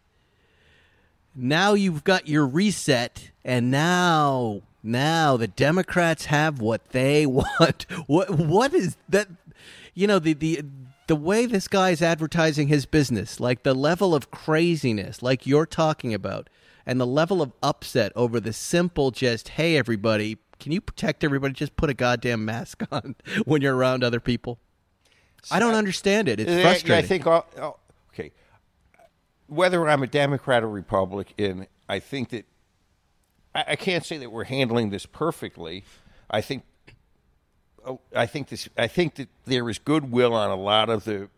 Now 1.35 1.75
you've 1.75 2.05
got 2.05 2.29
your 2.29 2.47
reset, 2.47 3.31
and 3.44 3.70
now 3.70 4.62
now 4.83 5.37
the 5.37 5.49
Democrats 5.49 6.27
have 6.27 6.61
what 6.61 6.90
they 6.90 7.27
want. 7.27 7.87
What 8.07 8.31
what 8.31 8.73
is 8.75 8.97
that? 9.09 9.29
You 9.94 10.07
know 10.07 10.18
the 10.18 10.33
the 10.35 10.62
the 11.07 11.16
way 11.16 11.47
this 11.47 11.68
guy's 11.68 12.01
advertising 12.01 12.68
his 12.68 12.87
business, 12.87 13.38
like 13.40 13.62
the 13.62 13.75
level 13.75 14.14
of 14.14 14.31
craziness, 14.31 15.23
like 15.23 15.47
you're 15.47 15.66
talking 15.66 16.14
about, 16.14 16.49
and 16.87 17.01
the 17.01 17.07
level 17.07 17.42
of 17.42 17.53
upset 17.62 18.12
over 18.16 18.40
the 18.40 18.53
simple 18.53 19.11
just 19.11 19.51
hey 19.51 19.77
everybody, 19.77 20.38
can 20.61 20.73
you 20.73 20.81
protect 20.81 21.23
everybody? 21.25 21.53
Just 21.55 21.77
put 21.77 21.90
a 21.90 21.94
goddamn 21.94 22.44
mask 22.44 22.83
on 22.92 23.16
when 23.44 23.61
you're 23.61 23.77
around 23.77 24.03
other 24.05 24.20
people. 24.20 24.59
I 25.51 25.59
don't 25.59 25.75
understand 25.75 26.29
it. 26.29 26.40
It's 26.40 26.62
frustrating. 26.62 27.05
I 27.05 27.07
think. 27.07 27.27
I'll, 27.27 27.47
I'll- 27.59 27.81
okay, 28.14 28.33
whether 29.47 29.89
I'm 29.89 30.03
a 30.03 30.07
Democrat 30.07 30.63
or 30.63 30.69
Republican, 30.69 31.67
I 31.89 31.99
think 31.99 32.31
that 32.31 32.47
I, 33.55 33.65
I 33.69 33.77
can't 33.77 34.05
say 34.05 34.19
that 34.19 34.31
we're 34.31 34.45
handling 34.45 34.91
this 34.91 35.07
perfectly. 35.07 35.85
I 36.31 36.41
think. 36.41 36.63
oh, 37.87 38.01
I 38.15 38.27
think 38.27 38.49
this. 38.49 38.69
I 38.77 38.87
think 38.87 39.17
that 39.17 39.29
there 39.45 39.69
is 39.69 39.79
goodwill 39.79 40.35
on 40.35 40.51
a 40.51 40.57
lot 40.57 40.89
of 40.89 41.05
the 41.05 41.29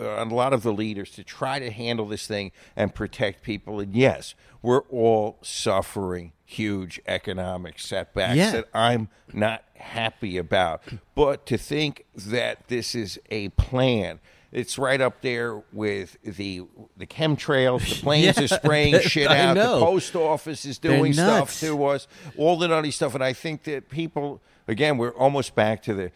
uh, 0.00 0.08
on 0.16 0.30
a 0.30 0.34
lot 0.34 0.52
of 0.52 0.62
the 0.62 0.72
leaders 0.72 1.10
to 1.12 1.24
try 1.24 1.58
to 1.58 1.70
handle 1.70 2.06
this 2.06 2.26
thing 2.26 2.52
and 2.76 2.94
protect 2.94 3.42
people. 3.42 3.80
And 3.80 3.94
yes, 3.94 4.34
we're 4.62 4.82
all 4.82 5.38
suffering 5.42 6.32
huge 6.44 7.00
economic 7.06 7.78
setbacks 7.78 8.36
Yeah. 8.36 8.52
that 8.52 8.68
I'm 8.72 9.08
not 9.32 9.64
happy 9.74 10.38
about. 10.38 10.82
But 11.14 11.44
to 11.46 11.58
think 11.58 12.04
that 12.14 12.68
this 12.68 12.94
is 12.94 13.18
a 13.30 13.48
plan. 13.50 14.20
It's 14.50 14.78
right 14.78 15.00
up 15.00 15.20
there 15.20 15.62
with 15.72 16.16
the 16.22 16.62
the 16.96 17.06
chemtrails. 17.06 17.86
The 17.88 17.94
planes 18.02 18.36
Yeah, 18.38 18.44
are 18.44 18.48
spraying 18.48 19.00
shit 19.00 19.28
I 19.30 19.38
out. 19.40 19.54
know. 19.56 19.78
The 19.80 19.84
post 19.86 20.16
office 20.16 20.64
is 20.64 20.78
doing 20.78 21.12
stuff 21.12 21.60
to 21.60 21.84
us. 21.84 22.08
All 22.36 22.56
the 22.56 22.66
nutty 22.68 22.90
stuff. 22.90 23.14
And 23.14 23.22
I 23.22 23.34
think 23.34 23.64
that 23.64 23.90
people, 23.90 24.40
again, 24.66 24.96
we're 24.96 25.10
almost 25.14 25.54
back 25.54 25.82
to 25.82 25.92
the 25.94 26.12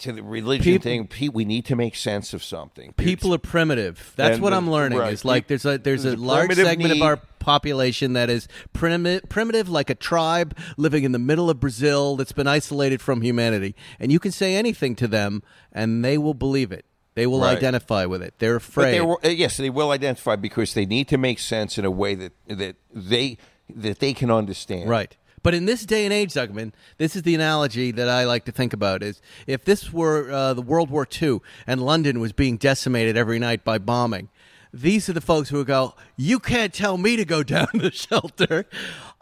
to 0.00 0.12
the 0.12 0.22
religion 0.22 0.64
People- 0.64 0.82
thing. 0.84 1.06
Pe- 1.06 1.28
We 1.28 1.44
need 1.44 1.64
to 1.66 1.76
make 1.76 1.94
sense 1.96 2.32
of 2.34 2.42
something. 2.42 2.92
People 2.96 3.32
are 3.34 3.38
primitive. 3.38 4.12
That's 4.16 4.38
what 4.40 4.50
the- 4.50 4.56
I'm 4.56 4.70
learning. 4.70 4.98
right. 4.98 5.12
Is 5.12 5.24
like 5.24 5.46
there's 5.46 5.64
a 5.64 5.78
there's 5.78 6.04
a 6.04 6.10
There's 6.10 6.20
a 6.20 6.24
large 6.24 6.54
segment 6.54 6.94
need. 6.94 7.00
of 7.00 7.02
our 7.02 7.16
population 7.38 8.12
that 8.14 8.28
is 8.30 8.48
primitive, 8.72 9.28
primitive 9.28 9.68
like 9.68 9.90
a 9.90 9.94
tribe 9.94 10.56
living 10.76 11.04
in 11.04 11.12
the 11.12 11.18
middle 11.18 11.48
of 11.50 11.58
Brazil 11.60 12.16
that's 12.16 12.32
been 12.32 12.46
isolated 12.46 13.00
from 13.00 13.22
humanity. 13.22 13.74
And 13.98 14.12
you 14.12 14.18
can 14.20 14.32
say 14.32 14.54
anything 14.54 14.94
to 14.96 15.08
them, 15.08 15.42
and 15.72 16.04
they 16.04 16.16
will 16.18 16.34
believe 16.34 16.70
it. 16.72 16.84
They 17.14 17.26
will 17.26 17.40
Right. 17.40 17.56
identify 17.56 18.04
with 18.06 18.22
it. 18.22 18.34
They're 18.38 18.56
afraid. 18.56 18.92
they 18.94 19.00
will, 19.00 19.18
uh, 19.24 19.28
yes, 19.28 19.56
they 19.56 19.68
will 19.70 19.90
identify 19.90 20.36
because 20.36 20.74
they 20.74 20.86
need 20.86 21.08
to 21.08 21.18
make 21.18 21.38
sense 21.38 21.76
in 21.78 21.84
a 21.84 21.90
way 21.90 22.14
that 22.14 22.32
that 22.48 22.76
they 22.94 23.36
that 23.74 23.98
they 24.00 24.12
can 24.12 24.30
understand. 24.30 24.88
Right. 24.88 25.16
But 25.42 25.54
in 25.54 25.64
this 25.64 25.86
day 25.86 26.04
and 26.04 26.12
age, 26.12 26.32
Zuckerman, 26.34 26.72
this 26.98 27.16
is 27.16 27.22
the 27.22 27.34
analogy 27.34 27.90
that 27.92 28.08
I 28.08 28.24
like 28.24 28.44
to 28.44 28.52
think 28.52 28.72
about: 28.72 29.02
is 29.02 29.22
if 29.46 29.64
this 29.64 29.92
were 29.92 30.30
uh, 30.30 30.54
the 30.54 30.62
World 30.62 30.90
War 30.90 31.06
II 31.20 31.40
and 31.66 31.80
London 31.82 32.20
was 32.20 32.32
being 32.32 32.56
decimated 32.58 33.16
every 33.16 33.38
night 33.38 33.64
by 33.64 33.78
bombing, 33.78 34.28
these 34.72 35.08
are 35.08 35.14
the 35.14 35.20
folks 35.20 35.48
who 35.48 35.56
would 35.58 35.66
go, 35.66 35.94
"You 36.16 36.38
can't 36.40 36.74
tell 36.74 36.98
me 36.98 37.16
to 37.16 37.24
go 37.24 37.42
down 37.56 37.68
to 37.68 37.78
the 37.78 37.90
shelter. 37.90 38.66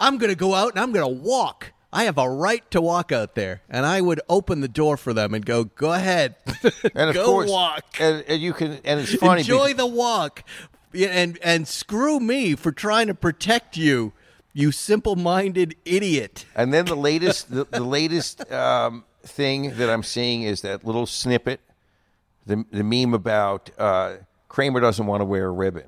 I'm 0.00 0.18
going 0.18 0.30
to 0.30 0.36
go 0.36 0.54
out 0.54 0.70
and 0.72 0.80
I'm 0.80 0.92
going 0.92 1.06
to 1.06 1.22
walk. 1.22 1.72
I 1.92 2.04
have 2.04 2.18
a 2.18 2.28
right 2.28 2.68
to 2.72 2.80
walk 2.80 3.12
out 3.12 3.34
there." 3.36 3.62
And 3.70 3.86
I 3.86 4.00
would 4.00 4.20
open 4.28 4.60
the 4.60 4.68
door 4.68 4.96
for 4.96 5.12
them 5.12 5.34
and 5.34 5.46
go, 5.46 5.64
"Go 5.64 5.92
ahead, 5.92 6.34
And 6.94 7.10
of 7.10 7.14
go 7.14 7.26
course, 7.26 7.48
walk." 7.50 7.84
And, 8.00 8.24
and 8.26 8.42
you 8.42 8.52
can, 8.54 8.78
and 8.84 8.98
it's 9.00 9.14
funny. 9.14 9.42
Enjoy 9.42 9.68
because- 9.68 9.76
the 9.76 9.86
walk, 9.86 10.42
and 10.94 11.38
and 11.44 11.68
screw 11.68 12.18
me 12.18 12.56
for 12.56 12.72
trying 12.72 13.06
to 13.06 13.14
protect 13.14 13.76
you, 13.76 14.12
you 14.58 14.72
simple-minded 14.72 15.76
idiot. 15.84 16.44
And 16.56 16.74
then 16.74 16.84
the 16.84 16.96
latest, 16.96 17.48
the, 17.48 17.64
the 17.64 17.84
latest 17.84 18.50
um, 18.50 19.04
thing 19.22 19.76
that 19.76 19.88
I'm 19.88 20.02
seeing 20.02 20.42
is 20.42 20.62
that 20.62 20.84
little 20.84 21.06
snippet, 21.06 21.60
the 22.44 22.64
the 22.72 22.82
meme 22.82 23.14
about 23.14 23.70
uh, 23.78 24.16
Kramer 24.48 24.80
doesn't 24.80 25.06
want 25.06 25.20
to 25.20 25.24
wear 25.24 25.46
a 25.46 25.52
ribbon. 25.52 25.84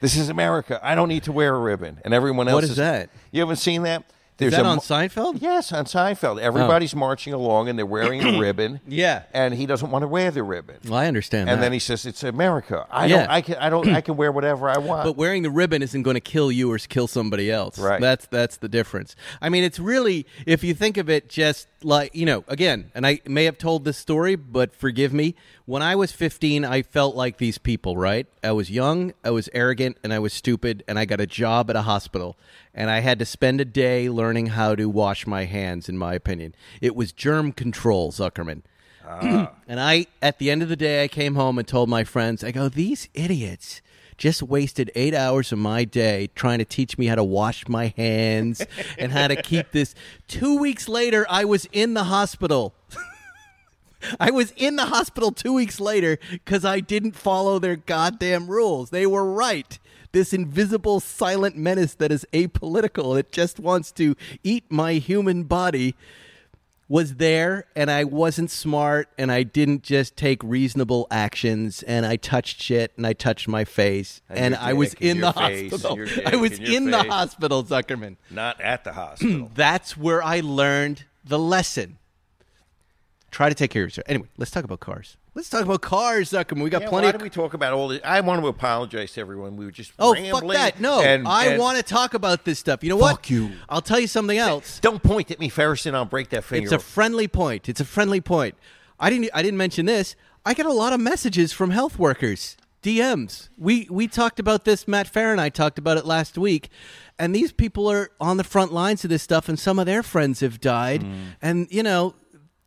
This 0.00 0.16
is 0.16 0.28
America. 0.30 0.80
I 0.82 0.94
don't 0.96 1.08
need 1.08 1.24
to 1.24 1.32
wear 1.32 1.54
a 1.54 1.58
ribbon, 1.60 1.98
and 2.04 2.12
everyone 2.12 2.48
else. 2.48 2.54
What 2.54 2.64
is 2.64 2.76
that? 2.76 3.10
You 3.30 3.40
haven't 3.40 3.56
seen 3.56 3.82
that? 3.82 4.04
Is 4.46 4.52
that 4.52 4.64
a 4.64 4.68
on 4.68 4.78
Seinfeld? 4.78 5.40
Yes, 5.42 5.72
on 5.72 5.84
Seinfeld. 5.84 6.40
Everybody's 6.40 6.94
oh. 6.94 6.98
marching 6.98 7.32
along 7.32 7.68
and 7.68 7.78
they're 7.78 7.84
wearing 7.86 8.22
a 8.22 8.38
ribbon. 8.40 8.80
Yeah. 8.86 9.22
and 9.32 9.52
he 9.54 9.66
doesn't 9.66 9.90
want 9.90 10.02
to 10.02 10.08
wear 10.08 10.30
the 10.30 10.42
ribbon. 10.42 10.76
Well, 10.84 10.94
I 10.94 11.06
understand 11.06 11.50
And 11.50 11.58
that. 11.58 11.64
then 11.66 11.72
he 11.72 11.78
says, 11.78 12.06
"It's 12.06 12.22
America. 12.22 12.86
I 12.90 13.06
Yeah. 13.06 13.18
don't. 13.18 13.30
I 13.30 13.40
can. 13.40 13.54
I 13.56 13.70
don't. 13.70 13.88
I 13.88 14.00
can 14.00 14.16
wear 14.20 14.30
whatever 14.30 14.68
I 14.68 14.78
want." 14.78 15.04
but 15.04 15.16
wearing 15.16 15.42
the 15.42 15.50
ribbon 15.50 15.82
isn't 15.82 16.02
going 16.02 16.14
to 16.14 16.20
kill 16.20 16.52
you 16.52 16.70
or 16.72 16.78
kill 16.78 17.06
somebody 17.08 17.50
else. 17.50 17.78
Right. 17.78 18.00
That's 18.00 18.26
that's 18.26 18.56
the 18.58 18.68
difference. 18.68 19.16
I 19.42 19.48
mean, 19.48 19.64
it's 19.64 19.78
really 19.78 20.26
if 20.46 20.62
you 20.62 20.74
think 20.74 20.96
of 20.96 21.10
it, 21.10 21.28
just 21.28 21.66
like 21.82 22.14
you 22.14 22.26
know, 22.26 22.44
again, 22.48 22.90
and 22.94 23.06
I 23.06 23.20
may 23.26 23.44
have 23.44 23.58
told 23.58 23.84
this 23.84 23.96
story, 23.98 24.36
but 24.36 24.74
forgive 24.74 25.12
me. 25.12 25.34
When 25.66 25.82
I 25.82 25.96
was 25.96 26.12
15, 26.12 26.64
I 26.64 26.80
felt 26.82 27.14
like 27.14 27.38
these 27.38 27.58
people. 27.58 27.96
Right? 27.96 28.26
I 28.42 28.52
was 28.52 28.70
young, 28.70 29.12
I 29.24 29.30
was 29.30 29.48
arrogant, 29.52 29.98
and 30.02 30.12
I 30.12 30.18
was 30.18 30.32
stupid, 30.32 30.84
and 30.88 30.98
I 30.98 31.04
got 31.04 31.20
a 31.20 31.26
job 31.26 31.68
at 31.70 31.76
a 31.76 31.82
hospital, 31.82 32.36
and 32.78 32.90
I 32.90 33.00
had 33.00 33.18
to 33.18 33.24
spend 33.26 33.60
a 33.60 33.64
day 33.64 34.08
learning 34.08 34.46
how 34.46 34.76
to 34.76 34.88
wash 34.88 35.26
my 35.26 35.46
hands. 35.46 35.88
In 35.88 35.98
my 35.98 36.14
opinion, 36.14 36.54
it 36.80 36.94
was 36.94 37.10
germ 37.10 37.50
control, 37.50 38.12
Zuckerman. 38.12 38.62
Ah. 39.04 39.50
And 39.66 39.80
I, 39.80 40.06
at 40.22 40.38
the 40.38 40.48
end 40.48 40.62
of 40.62 40.68
the 40.68 40.76
day, 40.76 41.02
I 41.02 41.08
came 41.08 41.34
home 41.34 41.58
and 41.58 41.66
told 41.66 41.88
my 41.88 42.04
friends, 42.04 42.44
I 42.44 42.52
go, 42.52 42.68
these 42.68 43.08
idiots 43.14 43.82
just 44.16 44.44
wasted 44.44 44.92
eight 44.94 45.12
hours 45.12 45.50
of 45.50 45.58
my 45.58 45.84
day 45.84 46.28
trying 46.36 46.58
to 46.58 46.64
teach 46.64 46.96
me 46.96 47.06
how 47.06 47.16
to 47.16 47.24
wash 47.24 47.66
my 47.66 47.92
hands 47.96 48.64
and 48.98 49.10
how 49.10 49.26
to 49.26 49.34
keep 49.34 49.72
this. 49.72 49.96
Two 50.28 50.56
weeks 50.58 50.88
later, 50.88 51.26
I 51.28 51.44
was 51.44 51.66
in 51.72 51.94
the 51.94 52.04
hospital. 52.04 52.74
I 54.20 54.30
was 54.30 54.52
in 54.56 54.76
the 54.76 54.86
hospital 54.86 55.32
two 55.32 55.52
weeks 55.52 55.80
later 55.80 56.16
because 56.30 56.64
I 56.64 56.78
didn't 56.78 57.16
follow 57.16 57.58
their 57.58 57.74
goddamn 57.74 58.46
rules. 58.46 58.90
They 58.90 59.04
were 59.04 59.24
right. 59.24 59.80
This 60.12 60.32
invisible 60.32 61.00
silent 61.00 61.56
menace 61.56 61.94
that 61.94 62.10
is 62.10 62.26
apolitical, 62.32 63.14
that 63.14 63.30
just 63.32 63.58
wants 63.60 63.92
to 63.92 64.16
eat 64.42 64.64
my 64.70 64.94
human 64.94 65.44
body, 65.44 65.94
was 66.88 67.16
there, 67.16 67.66
and 67.76 67.90
I 67.90 68.04
wasn't 68.04 68.50
smart, 68.50 69.10
and 69.18 69.30
I 69.30 69.42
didn't 69.42 69.82
just 69.82 70.16
take 70.16 70.42
reasonable 70.42 71.06
actions, 71.10 71.82
and 71.82 72.06
I 72.06 72.16
touched 72.16 72.62
shit, 72.62 72.92
and 72.96 73.06
I 73.06 73.12
touched 73.12 73.46
my 73.46 73.64
face, 73.66 74.22
And 74.30 74.38
and 74.38 74.56
I 74.56 74.72
was 74.72 74.94
and 74.94 75.02
in 75.02 75.20
the 75.20 75.32
face, 75.34 75.70
hospital. 75.70 76.06
I 76.24 76.36
was 76.36 76.58
your 76.58 76.72
in 76.74 76.90
the 76.90 77.02
hospital, 77.02 77.62
Zuckerman. 77.62 78.16
Not 78.30 78.58
at 78.62 78.84
the 78.84 78.94
hospital. 78.94 79.50
That's 79.54 79.98
where 79.98 80.22
I 80.22 80.40
learned 80.40 81.04
the 81.22 81.38
lesson. 81.38 81.97
Try 83.30 83.48
to 83.50 83.54
take 83.54 83.70
care 83.70 83.82
of 83.82 83.88
yourself. 83.88 84.06
Anyway, 84.08 84.28
let's 84.38 84.50
talk 84.50 84.64
about 84.64 84.80
cars. 84.80 85.16
Let's 85.34 85.50
talk 85.50 85.62
about 85.62 85.82
cars, 85.82 86.32
Zuckerman. 86.32 86.62
We 86.62 86.70
got 86.70 86.82
Yeah, 86.82 86.88
plenty 86.88 87.06
why 87.06 87.12
of. 87.12 87.18
do 87.18 87.24
we 87.24 87.30
talk 87.30 87.54
about 87.54 87.74
all 87.74 87.88
this? 87.88 88.00
I 88.02 88.20
want 88.22 88.40
to 88.42 88.48
apologize 88.48 89.12
to 89.12 89.20
everyone. 89.20 89.56
We 89.56 89.66
were 89.66 89.70
just 89.70 89.92
oh, 89.98 90.14
rambling 90.14 90.48
fuck 90.48 90.52
that. 90.52 90.80
No, 90.80 91.02
and- 91.02 91.28
I 91.28 91.46
and- 91.46 91.60
want 91.60 91.76
to 91.76 91.82
talk 91.82 92.14
about 92.14 92.44
this 92.44 92.58
stuff. 92.58 92.82
You 92.82 92.88
know 92.88 92.96
what? 92.96 93.16
Fuck 93.16 93.30
you. 93.30 93.52
I'll 93.68 93.82
tell 93.82 94.00
you 94.00 94.06
something 94.06 94.38
else. 94.38 94.80
Don't 94.80 95.02
point 95.02 95.30
at 95.30 95.38
me, 95.38 95.48
Ferguson. 95.48 95.94
I'll 95.94 96.06
break 96.06 96.30
that 96.30 96.44
finger. 96.44 96.64
It's 96.64 96.72
a 96.72 96.78
friendly 96.78 97.28
point. 97.28 97.68
It's 97.68 97.80
a 97.80 97.84
friendly 97.84 98.20
point. 98.20 98.54
I 98.98 99.10
didn't. 99.10 99.30
I 99.32 99.42
didn't 99.42 99.58
mention 99.58 99.86
this. 99.86 100.16
I 100.44 100.54
get 100.54 100.66
a 100.66 100.72
lot 100.72 100.92
of 100.92 101.00
messages 101.00 101.52
from 101.52 101.70
health 101.70 101.98
workers, 101.98 102.56
DMs. 102.82 103.48
We 103.58 103.86
we 103.90 104.08
talked 104.08 104.40
about 104.40 104.64
this. 104.64 104.88
Matt 104.88 105.12
Farah 105.12 105.32
and 105.32 105.40
I 105.40 105.50
talked 105.50 105.78
about 105.78 105.98
it 105.98 106.06
last 106.06 106.38
week, 106.38 106.70
and 107.18 107.34
these 107.34 107.52
people 107.52 107.88
are 107.88 108.10
on 108.20 108.38
the 108.38 108.44
front 108.44 108.72
lines 108.72 109.04
of 109.04 109.10
this 109.10 109.22
stuff, 109.22 109.48
and 109.48 109.58
some 109.58 109.78
of 109.78 109.86
their 109.86 110.02
friends 110.02 110.40
have 110.40 110.60
died, 110.60 111.02
mm. 111.02 111.36
and 111.42 111.68
you 111.70 111.82
know 111.82 112.14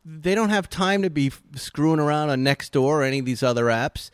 they 0.04 0.36
don't 0.36 0.50
have 0.50 0.70
time 0.70 1.02
to 1.04 1.10
be 1.10 1.32
screwing 1.56 2.00
around 2.00 2.30
on 2.30 2.44
Nextdoor 2.44 2.84
or 2.84 3.04
any 3.04 3.20
of 3.20 3.26
these 3.26 3.44
other 3.44 3.66
apps. 3.66 4.10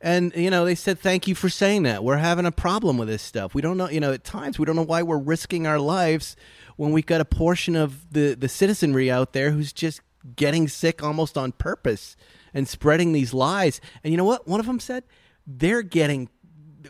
And 0.00 0.34
you 0.34 0.50
know, 0.50 0.64
they 0.64 0.74
said 0.74 0.98
thank 0.98 1.28
you 1.28 1.34
for 1.34 1.48
saying 1.48 1.82
that. 1.82 2.02
We're 2.02 2.16
having 2.16 2.46
a 2.46 2.52
problem 2.52 2.96
with 2.96 3.08
this 3.08 3.22
stuff. 3.22 3.54
We 3.54 3.62
don't 3.62 3.76
know, 3.76 3.88
you 3.88 4.00
know, 4.00 4.12
at 4.12 4.24
times 4.24 4.58
we 4.58 4.64
don't 4.64 4.76
know 4.76 4.82
why 4.82 5.02
we're 5.02 5.18
risking 5.18 5.66
our 5.66 5.78
lives 5.78 6.36
when 6.76 6.92
we've 6.92 7.06
got 7.06 7.20
a 7.20 7.26
portion 7.26 7.76
of 7.76 8.10
the 8.12 8.34
the 8.34 8.48
citizenry 8.48 9.10
out 9.10 9.34
there 9.34 9.50
who's 9.50 9.72
just 9.72 10.00
getting 10.36 10.68
sick 10.68 11.02
almost 11.02 11.36
on 11.36 11.52
purpose 11.52 12.16
and 12.54 12.66
spreading 12.66 13.12
these 13.12 13.34
lies. 13.34 13.80
And 14.02 14.10
you 14.10 14.16
know 14.16 14.24
what? 14.24 14.48
One 14.48 14.60
of 14.60 14.66
them 14.66 14.80
said 14.80 15.04
they're 15.46 15.82
getting 15.82 16.30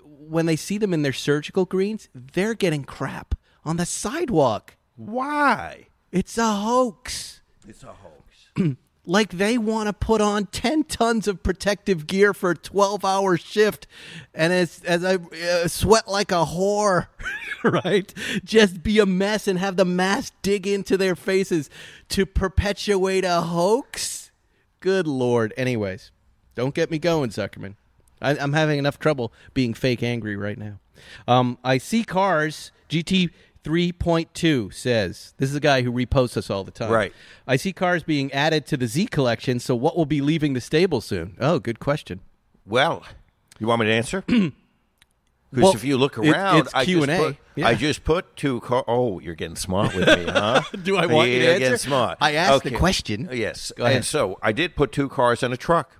when 0.04 0.46
they 0.46 0.56
see 0.56 0.78
them 0.78 0.94
in 0.94 1.02
their 1.02 1.12
surgical 1.12 1.64
greens, 1.64 2.08
they're 2.14 2.54
getting 2.54 2.84
crap 2.84 3.34
on 3.64 3.76
the 3.76 3.86
sidewalk. 3.86 4.76
Why? 4.94 5.88
It's 6.12 6.38
a 6.38 6.52
hoax 6.52 7.40
It's 7.66 7.82
a 7.82 7.88
hoax. 7.88 8.19
like 9.06 9.30
they 9.30 9.58
want 9.58 9.88
to 9.88 9.92
put 9.92 10.20
on 10.20 10.46
10 10.46 10.84
tons 10.84 11.26
of 11.26 11.42
protective 11.42 12.06
gear 12.06 12.34
for 12.34 12.50
a 12.50 12.56
12 12.56 13.04
hour 13.04 13.36
shift 13.36 13.86
and 14.34 14.52
as 14.52 14.82
as 14.84 15.04
i 15.04 15.14
uh, 15.14 15.66
sweat 15.66 16.06
like 16.06 16.30
a 16.30 16.44
whore 16.44 17.06
right? 17.64 18.12
Just 18.44 18.82
be 18.82 18.98
a 18.98 19.06
mess 19.06 19.46
and 19.46 19.58
have 19.58 19.76
the 19.76 19.84
mask 19.84 20.32
dig 20.42 20.66
into 20.66 20.96
their 20.96 21.16
faces 21.16 21.68
to 22.10 22.24
perpetuate 22.24 23.24
a 23.24 23.42
hoax? 23.42 24.30
Good 24.80 25.06
lord. 25.06 25.52
Anyways 25.56 26.10
don't 26.54 26.74
get 26.74 26.90
me 26.90 26.98
going 26.98 27.30
zuckerman. 27.30 27.74
I, 28.20 28.36
i'm 28.36 28.52
having 28.52 28.78
enough 28.78 28.98
trouble 28.98 29.32
being 29.54 29.72
fake 29.72 30.02
angry 30.02 30.36
right 30.36 30.58
now. 30.58 30.78
Um, 31.26 31.58
i 31.64 31.78
see 31.78 32.04
cars 32.04 32.72
gt 32.88 33.30
3.2 33.64 34.72
says 34.72 35.34
this 35.36 35.50
is 35.50 35.56
a 35.56 35.60
guy 35.60 35.82
who 35.82 35.92
reposts 35.92 36.36
us 36.36 36.48
all 36.50 36.64
the 36.64 36.70
time 36.70 36.90
Right. 36.90 37.12
I 37.46 37.56
see 37.56 37.72
cars 37.72 38.02
being 38.02 38.32
added 38.32 38.66
to 38.66 38.76
the 38.76 38.86
Z 38.86 39.06
collection, 39.08 39.60
so 39.60 39.74
what 39.76 39.96
will 39.96 40.06
be 40.06 40.20
leaving 40.20 40.54
the 40.54 40.60
stable 40.60 41.00
soon? 41.00 41.36
Oh, 41.40 41.58
good 41.58 41.78
question. 41.78 42.20
Well, 42.66 43.04
you 43.58 43.66
want 43.66 43.80
me 43.80 43.86
to 43.86 43.92
answer? 43.92 44.24
Because 45.52 45.64
Well, 45.64 45.74
if 45.74 45.82
you 45.82 45.98
look 45.98 46.16
it- 46.16 46.28
around, 46.28 46.58
it's 46.60 46.74
I 46.74 46.84
Q&A. 46.84 47.06
just 47.08 47.18
put, 47.20 47.36
Yeah. 47.56 47.66
I 47.66 47.74
just 47.74 48.04
put 48.04 48.36
two 48.36 48.60
car. 48.60 48.84
Oh, 48.86 49.18
you're 49.18 49.34
getting 49.34 49.56
smart 49.56 49.96
with 49.96 50.06
me, 50.06 50.26
huh? 50.26 50.62
Do 50.84 50.96
I 50.96 51.06
want 51.06 51.28
you 51.30 51.40
to 51.40 51.54
answer? 51.54 51.76
smart. 51.76 52.18
I 52.20 52.34
asked 52.34 52.62
the 52.62 52.68
Okay. 52.68 52.76
question. 52.78 53.28
Yes. 53.32 53.72
And 53.76 54.04
so 54.04 54.38
I 54.42 54.52
did 54.52 54.76
put 54.76 54.92
two 54.92 55.08
cars 55.08 55.42
in 55.42 55.52
a 55.52 55.56
truck. 55.56 55.96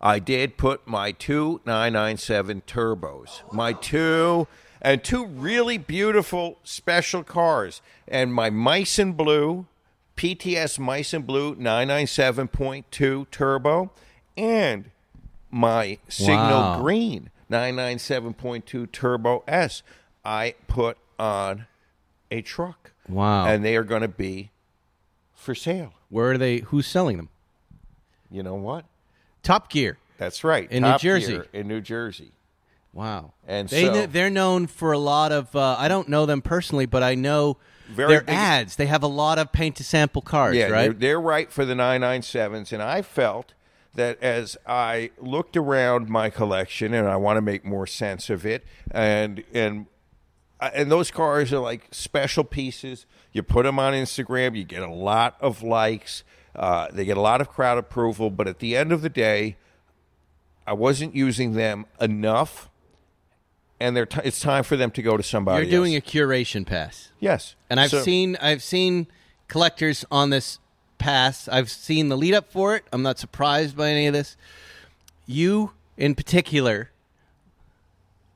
I 0.00 0.20
did 0.20 0.56
put 0.56 0.86
my 0.86 1.10
two 1.10 1.62
997 1.66 2.62
turbos, 2.64 3.42
my 3.52 3.72
two 3.72 4.46
and 4.84 5.02
two 5.02 5.26
really 5.26 5.78
beautiful 5.78 6.58
special 6.62 7.24
cars, 7.24 7.82
and 8.06 8.32
my 8.32 8.50
Meissen 8.50 9.16
Blue, 9.16 9.66
PTS 10.16 10.78
Meissen 10.78 11.26
Blue 11.26 11.56
997.2 11.56 13.28
turbo, 13.32 13.90
and 14.36 14.90
my 15.50 15.98
Signal 16.08 16.60
Wow. 16.60 16.80
Green 16.80 17.30
997.2 17.50 18.90
Turbo 18.90 19.44
S. 19.46 19.82
I 20.24 20.54
put 20.66 20.98
on 21.18 21.66
a 22.30 22.42
truck. 22.42 22.92
Wow. 23.08 23.46
And 23.46 23.64
they 23.64 23.76
are 23.76 23.84
going 23.84 24.02
to 24.02 24.08
be 24.08 24.50
for 25.34 25.54
sale. 25.54 25.92
Where 26.08 26.32
are 26.32 26.38
they? 26.38 26.58
Who's 26.58 26.86
selling 26.86 27.16
them? 27.16 27.28
You 28.30 28.42
know 28.42 28.54
what? 28.54 28.84
Top 29.42 29.70
Gear. 29.70 29.98
That's 30.18 30.42
right. 30.42 30.70
In 30.70 30.82
New 30.82 30.98
Jersey. 30.98 31.42
In 31.52 31.68
New 31.68 31.80
Jersey. 31.80 32.32
Wow. 32.94 33.34
And 33.46 33.68
they 33.68 33.84
so- 33.86 34.06
they're 34.06 34.30
known 34.30 34.66
for 34.68 34.92
a 34.92 34.98
lot 34.98 35.32
of. 35.32 35.54
Uh, 35.54 35.76
I 35.78 35.88
don't 35.88 36.08
know 36.08 36.24
them 36.26 36.40
personally, 36.40 36.86
but 36.86 37.02
I 37.02 37.14
know 37.16 37.58
Very 37.88 38.08
their 38.14 38.20
big- 38.22 38.34
ads. 38.34 38.76
They 38.76 38.86
have 38.86 39.02
a 39.02 39.06
lot 39.08 39.38
of 39.38 39.52
paint 39.52 39.76
to 39.76 39.84
sample 39.84 40.22
cars, 40.22 40.56
Yeah, 40.56 40.68
right? 40.68 40.82
they're, 40.84 40.92
they're 40.92 41.20
right 41.20 41.50
for 41.52 41.64
the 41.64 41.74
997s. 41.74 42.72
And 42.72 42.82
I 42.82 43.02
felt 43.02 43.52
that 43.94 44.22
as 44.22 44.56
I 44.66 45.10
looked 45.18 45.56
around 45.56 46.08
my 46.08 46.30
collection, 46.30 46.94
and 46.94 47.06
I 47.08 47.16
want 47.16 47.36
to 47.36 47.42
make 47.42 47.64
more 47.64 47.86
sense 47.86 48.30
of 48.30 48.46
it, 48.46 48.64
and 48.90 49.42
and 49.52 49.86
uh, 50.60 50.70
and 50.72 50.90
those 50.90 51.10
cars 51.10 51.52
are 51.52 51.58
like 51.58 51.88
special 51.90 52.44
pieces. 52.44 53.06
You 53.32 53.42
put 53.42 53.64
them 53.64 53.78
on 53.80 53.92
Instagram, 53.92 54.56
you 54.56 54.62
get 54.64 54.82
a 54.82 54.90
lot 54.92 55.36
of 55.40 55.62
likes. 55.62 56.22
Uh, 56.54 56.86
they 56.92 57.04
get 57.04 57.16
a 57.16 57.20
lot 57.20 57.40
of 57.40 57.48
crowd 57.48 57.78
approval, 57.78 58.30
but 58.30 58.46
at 58.46 58.60
the 58.60 58.76
end 58.76 58.92
of 58.92 59.02
the 59.02 59.08
day, 59.08 59.56
I 60.66 60.72
wasn't 60.72 61.14
using 61.16 61.54
them 61.54 61.86
enough, 62.00 62.70
and 63.80 63.96
they're 63.96 64.06
t- 64.06 64.20
it's 64.24 64.40
time 64.40 64.62
for 64.64 64.76
them 64.76 64.90
to 64.92 65.02
go 65.02 65.16
to 65.16 65.22
somebody. 65.22 65.64
You're 65.66 65.70
doing 65.70 65.94
else. 65.94 66.04
a 66.06 66.06
curation 66.10 66.64
pass. 66.66 67.10
yes, 67.20 67.54
And 67.70 67.78
I've 67.80 67.90
So- 67.90 68.02
seen 68.02 68.36
I've 68.40 68.62
seen 68.62 69.06
collectors 69.48 70.04
on 70.10 70.30
this 70.30 70.58
pass. 70.98 71.48
I've 71.48 71.70
seen 71.70 72.08
the 72.08 72.16
lead 72.16 72.34
up 72.34 72.50
for 72.50 72.76
it. 72.76 72.84
I'm 72.92 73.02
not 73.02 73.18
surprised 73.18 73.76
by 73.76 73.90
any 73.90 74.06
of 74.06 74.12
this. 74.14 74.36
You 75.26 75.72
in 75.96 76.14
particular 76.14 76.90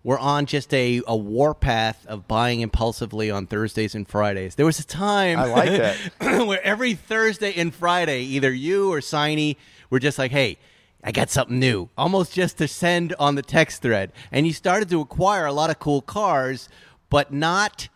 were 0.05 0.19
on 0.19 0.47
just 0.47 0.73
a, 0.73 1.03
a 1.07 1.17
warpath 1.17 2.07
of 2.07 2.27
buying 2.29 2.61
impulsively 2.61 3.31
on 3.31 3.47
Thursdays 3.47 3.95
and 3.95 4.09
Fridays. 4.09 4.55
There 4.55 4.65
was 4.65 4.79
a 4.79 4.85
time 4.87 5.39
I 5.39 5.45
like 5.47 5.71
that. 5.71 5.97
where 6.47 6.63
every 6.65 6.95
Thursday 6.95 7.53
and 7.57 7.75
Friday, 7.75 8.23
either 8.23 8.51
you 8.53 8.93
or 8.93 9.01
Signy 9.01 9.59
were 9.91 9.99
just 9.99 10.19
like, 10.19 10.31
hey, 10.31 10.57
I 11.03 11.13
got 11.13 11.31
something 11.31 11.59
new, 11.59 11.89
almost 11.97 12.33
just 12.33 12.59
to 12.59 12.69
send 12.69 13.15
on 13.19 13.35
the 13.37 13.43
text 13.43 13.83
thread. 13.83 14.13
And 14.33 14.47
you 14.47 14.53
started 14.53 14.89
to 14.91 15.01
acquire 15.01 15.47
a 15.47 15.53
lot 15.53 15.71
of 15.71 15.79
cool 15.79 16.01
cars, 16.03 16.69
but 17.09 17.33
not 17.33 17.89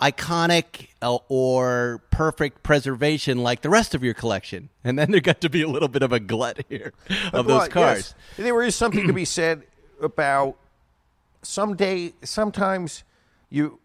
iconic 0.00 0.88
uh, 1.00 1.16
or 1.28 2.02
perfect 2.10 2.62
preservation 2.62 3.38
like 3.42 3.62
the 3.62 3.70
rest 3.70 3.94
of 3.94 4.02
your 4.04 4.14
collection. 4.14 4.68
And 4.84 4.98
then 4.98 5.10
there 5.12 5.20
got 5.20 5.40
to 5.42 5.48
be 5.48 5.62
a 5.62 5.68
little 5.68 5.88
bit 5.88 6.02
of 6.02 6.12
a 6.12 6.20
glut 6.20 6.64
here 6.68 6.92
of 7.32 7.46
Well, 7.46 7.60
those 7.60 7.68
cars. 7.68 7.96
yes. 7.96 8.14
There 8.36 8.62
is 8.62 8.74
something 8.74 9.06
to 9.06 9.12
be 9.12 9.24
said 9.24 9.62
about 10.00 10.56
someday. 11.42 12.12
Sometimes 12.22 13.04
you, 13.48 13.78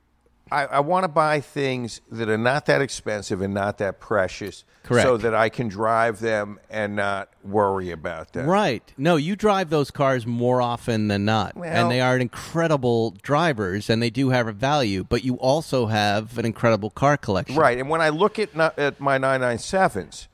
I, 0.52 0.66
I 0.66 0.80
want 0.80 1.04
to 1.04 1.08
buy 1.08 1.40
things 1.40 2.02
that 2.12 2.30
are 2.30 2.38
not 2.38 2.66
that 2.68 2.82
expensive 2.82 3.42
and 3.42 3.54
not 3.54 3.78
that 3.80 4.00
precious, 4.00 4.64
Correct. 4.84 5.06
so 5.06 5.18
that 5.18 5.36
I 5.36 5.50
can 5.50 5.68
drive 5.68 6.20
them 6.20 6.60
and 6.70 6.96
not 6.96 7.30
worry 7.44 7.92
about 7.92 8.34
them. 8.34 8.48
Right. 8.48 8.94
No, 8.98 9.16
you 9.16 9.36
drive 9.36 9.70
those 9.70 9.92
cars 9.92 10.26
more 10.26 10.62
often 10.62 11.08
than 11.08 11.26
not. 11.26 11.56
Well- 11.56 11.70
and 11.70 11.92
they 11.92 12.02
are 12.02 12.18
incredible 12.18 13.12
drivers 13.22 13.90
and 13.90 14.02
they 14.02 14.10
do 14.10 14.30
have 14.30 14.48
a 14.48 14.54
value, 14.54 15.04
but 15.04 15.24
you 15.24 15.36
also 15.36 15.88
have 15.88 16.38
an 16.38 16.46
incredible 16.46 16.90
car 16.90 17.18
collection. 17.18 17.56
Right. 17.56 17.78
And 17.78 17.90
when 17.90 18.02
I 18.02 18.10
look 18.10 18.40
at 18.40 18.56
at 18.56 19.00
my 19.00 19.18
997s, 19.18 20.28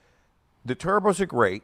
the 0.66 0.76
turbos 0.76 1.20
are 1.20 1.26
great, 1.26 1.64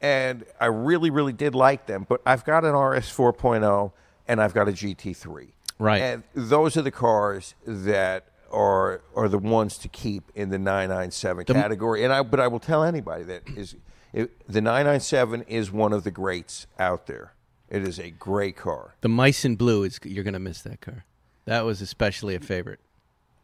and 0.00 0.44
I 0.60 0.66
really, 0.66 1.10
really 1.10 1.32
did 1.32 1.54
like 1.54 1.86
them. 1.86 2.06
But 2.08 2.20
I've 2.24 2.44
got 2.44 2.64
an 2.64 2.74
RS 2.74 3.10
4.0 3.14 3.92
and 4.28 4.40
I've 4.40 4.54
got 4.54 4.68
a 4.68 4.72
GT3. 4.72 5.48
Right. 5.78 6.00
And 6.00 6.22
those 6.34 6.76
are 6.76 6.82
the 6.82 6.90
cars 6.90 7.54
that 7.66 8.26
are 8.50 9.02
are 9.14 9.28
the 9.28 9.38
ones 9.38 9.76
to 9.78 9.88
keep 9.88 10.30
in 10.34 10.50
the 10.50 10.58
997 10.58 11.44
category. 11.44 12.04
And 12.04 12.12
I 12.12 12.22
but 12.22 12.40
I 12.40 12.48
will 12.48 12.60
tell 12.60 12.82
anybody 12.82 13.24
that 13.24 13.42
is 13.56 13.76
it, 14.12 14.30
the 14.48 14.60
997 14.60 15.42
is 15.42 15.70
one 15.70 15.92
of 15.92 16.04
the 16.04 16.10
greats 16.10 16.66
out 16.78 17.06
there. 17.06 17.34
It 17.68 17.82
is 17.86 17.98
a 17.98 18.10
great 18.10 18.56
car. 18.56 18.94
The 19.00 19.08
Meissen 19.08 19.58
Blue 19.58 19.82
is 19.82 19.98
you're 20.04 20.24
going 20.24 20.34
to 20.34 20.40
miss 20.40 20.62
that 20.62 20.80
car. 20.80 21.04
That 21.44 21.64
was 21.64 21.80
especially 21.82 22.34
a 22.34 22.40
favorite. 22.40 22.80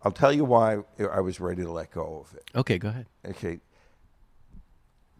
I'll 0.05 0.13
tell 0.13 0.33
you 0.33 0.45
why 0.45 0.79
I 1.13 1.21
was 1.21 1.41
ready 1.41 1.63
to 1.63 1.71
let 1.71 1.91
go 1.91 2.25
of 2.27 2.35
it. 2.37 2.45
Okay, 2.55 2.79
go 2.79 2.89
ahead. 2.89 3.07
Okay. 3.29 3.61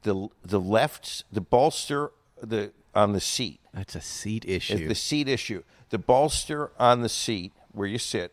the 0.03 0.29
the 0.45 0.59
left 0.61 1.25
the 1.33 1.41
bolster 1.41 2.11
the 2.41 2.73
on 2.95 3.13
the 3.13 3.21
seat 3.21 3.61
That's 3.73 3.95
a 3.95 4.01
seat 4.01 4.45
is 4.45 4.71
issue. 4.71 4.89
the 4.89 4.95
seat 4.95 5.29
issue. 5.29 5.63
The 5.93 5.99
bolster 5.99 6.71
on 6.79 7.03
the 7.03 7.09
seat 7.11 7.53
where 7.73 7.87
you 7.87 7.99
sit, 7.99 8.33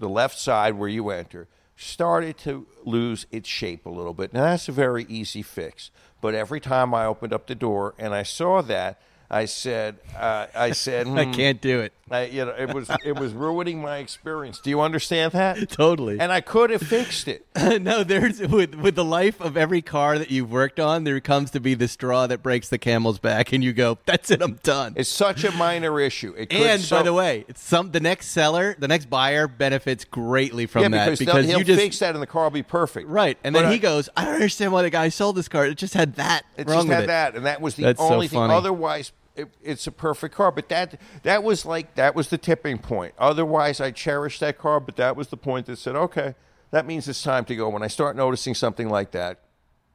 the 0.00 0.08
left 0.08 0.36
side 0.36 0.74
where 0.74 0.88
you 0.88 1.10
enter, 1.10 1.46
started 1.76 2.36
to 2.38 2.66
lose 2.84 3.26
its 3.30 3.48
shape 3.48 3.86
a 3.86 3.90
little 3.90 4.12
bit. 4.12 4.32
Now 4.32 4.42
that's 4.42 4.68
a 4.68 4.72
very 4.72 5.04
easy 5.08 5.40
fix. 5.40 5.92
But 6.20 6.34
every 6.34 6.58
time 6.58 6.92
I 6.92 7.06
opened 7.06 7.32
up 7.32 7.46
the 7.46 7.54
door 7.54 7.94
and 7.96 8.12
I 8.12 8.24
saw 8.24 8.60
that, 8.62 9.00
I 9.30 9.46
said, 9.46 9.96
uh, 10.16 10.46
I 10.54 10.72
said, 10.72 11.06
I 11.08 11.24
"Hmm." 11.24 11.32
can't 11.32 11.60
do 11.60 11.80
it. 11.80 11.92
I, 12.10 12.26
you 12.26 12.44
know, 12.44 12.50
it 12.56 12.72
was 12.74 12.90
it 13.04 13.18
was 13.18 13.32
ruining 13.32 13.80
my 13.80 13.96
experience. 13.96 14.58
Do 14.58 14.68
you 14.68 14.82
understand 14.82 15.32
that? 15.32 15.70
Totally. 15.70 16.20
And 16.20 16.30
I 16.30 16.42
could 16.42 16.68
have 16.68 16.82
fixed 16.82 17.28
it. 17.28 17.46
no, 17.82 18.04
there's 18.04 18.40
with 18.40 18.74
with 18.74 18.94
the 18.94 19.04
life 19.04 19.40
of 19.40 19.56
every 19.56 19.80
car 19.80 20.18
that 20.18 20.30
you've 20.30 20.52
worked 20.52 20.78
on, 20.78 21.04
there 21.04 21.18
comes 21.20 21.50
to 21.52 21.60
be 21.60 21.72
the 21.72 21.88
straw 21.88 22.26
that 22.26 22.42
breaks 22.42 22.68
the 22.68 22.76
camel's 22.76 23.18
back, 23.18 23.52
and 23.54 23.64
you 23.64 23.72
go, 23.72 23.96
"That's 24.04 24.30
it, 24.30 24.42
I'm 24.42 24.60
done." 24.62 24.92
It's 24.96 25.08
such 25.08 25.44
a 25.44 25.50
minor 25.52 25.98
issue. 25.98 26.34
It 26.36 26.50
could 26.50 26.60
and 26.60 26.80
so- 26.82 26.96
by 26.96 27.02
the 27.04 27.14
way, 27.14 27.46
it's 27.48 27.62
some 27.62 27.90
the 27.90 28.00
next 28.00 28.28
seller, 28.28 28.76
the 28.78 28.86
next 28.88 29.08
buyer 29.08 29.48
benefits 29.48 30.04
greatly 30.04 30.66
from 30.66 30.82
yeah, 30.82 30.88
that 30.90 31.18
because, 31.18 31.34
they'll- 31.34 31.42
he'll 31.42 31.58
you 31.60 31.64
just 31.64 31.80
fix 31.80 31.98
that 32.00 32.12
and 32.14 32.22
the 32.22 32.26
car 32.26 32.44
will 32.44 32.50
be 32.50 32.62
perfect. 32.62 33.08
right, 33.08 33.38
and 33.42 33.54
But 33.54 33.60
then 33.60 33.68
I- 33.70 33.72
he 33.72 33.78
goes, 33.78 34.10
"I 34.14 34.26
don't 34.26 34.34
understand 34.34 34.72
why 34.72 34.82
the 34.82 34.90
guy 34.90 35.08
sold 35.08 35.36
this 35.36 35.48
car. 35.48 35.64
It 35.64 35.78
just 35.78 35.94
had 35.94 36.16
that 36.16 36.44
It 36.58 36.68
just 36.68 36.86
had 36.86 37.04
it." 37.04 37.06
that, 37.06 37.34
and 37.34 37.46
that 37.46 37.62
was 37.62 37.76
the 37.76 37.84
That's 37.84 37.98
so 37.98 38.12
only 38.12 38.28
thing. 38.28 38.38
Otherwise, 38.40 39.12
it, 39.36 39.48
it's 39.62 39.86
a 39.86 39.92
perfect 39.92 40.34
car. 40.34 40.50
But 40.52 40.68
that 40.68 41.00
that 41.22 41.42
was 41.42 41.64
like 41.66 41.94
that 41.96 42.14
was 42.14 42.28
the 42.28 42.38
tipping 42.38 42.78
point. 42.78 43.14
Otherwise, 43.18 43.80
I 43.80 43.90
cherished 43.90 44.40
that 44.40 44.58
car, 44.58 44.80
but 44.80 44.96
that 44.96 45.16
was 45.16 45.28
the 45.28 45.36
point 45.36 45.66
that 45.66 45.76
said, 45.78 45.96
okay, 45.96 46.34
that 46.70 46.86
means 46.86 47.08
it's 47.08 47.22
time 47.22 47.44
to 47.46 47.56
go. 47.56 47.68
When 47.68 47.82
I 47.82 47.88
start 47.88 48.16
noticing 48.16 48.54
something 48.54 48.88
like 48.88 49.10
that, 49.12 49.40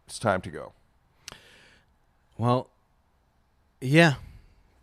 it's 0.08 0.20
time 0.20 0.42
to 0.42 0.50
go. 0.50 0.74
Well, 2.38 2.70
yeah, 3.82 4.16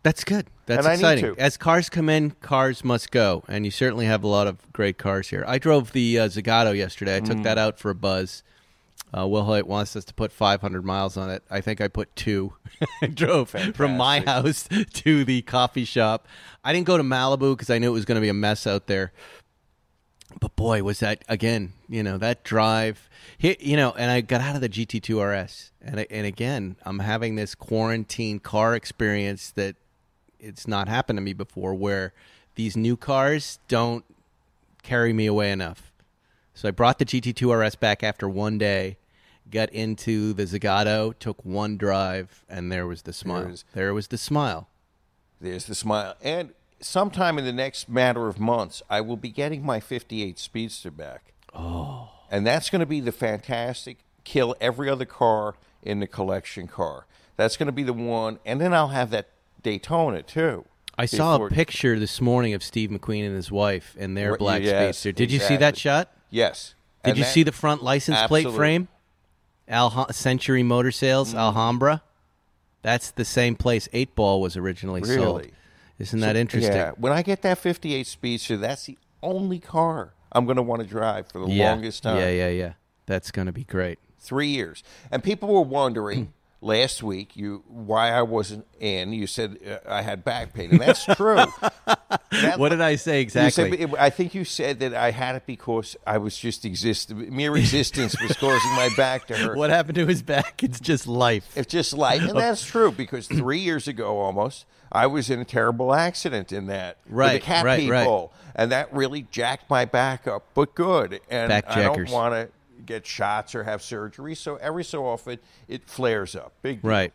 that's 0.03 0.23
good. 0.23 0.47
That's 0.67 0.85
And 0.85 0.93
exciting. 0.93 1.35
As 1.37 1.55
cars 1.57 1.89
come 1.89 2.09
in, 2.09 2.31
cars 2.31 2.83
must 2.83 3.09
go, 3.11 3.43
and 3.47 3.63
you 3.65 3.71
certainly 3.71 4.05
have 4.05 4.23
a 4.23 4.27
lot 4.27 4.47
of 4.47 4.71
great 4.73 4.97
cars 4.97 5.29
here. 5.29 5.43
I 5.47 5.57
drove 5.59 5.91
the 5.93 6.19
uh, 6.19 6.27
Zagato 6.27 6.75
yesterday. 6.75 7.15
I 7.15 7.21
Mm. 7.21 7.25
took 7.25 7.43
that 7.43 7.57
out 7.57 7.79
for 7.79 7.89
a 7.89 7.95
buzz. 7.95 8.43
Uh, 9.15 9.25
Will 9.25 9.43
Hoyt 9.43 9.65
wants 9.65 9.95
us 9.95 10.03
to 10.05 10.13
put 10.13 10.31
500 10.33 10.83
miles 10.83 11.15
on 11.15 11.29
it. 11.29 11.41
I 11.49 11.61
think 11.61 11.79
I 11.79 11.87
put 11.87 12.13
two. 12.15 12.53
I 13.01 13.07
drove 13.13 13.49
from 13.49 13.95
my 13.95 14.19
house 14.19 14.67
to 14.93 15.23
the 15.23 15.41
coffee 15.43 15.85
shop. 15.85 16.27
I 16.63 16.73
didn't 16.73 16.87
go 16.87 16.97
to 16.97 17.03
Malibu 17.03 17.53
because 17.55 17.69
I 17.69 17.77
knew 17.79 17.87
it 17.89 17.93
was 17.93 18.05
going 18.05 18.17
to 18.17 18.21
be 18.21 18.27
a 18.29 18.33
mess 18.33 18.67
out 18.67 18.87
there. 18.87 19.13
But 20.41 20.55
boy, 20.57 20.83
was 20.83 20.99
that 20.99 21.23
again? 21.29 21.71
You 21.87 22.03
know 22.03 22.17
that 22.17 22.43
drive. 22.43 23.09
Here, 23.37 23.55
you 23.59 23.77
know, 23.77 23.93
and 23.97 24.11
I 24.11 24.21
got 24.21 24.41
out 24.41 24.55
of 24.55 24.61
the 24.61 24.69
GT2 24.69 25.21
RS, 25.21 25.71
and 25.81 26.01
I- 26.01 26.07
and 26.11 26.27
again, 26.27 26.75
I'm 26.83 26.99
having 26.99 27.35
this 27.35 27.55
quarantine 27.55 28.39
car 28.39 28.75
experience 28.75 29.51
that 29.51 29.77
it's 30.39 30.67
not 30.67 30.87
happened 30.89 31.17
to 31.17 31.21
me 31.21 31.33
before, 31.33 31.73
where 31.73 32.13
these 32.55 32.75
new 32.75 32.97
cars 32.97 33.59
don't 33.69 34.03
carry 34.83 35.13
me 35.13 35.25
away 35.27 35.51
enough. 35.51 35.86
So 36.57 36.67
I 36.67 36.71
brought 36.71 36.97
the 36.97 37.05
GT2 37.05 37.53
RS 37.53 37.75
back 37.75 38.03
after 38.03 38.27
one 38.27 38.57
day, 38.57 38.97
got 39.51 39.69
into 39.69 40.33
the 40.33 40.41
Zagato, 40.41 41.13
took 41.19 41.45
one 41.45 41.77
drive, 41.77 42.43
and 42.49 42.71
there 42.71 42.87
was 42.87 43.03
the 43.03 43.13
smile. 43.13 43.43
There's- 43.43 43.63
there 43.73 43.93
was 43.93 44.07
the 44.07 44.17
smile. 44.17 44.67
There's 45.39 45.65
the 45.65 45.75
smile. 45.75 46.15
And 46.19 46.55
sometime 46.79 47.37
in 47.37 47.45
the 47.45 47.53
next 47.53 47.87
matter 47.87 48.27
of 48.27 48.39
months, 48.39 48.81
I 48.89 49.01
will 49.01 49.17
be 49.17 49.29
getting 49.29 49.63
my 49.63 49.79
58 49.79 50.39
Speedster 50.39 50.89
back. 50.89 51.33
Oh. 51.53 52.09
And 52.31 52.45
that's 52.47 52.71
going 52.71 52.79
to 52.79 52.87
be 52.87 53.01
the 53.01 53.11
fantastic, 53.11 53.99
kill 54.23 54.55
every 54.59 54.89
other 54.89 55.05
car 55.05 55.53
in 55.83 55.99
the 55.99 56.07
collection 56.07 56.65
car. 56.65 57.05
That's 57.35 57.55
going 57.55 57.67
to 57.67 57.71
be 57.71 57.83
the 57.83 57.93
one. 57.93 58.39
And 58.43 58.59
then 58.59 58.73
I'll 58.73 58.87
have 58.87 59.11
that 59.11 59.29
Daytona, 59.61 60.23
too. 60.23 60.65
I 60.97 61.05
saw 61.05 61.35
a 61.35 61.49
picture 61.51 61.99
this 61.99 62.19
morning 62.19 62.55
of 62.55 62.63
Steve 62.63 62.89
McQueen 62.89 63.27
and 63.27 63.35
his 63.35 63.51
wife 63.51 63.95
in 63.95 64.15
their 64.15 64.35
black 64.37 64.63
yes, 64.63 64.97
Speedster. 64.97 65.11
Did 65.11 65.31
you 65.31 65.37
see 65.39 65.55
that 65.57 65.77
shot? 65.77 66.16
Yes. 66.29 66.73
Did 67.03 67.09
And 67.11 67.17
you 67.17 67.23
that- 67.23 67.33
see 67.33 67.43
the 67.43 67.51
front 67.51 67.83
license 67.83 68.17
plate 68.27 68.49
frame? 68.51 68.87
Alha- 69.67 70.13
Century 70.13 70.63
Motor 70.63 70.91
Sales, 70.91 71.33
Mm. 71.33 71.37
Alhambra. 71.39 72.01
That's 72.81 73.11
the 73.11 73.25
same 73.25 73.55
place 73.55 73.89
Eight 73.91 74.15
Ball 74.15 74.39
was 74.39 74.55
originally 74.55 75.03
sold. 75.03 75.45
Isn't 75.99 76.19
that 76.21 76.35
interesting? 76.35 76.73
Yeah. 76.73 76.91
When 76.97 77.11
I 77.11 77.21
get 77.21 77.41
that 77.41 77.57
58 77.57 78.07
Speedster, 78.07 78.55
that's 78.55 78.85
the 78.85 78.97
only 79.23 79.59
car 79.59 80.13
I'm 80.31 80.45
going 80.45 80.57
to 80.57 80.61
want 80.63 80.81
to 80.83 80.87
drive 80.87 81.27
for 81.31 81.39
the 81.39 81.47
yeah. 81.47 81.71
longest 81.71 82.03
time. 82.03 82.17
Yeah, 82.17 82.29
yeah, 82.29 82.49
yeah. 82.49 82.73
That's 83.07 83.31
going 83.31 83.47
to 83.47 83.51
be 83.51 83.63
great. 83.63 83.99
three 84.19 84.47
years. 84.49 84.83
And 85.09 85.23
people 85.23 85.47
were 85.53 85.61
wondering 85.61 86.33
last 86.61 87.03
week 87.03 87.35
you 87.35 87.63
why 87.67 88.11
I 88.11 88.21
wasn't 88.23 88.65
in. 88.79 89.13
You 89.13 89.27
said 89.27 89.57
uh, 89.65 89.89
I 89.89 90.01
had 90.01 90.23
back 90.23 90.53
pain, 90.53 90.71
and 90.71 90.81
that's 90.81 91.05
true. 91.05 91.37
That- 92.31 92.59
What 92.59 92.69
did 92.69 92.81
I 92.81 92.95
say 92.95 93.21
exactly? 93.21 93.77
said- 93.77 93.95
I 93.97 94.09
think 94.09 94.33
you 94.35 94.43
said 94.45 94.79
that 94.79 94.93
I 94.93 95.11
had 95.11 95.35
it 95.35 95.43
because 95.45 95.95
I 96.05 96.17
was 96.17 96.37
just 96.37 96.65
exist. 96.65 97.13
Mere 97.13 97.55
existence 97.57 98.15
was 98.21 98.35
causing 98.37 98.71
my 98.71 98.89
back 98.97 99.27
to 99.27 99.37
hurt. 99.37 99.57
what 99.57 99.69
happened 99.69 99.95
to 99.95 100.05
his 100.05 100.21
back? 100.21 100.61
It's 100.63 100.79
just 100.79 101.07
life. 101.07 101.49
It's 101.55 101.71
just 101.71 101.93
life, 101.93 102.21
and 102.21 102.37
that's 102.37 102.65
true 102.65 102.91
because 102.91 103.27
three 103.27 103.59
years 103.59 103.87
ago, 103.87 104.19
almost, 104.19 104.65
I 104.91 105.07
was 105.07 105.29
in 105.29 105.39
a 105.39 105.45
terrible 105.45 105.93
accident 105.93 106.51
in 106.51 106.67
that 106.67 106.97
with 107.05 107.11
the 107.11 107.15
Right, 107.15 107.41
cat 107.41 107.65
right, 107.65 107.89
right. 107.89 108.29
and 108.55 108.71
that 108.71 108.93
really 108.93 109.27
jacked 109.31 109.69
my 109.69 109.85
back 109.85 110.27
up. 110.27 110.43
But 110.53 110.75
good, 110.75 111.19
and 111.29 111.51
I 111.53 111.61
don't 111.61 112.09
want 112.09 112.33
to 112.33 112.49
get 112.85 113.05
shots 113.05 113.55
or 113.55 113.63
have 113.63 113.81
surgery, 113.81 114.35
so 114.35 114.55
every 114.57 114.83
so 114.83 115.05
often 115.05 115.39
it 115.67 115.87
flares 115.87 116.35
up. 116.35 116.53
Big 116.61 116.81
deal. 116.81 116.89
Right. 116.89 117.13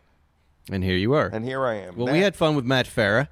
And 0.71 0.85
here 0.85 0.97
you 0.97 1.15
are. 1.15 1.27
And 1.27 1.45
here 1.45 1.65
I 1.67 1.75
am. 1.75 1.97
Well, 1.97 2.07
Matt, 2.07 2.13
we 2.13 2.21
had 2.21 2.37
fun 2.37 2.55
with 2.55 2.65
Matt 2.65 2.87
Farah. 2.87 3.29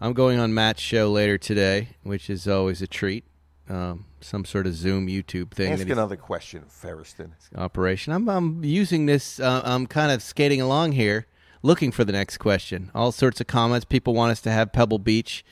I'm 0.00 0.12
going 0.12 0.38
on 0.38 0.52
Matt's 0.52 0.80
show 0.80 1.10
later 1.10 1.38
today, 1.38 1.90
which 2.02 2.28
is 2.28 2.48
always 2.48 2.82
a 2.82 2.86
treat. 2.86 3.24
Um, 3.68 4.06
some 4.20 4.44
sort 4.44 4.66
of 4.66 4.74
Zoom 4.74 5.06
YouTube 5.06 5.52
thing. 5.52 5.72
ask 5.72 5.88
another 5.88 6.16
question, 6.16 6.64
Feresten. 6.68 7.30
operation. 7.56 8.12
I'm, 8.12 8.28
I'm 8.28 8.64
using 8.64 9.06
this. 9.06 9.38
Uh, 9.38 9.62
I'm 9.64 9.86
kind 9.86 10.10
of 10.10 10.22
skating 10.22 10.60
along 10.60 10.92
here, 10.92 11.26
looking 11.62 11.92
for 11.92 12.04
the 12.04 12.12
next 12.12 12.38
question. 12.38 12.90
All 12.94 13.12
sorts 13.12 13.40
of 13.40 13.46
comments. 13.46 13.84
People 13.84 14.14
want 14.14 14.32
us 14.32 14.40
to 14.42 14.50
have 14.50 14.72
Pebble 14.72 14.98
Beach 14.98 15.44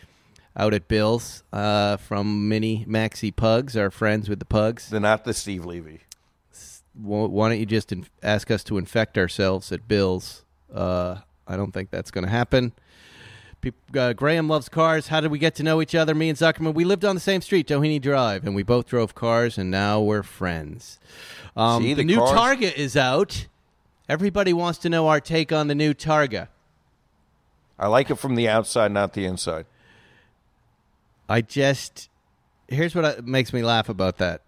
out 0.61 0.75
at 0.75 0.89
Bill's 0.89 1.43
uh, 1.55 1.97
from 1.97 2.47
Mini 2.49 2.85
Maxi 2.87 3.35
Pugs, 3.35 3.77
our 3.79 3.91
friends 3.91 4.29
with 4.29 4.41
the 4.41 4.45
pugs. 4.45 4.91
They're 4.91 5.01
not 5.01 5.25
the 5.25 5.33
Steve 5.33 5.65
Levy. 5.65 6.01
Why 6.95 7.49
don't 7.49 7.59
you 7.59 7.65
just 7.65 7.93
in- 7.93 8.07
ask 8.23 8.51
us 8.51 8.63
to 8.65 8.77
infect 8.77 9.17
ourselves 9.17 9.73
at 9.73 9.89
Bill's? 9.89 10.45
Uh, 10.73 11.17
I 11.49 11.57
don't 11.57 11.73
think 11.73 11.91
that's 11.91 12.11
going 12.11 12.25
to 12.25 12.31
happen. 12.31 12.73
Uh, 13.97 14.13
Graham 14.13 14.49
loves 14.49 14.69
cars. 14.69 15.09
How 15.09 15.21
did 15.21 15.31
we 15.31 15.39
get 15.39 15.55
to 15.57 15.63
know 15.63 15.81
each 15.81 15.95
other? 15.95 16.15
Me 16.15 16.29
and 16.29 16.39
Zuckerman. 16.39 16.75
We 16.75 16.85
lived 16.85 17.07
on 17.07 17.15
the 17.15 17.21
same 17.21 17.41
street, 17.41 17.67
Doheny 17.67 18.01
Drive, 18.01 18.45
and 18.45 18.55
we 18.55 18.63
both 18.63 18.87
drove 18.87 19.15
cars, 19.15 19.57
and 19.57 19.71
now 19.71 20.01
we're 20.01 20.23
friends. 20.23 20.99
Um, 21.57 21.83
See, 21.83 21.95
the, 21.95 22.03
the 22.03 22.05
new 22.05 22.17
cars- 22.19 22.59
Targa 22.59 22.75
is 22.75 22.97
out. 22.99 23.47
Everybody 24.11 24.53
wants 24.53 24.79
to 24.81 24.91
know 24.91 25.09
our 25.09 25.21
take 25.21 25.53
on 25.53 25.69
the 25.69 25.75
new 25.75 25.95
Targa. 25.95 26.49
I 27.79 27.87
like 27.87 28.11
it 28.11 28.17
from 28.17 28.35
the 28.35 28.47
outside, 28.49 28.93
not 28.93 29.15
the 29.15 29.25
inside. 29.25 29.65
I 31.31 31.43
just 31.43 32.09
here's 32.69 32.95
what 32.95 33.25
makes 33.25 33.53
me 33.53 33.63
laugh 33.63 33.89
about 33.89 34.19
that. 34.19 34.43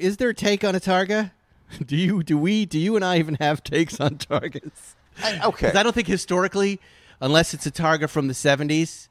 Is 0.00 0.16
there 0.16 0.30
a 0.30 0.34
take 0.34 0.64
on 0.64 0.74
a 0.74 0.80
Targa? 0.80 1.30
Do 1.86 1.96
you 1.96 2.22
do 2.22 2.36
we 2.36 2.64
do 2.64 2.78
you 2.78 2.94
and 2.96 3.04
I 3.04 3.18
even 3.18 3.36
have 3.36 3.62
takes 3.62 4.00
on 4.00 4.16
Targas? 4.16 4.94
I, 5.22 5.40
okay. 5.46 5.72
I 5.74 5.82
don't 5.82 5.94
think 5.94 6.06
historically, 6.06 6.78
unless 7.20 7.54
it's 7.54 7.66
a 7.66 7.72
Targa 7.72 8.08
from 8.08 8.28
the 8.28 8.34
'70s, 8.34 9.08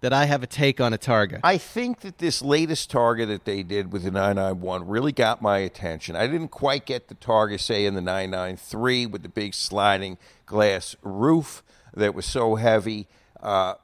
that 0.00 0.12
I 0.12 0.24
have 0.24 0.42
a 0.42 0.46
take 0.46 0.80
on 0.80 0.92
a 0.92 0.98
Targa. 0.98 1.40
I 1.44 1.56
think 1.56 2.00
that 2.00 2.18
this 2.18 2.42
latest 2.42 2.90
Targa 2.90 3.26
that 3.28 3.44
they 3.44 3.62
did 3.62 3.92
with 3.92 4.02
the 4.02 4.10
991 4.10 4.88
really 4.88 5.12
got 5.12 5.40
my 5.40 5.58
attention. 5.58 6.16
I 6.16 6.26
didn't 6.26 6.48
quite 6.48 6.84
get 6.84 7.08
the 7.08 7.14
Targa, 7.14 7.60
say, 7.60 7.86
in 7.86 7.94
the 7.94 8.00
993 8.00 9.06
with 9.06 9.22
the 9.22 9.28
big 9.28 9.54
sliding 9.54 10.18
glass 10.46 10.96
roof 11.02 11.62
that 11.94 12.14
was 12.14 12.26
so 12.26 12.56
heavy. 12.56 13.06
Uh, 13.40 13.74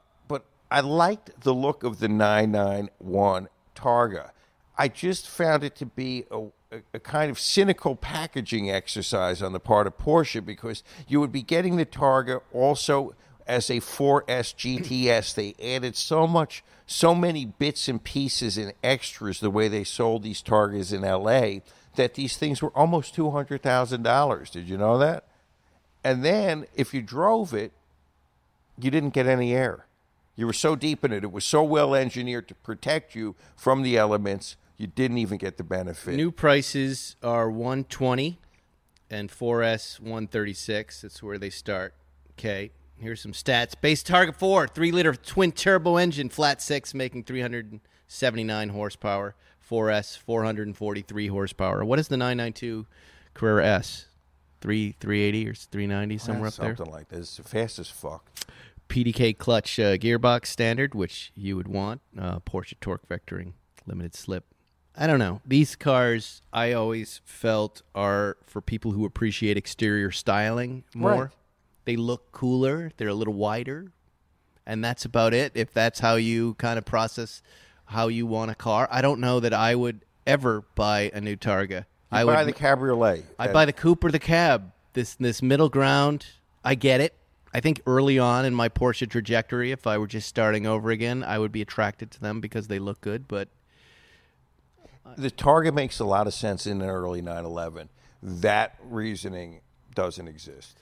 I 0.71 0.79
liked 0.79 1.41
the 1.41 1.53
look 1.53 1.83
of 1.83 1.99
the 1.99 2.07
991 2.07 3.49
Targa. 3.75 4.31
I 4.77 4.87
just 4.87 5.27
found 5.27 5.65
it 5.65 5.75
to 5.75 5.85
be 5.85 6.23
a, 6.31 6.45
a, 6.93 6.99
kind 6.99 7.29
of 7.29 7.37
cynical 7.37 7.97
packaging 7.97 8.71
exercise 8.71 9.41
on 9.41 9.51
the 9.51 9.59
part 9.59 9.85
of 9.85 9.97
Porsche 9.97 10.43
because 10.43 10.81
you 11.09 11.19
would 11.19 11.33
be 11.33 11.41
getting 11.43 11.75
the 11.75 11.85
Targa 11.85 12.41
also 12.53 13.13
as 13.45 13.69
a 13.69 13.81
4S 13.81 14.55
GTS. 14.55 15.35
They 15.35 15.55
added 15.75 15.97
so 15.97 16.25
much, 16.25 16.63
so 16.87 17.13
many 17.13 17.45
bits 17.45 17.89
and 17.89 18.01
pieces 18.01 18.57
and 18.57 18.71
extras 18.81 19.41
the 19.41 19.49
way 19.49 19.67
they 19.67 19.83
sold 19.83 20.23
these 20.23 20.41
Targas 20.41 20.93
in 20.93 21.01
LA 21.01 21.59
that 21.97 22.13
these 22.13 22.37
things 22.37 22.61
were 22.61 22.69
almost 22.69 23.13
$200,000. 23.13 24.51
Did 24.51 24.69
you 24.69 24.77
know 24.77 24.97
that? 24.97 25.25
And 26.01 26.23
then 26.23 26.65
if 26.73 26.93
you 26.93 27.01
drove 27.01 27.53
it, 27.53 27.73
you 28.79 28.89
didn't 28.89 29.09
get 29.09 29.27
any 29.27 29.53
air. 29.53 29.85
You 30.35 30.45
were 30.45 30.53
so 30.53 30.75
deep 30.75 31.03
in 31.03 31.11
it. 31.11 31.23
It 31.23 31.31
was 31.31 31.45
so 31.45 31.63
well 31.63 31.93
engineered 31.93 32.47
to 32.47 32.55
protect 32.55 33.15
you 33.15 33.35
from 33.55 33.81
the 33.81 33.97
elements. 33.97 34.55
You 34.77 34.87
didn't 34.87 35.17
even 35.19 35.37
get 35.37 35.57
the 35.57 35.63
benefit. 35.63 36.15
New 36.15 36.31
prices 36.31 37.15
are 37.21 37.49
120 37.49 38.39
and 39.09 39.29
4S 39.29 39.99
136. 39.99 41.01
That's 41.01 41.21
where 41.21 41.37
they 41.37 41.49
start. 41.49 41.93
Okay, 42.31 42.71
here's 42.97 43.21
some 43.21 43.33
stats. 43.33 43.73
Base 43.79 44.01
Targa 44.01 44.33
4, 44.33 44.67
3 44.67 44.91
liter 44.91 45.13
twin 45.13 45.51
turbo 45.51 45.97
engine, 45.97 46.29
flat 46.29 46.61
6, 46.61 46.93
making 46.93 47.25
379 47.25 48.69
horsepower. 48.69 49.35
4S 49.69 50.17
443 50.17 51.27
horsepower. 51.27 51.85
What 51.85 51.99
is 51.99 52.07
the 52.09 52.17
992 52.17 52.87
Carrera 53.33 53.65
S? 53.65 54.07
3 54.59 54.95
380 54.99 55.49
or 55.49 55.53
390 55.53 56.17
somewhere 56.17 56.47
up 56.47 56.53
there. 56.55 56.75
Something 56.75 56.93
like 56.93 57.09
this. 57.09 57.39
It's 57.39 57.49
fast 57.49 57.79
as 57.79 57.89
fuck. 57.89 58.29
PDK 58.91 59.37
clutch 59.37 59.79
uh, 59.79 59.95
gearbox 59.97 60.47
standard, 60.47 60.93
which 60.93 61.31
you 61.33 61.55
would 61.55 61.67
want. 61.69 62.01
Uh, 62.19 62.39
Porsche 62.39 62.73
torque 62.81 63.07
vectoring, 63.07 63.53
limited 63.85 64.13
slip. 64.13 64.43
I 64.97 65.07
don't 65.07 65.19
know. 65.19 65.39
These 65.45 65.77
cars, 65.77 66.41
I 66.51 66.73
always 66.73 67.21
felt, 67.23 67.81
are 67.95 68.35
for 68.45 68.61
people 68.61 68.91
who 68.91 69.05
appreciate 69.05 69.55
exterior 69.55 70.11
styling 70.11 70.83
more. 70.93 71.11
Right. 71.11 71.29
They 71.85 71.95
look 71.95 72.33
cooler. 72.33 72.91
They're 72.97 73.07
a 73.07 73.13
little 73.13 73.33
wider, 73.33 73.93
and 74.65 74.83
that's 74.83 75.05
about 75.05 75.33
it. 75.33 75.53
If 75.55 75.73
that's 75.73 76.01
how 76.01 76.15
you 76.15 76.55
kind 76.55 76.77
of 76.77 76.83
process 76.83 77.41
how 77.85 78.09
you 78.09 78.25
want 78.25 78.51
a 78.51 78.55
car, 78.55 78.89
I 78.91 79.01
don't 79.01 79.21
know 79.21 79.39
that 79.39 79.53
I 79.53 79.73
would 79.73 80.03
ever 80.27 80.65
buy 80.75 81.11
a 81.13 81.21
new 81.21 81.37
Targa. 81.37 81.71
You 81.71 81.85
I 82.11 82.23
buy 82.25 82.43
would 82.43 82.53
the 82.53 82.59
cabriolet. 82.59 83.23
I 83.39 83.47
buy 83.47 83.63
the 83.63 83.73
coupe 83.73 84.03
or 84.03 84.11
the 84.11 84.19
cab. 84.19 84.73
This 84.93 85.15
this 85.15 85.41
middle 85.41 85.69
ground, 85.69 86.25
I 86.65 86.75
get 86.75 86.99
it. 86.99 87.15
I 87.53 87.59
think 87.59 87.81
early 87.85 88.17
on 88.17 88.45
in 88.45 88.53
my 88.55 88.69
Porsche 88.69 89.09
trajectory, 89.09 89.71
if 89.71 89.85
I 89.85 89.97
were 89.97 90.07
just 90.07 90.27
starting 90.27 90.65
over 90.65 90.89
again, 90.89 91.23
I 91.23 91.37
would 91.37 91.51
be 91.51 91.61
attracted 91.61 92.09
to 92.11 92.19
them 92.21 92.39
because 92.39 92.67
they 92.67 92.79
look 92.79 93.01
good. 93.01 93.27
But 93.27 93.49
the 95.17 95.29
Targa 95.31 95.73
makes 95.73 95.99
a 95.99 96.05
lot 96.05 96.27
of 96.27 96.33
sense 96.33 96.65
in 96.65 96.81
an 96.81 96.89
early 96.89 97.21
911. 97.21 97.89
That 98.23 98.77
reasoning 98.83 99.61
doesn't 99.95 100.27
exist 100.27 100.79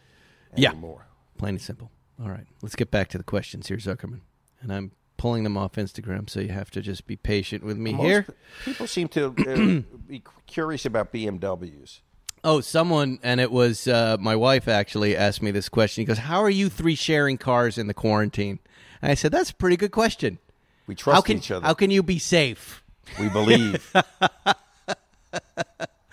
Yeah. 0.55 0.69
anymore. 0.71 1.07
plain 1.37 1.55
and 1.55 1.61
simple. 1.61 1.89
All 2.21 2.29
right, 2.29 2.45
let's 2.61 2.75
get 2.75 2.91
back 2.91 3.07
to 3.09 3.17
the 3.17 3.23
questions 3.23 3.67
here, 3.67 3.77
Zuckerman. 3.77 4.19
And 4.61 4.73
I'm 4.73 4.91
pulling 5.15 5.43
them 5.45 5.55
off 5.57 5.73
Instagram, 5.73 6.29
so 6.29 6.41
you 6.41 6.49
have 6.49 6.69
to 6.71 6.81
just 6.81 7.07
be 7.07 7.15
patient 7.15 7.63
with 7.63 7.77
me 7.77 7.93
Most 7.93 8.05
here. 8.05 8.25
people 8.65 8.87
seem 8.87 9.07
to 9.09 9.27
uh, 9.27 9.97
be 10.07 10.21
curious 10.47 10.85
about 10.85 11.13
BMWs. 11.13 12.01
Oh, 12.43 12.61
someone, 12.61 13.19
and 13.21 13.39
it 13.41 13.51
was 13.51 13.87
uh, 13.87 14.17
my 14.19 14.35
wife 14.35 14.67
actually 14.67 15.15
asked 15.15 15.41
me 15.41 15.51
this 15.51 15.69
question. 15.69 16.01
He 16.01 16.05
goes, 16.05 16.19
"How 16.19 16.41
are 16.41 16.49
you 16.49 16.69
three 16.69 16.95
sharing 16.95 17.37
cars 17.37 17.77
in 17.77 17.87
the 17.87 17.93
quarantine?" 17.93 18.59
And 19.01 19.11
I 19.11 19.15
said, 19.15 19.31
"That's 19.31 19.49
a 19.51 19.55
pretty 19.55 19.77
good 19.77 19.91
question. 19.91 20.39
We 20.87 20.95
trust 20.95 21.15
how 21.15 21.21
can 21.21 21.37
each 21.37 21.51
other. 21.51 21.65
how 21.65 21.73
can 21.73 21.91
you 21.91 22.03
be 22.03 22.19
safe?" 22.19 22.83
we 23.19 23.29
believe. 23.29 23.91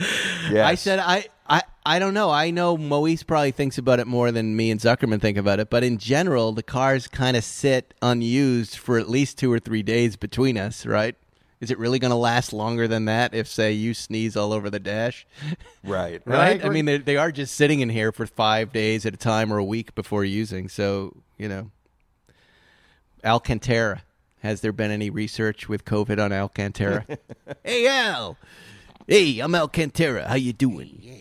yes. 0.01 0.67
I 0.67 0.75
said 0.75 0.99
I, 0.99 1.27
I 1.49 1.63
I 1.85 1.99
don't 1.99 2.15
know. 2.15 2.31
I 2.31 2.51
know 2.51 2.77
Moise 2.77 3.23
probably 3.23 3.51
thinks 3.51 3.79
about 3.79 4.01
it 4.01 4.07
more 4.07 4.33
than 4.33 4.57
me 4.57 4.71
and 4.71 4.81
Zuckerman 4.81 5.21
think 5.21 5.39
about 5.39 5.61
it, 5.61 5.71
but 5.71 5.85
in 5.85 5.99
general, 5.99 6.53
the 6.53 6.63
cars 6.63 7.07
kind 7.09 7.37
of 7.37 7.45
sit 7.45 7.95
unused 8.03 8.77
for 8.77 8.99
at 8.99 9.09
least 9.09 9.39
two 9.39 9.53
or 9.53 9.59
three 9.59 9.83
days 9.83 10.17
between 10.17 10.57
us, 10.57 10.87
right? 10.87 11.15
Is 11.61 11.71
it 11.71 11.79
really 11.79 11.99
going 11.99 12.11
to 12.11 12.17
last 12.17 12.53
longer 12.53 12.87
than 12.87 13.07
that 13.07 13.35
if, 13.35 13.49
say, 13.49 13.73
you 13.73 13.95
sneeze 13.95 14.37
all 14.37 14.53
over 14.53 14.69
the 14.69 14.79
dash? 14.79 15.27
right. 15.85 16.21
Right? 16.27 16.39
I, 16.39 16.51
agree. 16.51 16.71
mean, 16.71 16.85
they, 16.85 16.99
they 16.99 17.17
are 17.17 17.33
just 17.33 17.55
sitting 17.55 17.81
in 17.81 17.89
here 17.89 18.13
for 18.13 18.27
five 18.27 18.73
days 18.73 19.07
at 19.07 19.15
a 19.15 19.17
time 19.17 19.53
or 19.53 19.57
a 19.57 19.65
week 19.65 19.95
before 19.95 20.25
using. 20.25 20.69
So, 20.69 21.17
you 21.39 21.49
know, 21.49 21.71
Alcantara. 23.25 24.03
Has 24.41 24.61
there 24.61 24.73
been 24.73 24.91
any 24.91 25.11
research 25.11 25.69
with 25.69 25.85
COVID 25.85 26.23
on 26.23 26.33
Alcantara? 26.33 27.05
hey, 27.65 27.89
Al. 27.89 28.37
Hey, 29.09 29.41
I'm 29.41 29.55
Alcantara. 29.55 30.29
How 30.29 30.35
you 30.35 30.53
doing? 30.53 30.99
Yeah. 31.01 31.15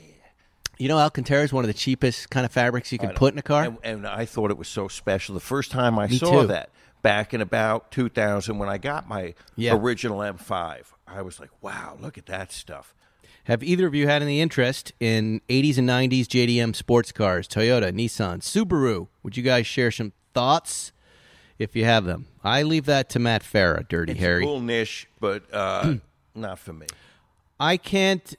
You 0.78 0.90
know, 0.90 1.00
Alcantara 1.00 1.44
is 1.44 1.54
one 1.54 1.64
of 1.64 1.68
the 1.68 1.74
cheapest 1.74 2.30
kind 2.30 2.46
of 2.46 2.52
fabrics 2.52 2.92
you 2.92 3.00
can 3.00 3.12
put 3.12 3.34
in 3.34 3.40
a 3.40 3.42
car. 3.42 3.64
And, 3.64 3.78
and 3.84 4.08
I 4.08 4.26
thought 4.26 4.52
it 4.52 4.58
was 4.58 4.68
so 4.68 4.90
special. 4.90 5.34
The 5.34 5.40
first 5.40 5.72
time 5.72 5.98
I 5.98 6.08
Me 6.08 6.18
saw 6.18 6.42
too. 6.42 6.48
that 6.48 6.70
back 7.06 7.36
in 7.36 7.40
about 7.42 7.92
2000 7.92 8.58
when 8.58 8.68
I 8.68 8.80
got 8.80 9.08
my 9.08 9.36
Yeah. 9.56 9.76
original 9.76 10.24
M5, 10.24 10.86
I 11.08 11.22
was 11.22 11.40
like, 11.40 11.52
wow, 11.62 12.00
look 12.02 12.18
at 12.18 12.26
that 12.26 12.52
stuff. 12.52 12.96
Have 13.44 13.62
either 13.62 13.86
of 13.86 13.94
you 13.94 14.08
had 14.08 14.24
any 14.24 14.42
interest 14.42 14.92
in 15.00 15.40
80s 15.48 15.78
and 15.78 15.88
90s 15.88 16.26
JDM 16.28 16.76
sports 16.76 17.12
cars? 17.12 17.48
Toyota, 17.48 17.92
Nissan, 17.94 18.40
Subaru? 18.42 19.08
Would 19.22 19.38
you 19.38 19.44
guys 19.44 19.68
share 19.68 19.92
some 19.92 20.14
thoughts 20.34 20.92
if 21.60 21.76
you 21.76 21.86
have 21.86 22.06
them? 22.06 22.26
I 22.44 22.64
leave 22.64 22.86
that 22.86 23.08
to 23.12 23.20
Matt 23.20 23.44
Farah, 23.44 23.88
Dirty 23.88 24.14
It's 24.14 24.22
Harry. 24.22 24.42
a 24.42 24.48
cool 24.48 24.62
niche, 24.62 25.08
but 25.20 25.44
uh, 25.54 25.98
not 26.34 26.58
for 26.58 26.74
me. 26.74 26.88
I 27.60 27.78
can't. 27.78 28.34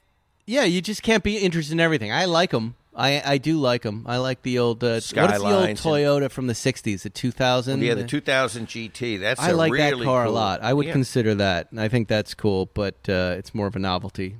Yeah, 0.45 0.65
you 0.65 0.81
just 0.81 1.03
can't 1.03 1.23
be 1.23 1.37
interested 1.37 1.71
in 1.71 1.79
everything. 1.79 2.11
I 2.11 2.25
like 2.25 2.51
them. 2.51 2.75
I 2.99 3.21
I 3.33 3.37
do 3.37 3.59
like 3.59 3.83
them. 3.83 4.03
I 4.07 4.17
like 4.17 4.41
the 4.41 4.57
old 4.57 4.83
uh, 4.83 4.87
what 4.87 4.95
is 4.97 5.09
the 5.11 5.21
old 5.21 5.29
Skylines 5.31 5.67
and- 5.69 5.77
Toyota 5.79 6.31
from 6.31 6.47
the 6.47 6.53
'60s, 6.53 7.03
the 7.03 7.09
2000. 7.11 7.81
Yeah, 7.83 7.93
the 7.93 8.03
2000 8.03 8.67
GT. 8.67 9.19
That's 9.19 9.39
I 9.39 9.51
like 9.51 9.71
really 9.71 9.99
that 9.99 10.03
car 10.03 10.25
cool- 10.25 10.33
a 10.33 10.35
lot. 10.35 10.61
I 10.63 10.73
would 10.73 10.87
Yeah. 10.87 10.93
consider 10.93 11.35
that. 11.35 11.67
I 11.77 11.87
think 11.89 12.07
that's 12.07 12.33
cool, 12.33 12.69
but 12.73 12.95
uh, 13.07 13.35
it's 13.37 13.53
more 13.53 13.67
of 13.67 13.75
a 13.75 13.79
novelty. 13.79 14.37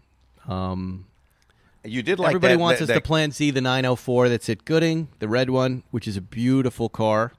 Um, 0.48 1.06
You 1.84 2.02
did 2.02 2.18
like 2.20 2.30
everybody 2.30 2.56
that, 2.56 2.60
wants 2.60 2.80
that, 2.80 2.84
us 2.86 2.88
that, 2.88 2.94
to 2.96 3.02
Plan 3.02 3.32
Z, 3.32 3.52
the 3.52 3.62
904 3.62 4.28
that's 4.30 4.50
at 4.50 4.66
Gooding, 4.66 5.10
the 5.20 5.28
red 5.28 5.50
one, 5.52 5.84
which 5.92 6.08
is 6.08 6.18
a 6.18 6.22
beautiful 6.22 6.90
car. 6.90 7.34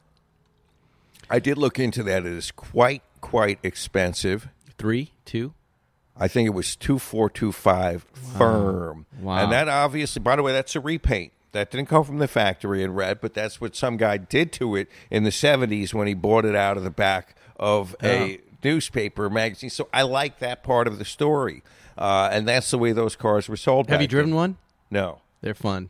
I 1.29 1.39
did 1.41 1.59
look 1.59 1.79
into 1.79 2.03
that. 2.05 2.25
It 2.25 2.33
is 2.33 2.51
quite 2.53 3.03
quite 3.21 3.59
expensive. 3.65 4.49
Three, 4.79 5.11
two. 5.25 5.53
I 6.19 6.29
think 6.29 6.47
it 6.47 6.51
was 6.51 6.75
two 6.77 6.99
four 6.99 7.31
two 7.31 7.53
five 7.53 8.05
firm. 8.37 9.07
Wow. 9.21 9.45
And 9.45 9.53
that 9.53 9.69
obviously, 9.69 10.21
by 10.21 10.37
the 10.37 10.43
way, 10.43 10.53
that's 10.53 10.75
a 10.77 10.81
repaint. 10.81 11.33
That 11.53 11.71
didn't 11.71 11.89
come 11.89 12.05
from 12.05 12.19
the 12.19 12.29
factory 12.29 12.83
in 12.83 12.93
red, 12.93 13.21
but 13.21 13.33
that's 13.35 13.61
what 13.61 13.75
some 13.75 13.97
guy 13.97 14.19
did 14.19 14.53
to 14.55 14.77
it 14.77 14.89
in 15.11 15.25
the 15.25 15.33
seventies 15.33 15.95
when 15.95 16.07
he 16.07 16.15
bought 16.15 16.45
it 16.45 16.55
out 16.55 16.77
of 16.77 16.85
the 16.85 16.91
back 16.91 17.37
of 17.57 17.97
a 18.03 18.41
newspaper 18.63 19.31
magazine. 19.31 19.71
So 19.71 19.89
I 19.93 20.03
like 20.03 20.41
that 20.41 20.63
part 20.63 20.87
of 20.87 20.99
the 20.99 21.05
story, 21.07 21.63
uh, 21.97 22.29
and 22.31 22.47
that's 22.47 22.71
the 22.71 22.79
way 22.79 22.93
those 22.93 23.17
cars 23.17 23.49
were 23.49 23.57
sold. 23.57 23.89
Have 23.89 24.03
you 24.03 24.09
driven 24.09 24.31
then. 24.31 24.37
one? 24.37 24.57
No. 24.91 25.21
They're 25.41 25.55
fun. 25.55 25.89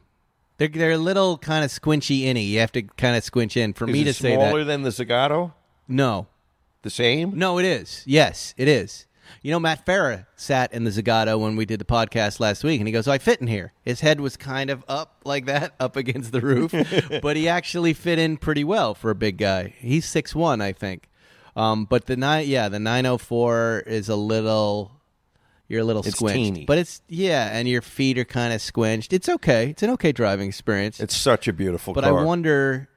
They're 0.59 0.69
they're 0.69 0.93
a 0.93 0.97
little 0.99 1.39
kind 1.39 1.65
of 1.65 1.71
squinchy 1.73 2.23
inny. 2.23 2.45
You 2.45 2.61
have 2.61 2.73
to 2.73 2.83
kind 2.83 3.17
of 3.17 3.25
squinch 3.25 3.57
in. 3.57 3.73
For 3.73 3.87
Is 3.89 3.93
me 3.93 4.03
it 4.03 4.05
to 4.05 4.13
say 4.15 4.37
that. 4.37 4.43
smaller 4.51 4.63
than 4.65 4.83
the 4.83 4.91
Zagato? 4.91 5.53
no, 5.89 6.27
The 6.83 6.91
same? 6.91 7.33
no, 7.37 7.59
it 7.59 7.65
is. 7.65 8.05
Yes, 8.07 8.55
it 8.57 8.69
is. 8.69 9.07
You 9.43 9.53
know, 9.53 9.61
Matt 9.61 9.87
Farah 9.87 10.27
sat 10.37 10.73
in 10.73 10.85
the 10.85 10.91
Zagato 10.91 11.39
when 11.41 11.57
we 11.57 11.65
did 11.65 11.81
the 11.81 11.85
podcast 11.85 12.41
last 12.41 12.65
week, 12.65 12.81
and 12.81 12.89
he 12.89 12.93
goes, 12.93 13.07
"I 13.09 13.19
fit 13.19 13.41
in 13.41 13.47
here." 13.47 13.73
His 13.83 14.01
head 14.01 14.21
was 14.21 14.37
kind 14.37 14.71
of 14.71 14.85
up 14.89 15.21
like 15.25 15.47
that, 15.47 15.75
up 15.81 15.97
against 15.97 16.33
the 16.33 16.41
roof, 16.41 16.73
but 17.23 17.37
he 17.37 17.49
actually 17.49 17.93
fit 17.95 18.19
in 18.19 18.37
pretty 18.37 18.65
well 18.65 18.95
for 18.95 19.11
a 19.11 19.15
big 19.15 19.37
guy. 19.39 19.75
He's 19.79 20.05
six 20.07 20.35
one, 20.35 20.61
I 20.61 20.73
think. 20.73 21.09
Um, 21.57 21.85
but 21.87 22.07
the 22.07 22.17
nine, 22.17 22.47
yeah, 22.49 22.69
the 22.69 22.79
nine 22.79 23.05
hundred 23.05 23.19
four 23.19 23.83
is 23.87 24.09
a 24.09 24.17
little. 24.17 24.93
You're 25.71 25.83
a 25.83 25.85
little 25.85 26.03
It's 26.03 26.17
squinched, 26.17 26.35
teeny. 26.37 26.65
but 26.65 26.79
it's 26.79 27.03
yeah, 27.09 27.51
and 27.53 27.69
your 27.69 27.83
feet 27.83 28.17
are 28.17 28.25
kind 28.25 28.55
of 28.55 28.63
squinched. 28.63 29.13
It's 29.13 29.29
okay. 29.29 29.69
It's 29.71 29.83
an 29.83 29.91
okay 29.91 30.13
driving 30.13 30.49
experience. 30.49 30.99
It's 30.99 31.15
such 31.15 31.47
a 31.47 31.53
beautiful 31.53 31.93
car. 31.93 32.03
But 32.03 32.09
car. 32.09 32.21
I 32.21 32.25
wonder, 32.25 32.89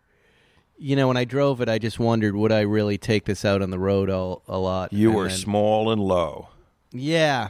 you 0.82 0.96
know, 0.96 1.08
when 1.08 1.18
I 1.18 1.26
drove 1.26 1.62
it, 1.62 1.70
I 1.70 1.78
just 1.78 2.00
wondered, 2.00 2.36
would 2.36 2.52
I 2.52 2.62
really 2.62 2.98
take 2.98 3.26
this 3.26 3.46
out 3.46 3.62
on 3.62 3.70
the 3.70 3.78
road 3.80 4.10
all, 4.10 4.42
a 4.48 4.58
lot? 4.58 4.92
you 4.92 5.10
And 5.10 5.18
were 5.18 5.28
then- 5.28 5.38
small 5.38 5.92
and 5.92 6.02
low. 6.02 6.50
Yeah. 6.92 7.50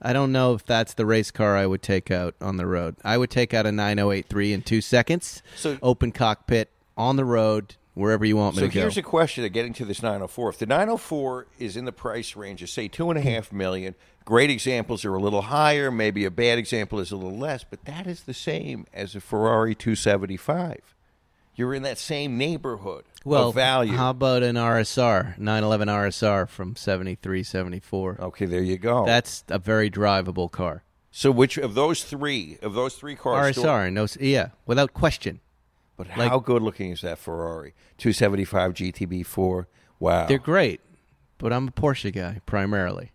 I 0.00 0.12
don't 0.12 0.32
know 0.32 0.54
if 0.54 0.64
that's 0.64 0.94
the 0.94 1.04
race 1.06 1.30
car 1.30 1.56
I 1.56 1.66
would 1.66 1.82
take 1.82 2.10
out 2.10 2.34
on 2.40 2.56
the 2.56 2.66
road. 2.66 2.96
I 3.04 3.16
would 3.18 3.30
take 3.30 3.52
out 3.54 3.66
a 3.66 3.72
9083 3.72 4.52
in 4.52 4.62
two 4.62 4.80
seconds, 4.80 5.42
So- 5.56 5.78
open 5.82 6.12
cockpit, 6.12 6.70
on 6.96 7.16
the 7.16 7.24
road, 7.24 7.74
wherever 7.94 8.24
you 8.24 8.36
want 8.36 8.54
me 8.56 8.60
So 8.62 8.66
to 8.68 8.72
go. 8.74 8.80
here's 8.82 8.96
a 8.96 9.02
question: 9.02 9.44
of 9.44 9.52
Getting 9.52 9.72
to 9.74 9.84
this 9.84 10.00
904, 10.02 10.50
if 10.50 10.58
the 10.58 10.66
904 10.66 11.46
is 11.58 11.76
in 11.76 11.86
the 11.86 11.92
price 11.92 12.36
range 12.36 12.62
of 12.62 12.70
say 12.70 12.86
two 12.86 13.10
and 13.10 13.18
a 13.18 13.22
half 13.22 13.50
million, 13.52 13.94
great 14.24 14.48
examples 14.50 15.04
are 15.04 15.14
a 15.14 15.20
little 15.20 15.42
higher. 15.42 15.90
Maybe 15.90 16.24
a 16.24 16.30
bad 16.30 16.58
example 16.58 17.00
is 17.00 17.10
a 17.10 17.16
little 17.16 17.36
less, 17.38 17.64
but 17.64 17.84
that 17.86 18.06
is 18.06 18.22
the 18.22 18.34
same 18.34 18.86
as 18.94 19.14
a 19.16 19.20
Ferrari 19.20 19.74
275. 19.74 20.93
You're 21.56 21.74
in 21.74 21.82
that 21.84 21.98
same 21.98 22.36
neighborhood 22.36 23.04
well, 23.24 23.50
of 23.50 23.54
value. 23.54 23.92
how 23.92 24.10
about 24.10 24.42
an 24.42 24.56
RSR, 24.56 25.38
911 25.38 25.88
RSR 25.88 26.48
from 26.48 26.74
73, 26.76 27.42
74? 27.42 28.16
okay, 28.20 28.44
there 28.46 28.62
you 28.62 28.76
go. 28.76 29.06
That's 29.06 29.44
a 29.48 29.58
very 29.58 29.90
drivable 29.90 30.50
car. 30.50 30.82
so 31.10 31.30
which 31.30 31.56
of 31.56 31.74
those 31.74 32.02
three 32.02 32.58
of 32.60 32.74
those 32.74 32.96
three 32.96 33.14
cars? 33.14 33.56
RSR, 33.56 33.92
no, 33.92 34.06
yeah, 34.20 34.48
without 34.66 34.92
question. 34.94 35.40
but 35.96 36.08
like- 36.16 36.28
how 36.28 36.40
good 36.40 36.62
looking 36.62 36.90
is 36.90 37.02
that 37.02 37.18
Ferrari 37.18 37.74
275 37.98 38.74
GTB4? 38.74 39.66
Wow. 40.00 40.26
They're 40.26 40.38
great, 40.38 40.80
but 41.38 41.52
I'm 41.52 41.68
a 41.68 41.70
Porsche 41.70 42.12
guy 42.12 42.40
primarily. 42.46 43.12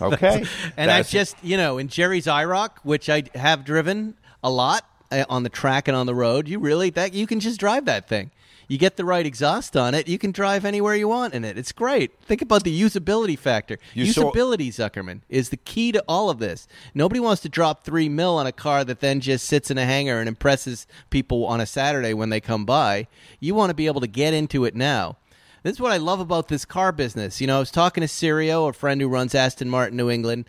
okay, 0.00 0.44
And 0.76 0.92
I 0.92 1.02
just, 1.02 1.36
you 1.42 1.56
know, 1.56 1.78
in 1.78 1.88
Jerry's 1.88 2.26
IROC, 2.26 2.70
which 2.84 3.08
I 3.10 3.24
have 3.34 3.64
driven 3.64 4.16
a 4.44 4.50
lot 4.50 4.88
Uh, 5.10 5.24
on 5.28 5.42
the 5.44 5.48
track 5.48 5.86
and 5.88 5.96
on 5.96 6.06
the 6.06 6.14
road, 6.14 6.48
you 6.48 6.58
really 6.58 6.90
that 6.90 7.14
you 7.14 7.26
can 7.26 7.38
just 7.38 7.60
drive 7.60 7.84
that 7.84 8.08
thing. 8.08 8.30
You 8.68 8.78
get 8.78 8.96
the 8.96 9.04
right 9.04 9.24
exhaust 9.24 9.76
on 9.76 9.94
it, 9.94 10.08
you 10.08 10.18
can 10.18 10.32
drive 10.32 10.64
anywhere 10.64 10.96
you 10.96 11.06
want 11.06 11.34
in 11.34 11.44
it. 11.44 11.56
It's 11.56 11.70
great. 11.70 12.20
Think 12.22 12.42
about 12.42 12.64
the 12.64 12.80
usability 12.82 13.38
factor. 13.38 13.78
You 13.94 14.06
saw- 14.06 14.32
usability, 14.32 14.68
Zuckerman, 14.68 15.20
is 15.28 15.50
the 15.50 15.56
key 15.56 15.92
to 15.92 16.02
all 16.08 16.30
of 16.30 16.40
this. 16.40 16.66
Nobody 16.92 17.20
wants 17.20 17.42
to 17.42 17.48
drop 17.48 17.84
three 17.84 18.08
mil 18.08 18.36
on 18.36 18.46
a 18.48 18.52
car 18.52 18.84
that 18.84 18.98
then 18.98 19.20
just 19.20 19.46
sits 19.46 19.70
in 19.70 19.78
a 19.78 19.84
hangar 19.84 20.18
and 20.18 20.28
impresses 20.28 20.88
people 21.10 21.46
on 21.46 21.60
a 21.60 21.66
Saturday 21.66 22.12
when 22.12 22.30
they 22.30 22.40
come 22.40 22.64
by. 22.64 23.06
You 23.38 23.54
want 23.54 23.70
to 23.70 23.74
be 23.74 23.86
able 23.86 24.00
to 24.00 24.08
get 24.08 24.34
into 24.34 24.64
it 24.64 24.74
now. 24.74 25.16
This 25.62 25.74
is 25.74 25.80
what 25.80 25.92
I 25.92 25.96
love 25.98 26.20
about 26.20 26.48
this 26.48 26.64
car 26.64 26.90
business. 26.92 27.40
You 27.40 27.46
know, 27.46 27.56
I 27.56 27.60
was 27.60 27.70
talking 27.70 28.00
to 28.00 28.08
Sirio, 28.08 28.68
a 28.68 28.72
friend 28.72 29.00
who 29.00 29.08
runs 29.08 29.34
Aston 29.34 29.68
Martin 29.68 29.96
New 29.96 30.10
England. 30.10 30.46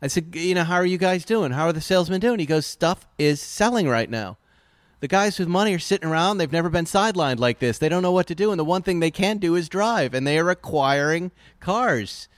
I 0.00 0.06
said, 0.06 0.34
you 0.34 0.54
know, 0.54 0.64
how 0.64 0.76
are 0.76 0.86
you 0.86 0.98
guys 0.98 1.24
doing? 1.24 1.52
How 1.52 1.66
are 1.66 1.72
the 1.72 1.80
salesmen 1.80 2.20
doing? 2.20 2.38
He 2.38 2.46
goes, 2.46 2.66
stuff 2.66 3.06
is 3.18 3.40
selling 3.40 3.88
right 3.88 4.08
now. 4.08 4.38
The 5.00 5.08
guys 5.08 5.38
with 5.38 5.48
money 5.48 5.74
are 5.74 5.78
sitting 5.78 6.08
around. 6.08 6.38
They've 6.38 6.50
never 6.50 6.68
been 6.70 6.84
sidelined 6.84 7.38
like 7.38 7.58
this. 7.58 7.78
They 7.78 7.88
don't 7.88 8.02
know 8.02 8.12
what 8.12 8.26
to 8.28 8.34
do. 8.34 8.50
And 8.50 8.58
the 8.58 8.64
one 8.64 8.82
thing 8.82 9.00
they 9.00 9.10
can 9.10 9.38
do 9.38 9.54
is 9.54 9.68
drive. 9.68 10.14
And 10.14 10.26
they 10.26 10.38
are 10.38 10.50
acquiring 10.50 11.30
cars. 11.60 12.28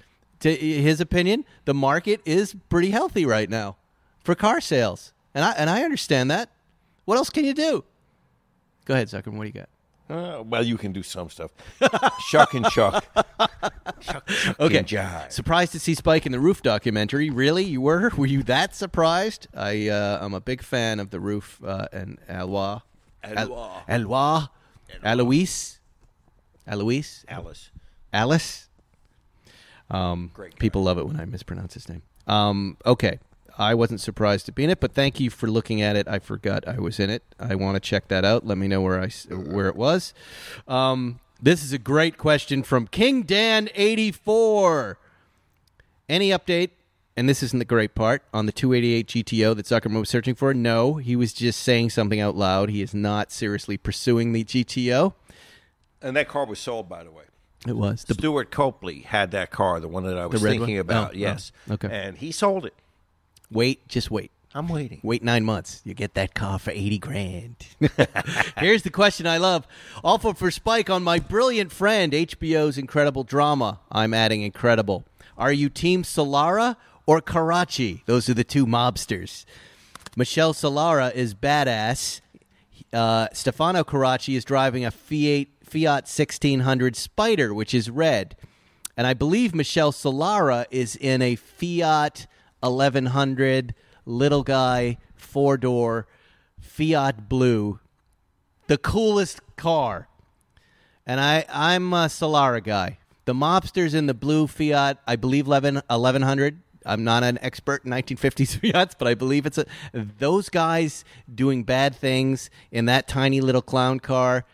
To 0.40 0.54
his 0.54 1.00
opinion, 1.00 1.44
the 1.66 1.74
market 1.74 2.20
is 2.24 2.56
pretty 2.70 2.90
healthy 2.90 3.26
right 3.26 3.48
now 3.48 3.76
for 4.24 4.34
car 4.34 4.60
sales. 4.60 5.12
And 5.34 5.44
I, 5.44 5.52
and 5.52 5.68
I 5.68 5.82
understand 5.82 6.30
that. 6.30 6.50
What 7.04 7.16
else 7.16 7.30
can 7.30 7.44
you 7.44 7.54
do? 7.54 7.84
Go 8.84 8.94
ahead, 8.94 9.08
Zuckerman. 9.08 9.34
What 9.34 9.44
do 9.44 9.58
you 9.58 9.66
got? 9.66 9.68
Uh, 10.10 10.42
well, 10.42 10.64
you 10.64 10.76
can 10.76 10.92
do 10.92 11.02
some 11.02 11.28
stuff. 11.30 11.50
shuck 12.28 12.54
and 12.54 12.66
chuck. 14.00 14.28
Shuck 14.28 14.60
Okay. 14.60 14.84
Surprised 15.28 15.72
to 15.72 15.78
see 15.80 15.94
Spike 15.94 16.26
in 16.26 16.32
the 16.32 16.40
Ruf 16.40 16.62
documentary. 16.62 17.30
Really, 17.30 17.64
you 17.64 17.80
were? 17.80 18.10
Were 18.16 18.26
you 18.26 18.42
that 18.44 18.74
surprised? 18.74 19.46
I 19.54 19.88
uh, 19.88 20.18
I'm 20.20 20.34
a 20.34 20.40
big 20.40 20.62
fan 20.62 21.00
of 21.00 21.10
the 21.10 21.20
Ruf 21.20 21.60
uh, 21.64 21.86
and 21.92 22.18
Alois. 22.28 22.80
Alois. 23.22 23.82
Al- 23.88 23.96
Alois. 24.02 24.46
Alois. 25.04 25.78
Alois. 26.66 27.24
Alice. 27.28 27.70
Alice. 28.12 28.68
Um, 29.90 30.30
Great 30.34 30.52
guy. 30.52 30.58
people 30.58 30.82
love 30.82 30.98
it 30.98 31.06
when 31.06 31.20
I 31.20 31.24
mispronounce 31.24 31.74
his 31.74 31.88
name. 31.88 32.02
Um, 32.26 32.76
okay, 32.86 33.18
I 33.58 33.74
wasn't 33.74 34.00
surprised 34.00 34.46
to 34.46 34.52
be 34.52 34.64
in 34.64 34.70
it, 34.70 34.78
but 34.80 34.92
thank 34.92 35.18
you 35.18 35.30
for 35.30 35.48
looking 35.48 35.82
at 35.82 35.96
it. 35.96 36.06
I 36.06 36.18
forgot 36.20 36.66
I 36.68 36.78
was 36.78 37.00
in 37.00 37.10
it. 37.10 37.22
I 37.40 37.56
want 37.56 37.74
to 37.74 37.80
check 37.80 38.08
that 38.08 38.24
out. 38.24 38.46
Let 38.46 38.56
me 38.56 38.68
know 38.68 38.80
where 38.80 39.00
I 39.00 39.08
where 39.34 39.66
it 39.68 39.76
was. 39.76 40.14
Um, 40.68 41.18
this 41.42 41.62
is 41.62 41.72
a 41.72 41.78
great 41.78 42.18
question 42.18 42.62
from 42.62 42.86
King 42.86 43.22
Dan 43.22 43.68
eighty 43.74 44.12
four. 44.12 44.98
Any 46.08 46.30
update? 46.30 46.70
And 47.16 47.28
this 47.28 47.42
isn't 47.42 47.58
the 47.58 47.64
great 47.64 47.94
part 47.94 48.22
on 48.32 48.46
the 48.46 48.52
288 48.52 49.06
GTO 49.06 49.54
that 49.56 49.66
Zuckerman 49.66 50.00
was 50.00 50.08
searching 50.08 50.34
for. 50.34 50.54
No, 50.54 50.94
he 50.94 51.16
was 51.16 51.32
just 51.32 51.60
saying 51.60 51.90
something 51.90 52.18
out 52.18 52.34
loud. 52.34 52.70
He 52.70 52.82
is 52.82 52.94
not 52.94 53.30
seriously 53.30 53.76
pursuing 53.76 54.32
the 54.32 54.42
GTO. 54.42 55.12
And 56.00 56.16
that 56.16 56.28
car 56.28 56.46
was 56.46 56.58
sold, 56.58 56.88
by 56.88 57.04
the 57.04 57.10
way. 57.10 57.24
It 57.66 57.76
was 57.76 58.04
the 58.04 58.14
Stuart 58.14 58.50
Copley 58.50 59.00
had 59.00 59.32
that 59.32 59.50
car, 59.50 59.80
the 59.80 59.88
one 59.88 60.04
that 60.04 60.16
I 60.16 60.26
was 60.26 60.40
thinking 60.40 60.76
one? 60.76 60.80
about. 60.80 61.08
Oh, 61.08 61.10
oh 61.12 61.18
yes. 61.18 61.52
oh, 61.68 61.74
okay. 61.74 61.88
And 61.90 62.16
he 62.16 62.32
sold 62.32 62.64
it. 62.64 62.74
wait. 63.50 63.86
Just 63.86 64.10
wait. 64.10 64.30
I'm 64.52 64.68
waiting. 64.68 65.00
Wait 65.04 65.22
nine 65.22 65.44
months. 65.44 65.80
You 65.84 65.94
get 65.94 66.14
that 66.14 66.34
car 66.34 66.58
for 66.58 66.72
80 66.72 66.98
grand. 66.98 67.56
Here's 68.58 68.82
the 68.82 68.90
question 68.90 69.26
I 69.26 69.38
love. 69.38 69.64
Awful 70.02 70.34
for 70.34 70.50
Spike 70.50 70.90
on 70.90 71.04
my 71.04 71.20
brilliant 71.20 71.70
friend, 71.70 72.12
HBO's 72.12 72.76
incredible 72.76 73.22
drama. 73.22 73.78
I'm 73.92 74.12
adding 74.12 74.42
incredible. 74.42 75.04
Are 75.38 75.52
you 75.52 75.68
Team 75.68 76.02
Solara 76.02 76.76
or 77.06 77.20
Carracci? 77.20 78.04
Those 78.06 78.28
are 78.28 78.34
the 78.34 78.42
two 78.42 78.66
mobsters. 78.66 79.44
Michelle 80.16 80.52
Solara 80.52 81.14
is 81.14 81.32
badass. 81.32 82.20
Uh, 82.92 83.28
Stefano 83.32 83.84
Carracci 83.84 84.36
is 84.36 84.44
driving 84.44 84.84
a 84.84 84.90
Fiat, 84.90 85.46
Fiat 85.62 86.08
1600 86.08 86.96
Spider, 86.96 87.54
which 87.54 87.72
is 87.72 87.88
red. 87.88 88.34
And 88.96 89.06
I 89.06 89.14
believe 89.14 89.54
Michelle 89.54 89.92
Solara 89.92 90.66
is 90.72 90.96
in 90.96 91.22
a 91.22 91.36
Fiat 91.36 92.26
1100 92.58 93.74
little 94.04 94.42
guy 94.42 94.98
four 95.14 95.56
door 95.56 96.06
Fiat 96.60 97.28
blue, 97.28 97.80
the 98.66 98.76
coolest 98.76 99.40
car. 99.56 100.08
And 101.06 101.20
I 101.20 101.44
I'm 101.48 101.92
a 101.92 102.06
Solara 102.06 102.62
guy. 102.62 102.98
The 103.24 103.34
mobsters 103.34 103.94
in 103.94 104.06
the 104.06 104.14
blue 104.14 104.46
Fiat, 104.46 104.98
I 105.06 105.16
believe 105.16 105.46
11, 105.46 105.76
1100. 105.86 106.60
I'm 106.86 107.04
not 107.04 107.22
an 107.22 107.38
expert 107.42 107.84
in 107.84 107.90
1950s 107.90 108.56
Fiats, 108.60 108.94
but 108.98 109.08
I 109.08 109.14
believe 109.14 109.46
it's 109.46 109.58
a 109.58 109.66
those 109.92 110.48
guys 110.48 111.04
doing 111.32 111.64
bad 111.64 111.94
things 111.94 112.50
in 112.70 112.86
that 112.86 113.08
tiny 113.08 113.40
little 113.40 113.62
clown 113.62 114.00
car. 114.00 114.44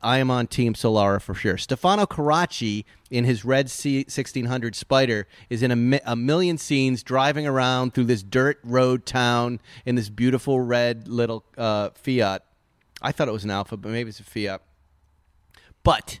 I 0.00 0.18
am 0.18 0.30
on 0.30 0.46
Team 0.46 0.74
Solara 0.74 1.20
for 1.20 1.34
sure. 1.34 1.58
Stefano 1.58 2.06
Carracci 2.06 2.84
in 3.10 3.24
his 3.24 3.44
red 3.44 3.70
C- 3.70 3.98
1600 4.00 4.74
Spider 4.74 5.26
is 5.48 5.62
in 5.62 5.70
a, 5.70 5.76
mi- 5.76 6.00
a 6.04 6.16
million 6.16 6.58
scenes 6.58 7.02
driving 7.02 7.46
around 7.46 7.94
through 7.94 8.04
this 8.04 8.22
dirt 8.22 8.58
road 8.64 9.06
town 9.06 9.60
in 9.84 9.94
this 9.94 10.08
beautiful 10.08 10.60
red 10.60 11.08
little 11.08 11.44
uh, 11.56 11.90
Fiat. 11.94 12.44
I 13.02 13.12
thought 13.12 13.28
it 13.28 13.32
was 13.32 13.44
an 13.44 13.50
Alfa, 13.50 13.76
but 13.76 13.92
maybe 13.92 14.08
it's 14.08 14.20
a 14.20 14.24
Fiat. 14.24 14.62
But, 15.82 16.20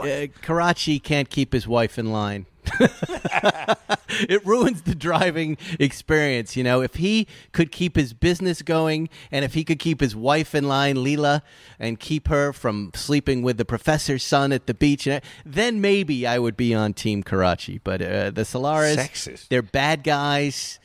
uh, 0.00 0.26
Carracci 0.42 1.02
can't 1.02 1.28
keep 1.28 1.52
his 1.52 1.66
wife 1.66 1.98
in 1.98 2.12
line. 2.12 2.46
it 2.80 4.44
ruins 4.44 4.82
the 4.82 4.94
driving 4.94 5.56
experience. 5.78 6.56
You 6.56 6.64
know, 6.64 6.82
if 6.82 6.96
he 6.96 7.26
could 7.52 7.72
keep 7.72 7.96
his 7.96 8.12
business 8.12 8.62
going 8.62 9.08
and 9.30 9.44
if 9.44 9.54
he 9.54 9.64
could 9.64 9.78
keep 9.78 10.00
his 10.00 10.14
wife 10.14 10.54
in 10.54 10.68
line, 10.68 11.02
Lila, 11.02 11.42
and 11.78 11.98
keep 11.98 12.28
her 12.28 12.52
from 12.52 12.90
sleeping 12.94 13.42
with 13.42 13.56
the 13.56 13.64
professor's 13.64 14.22
son 14.22 14.52
at 14.52 14.66
the 14.66 14.74
beach, 14.74 15.08
then 15.44 15.80
maybe 15.80 16.26
I 16.26 16.38
would 16.38 16.56
be 16.56 16.74
on 16.74 16.94
Team 16.94 17.22
Carracci. 17.22 17.80
But 17.82 18.02
uh, 18.02 18.30
the 18.30 18.44
Solaris, 18.44 18.96
Sexist. 18.96 19.48
they're 19.48 19.62
bad 19.62 20.04
guys. 20.04 20.78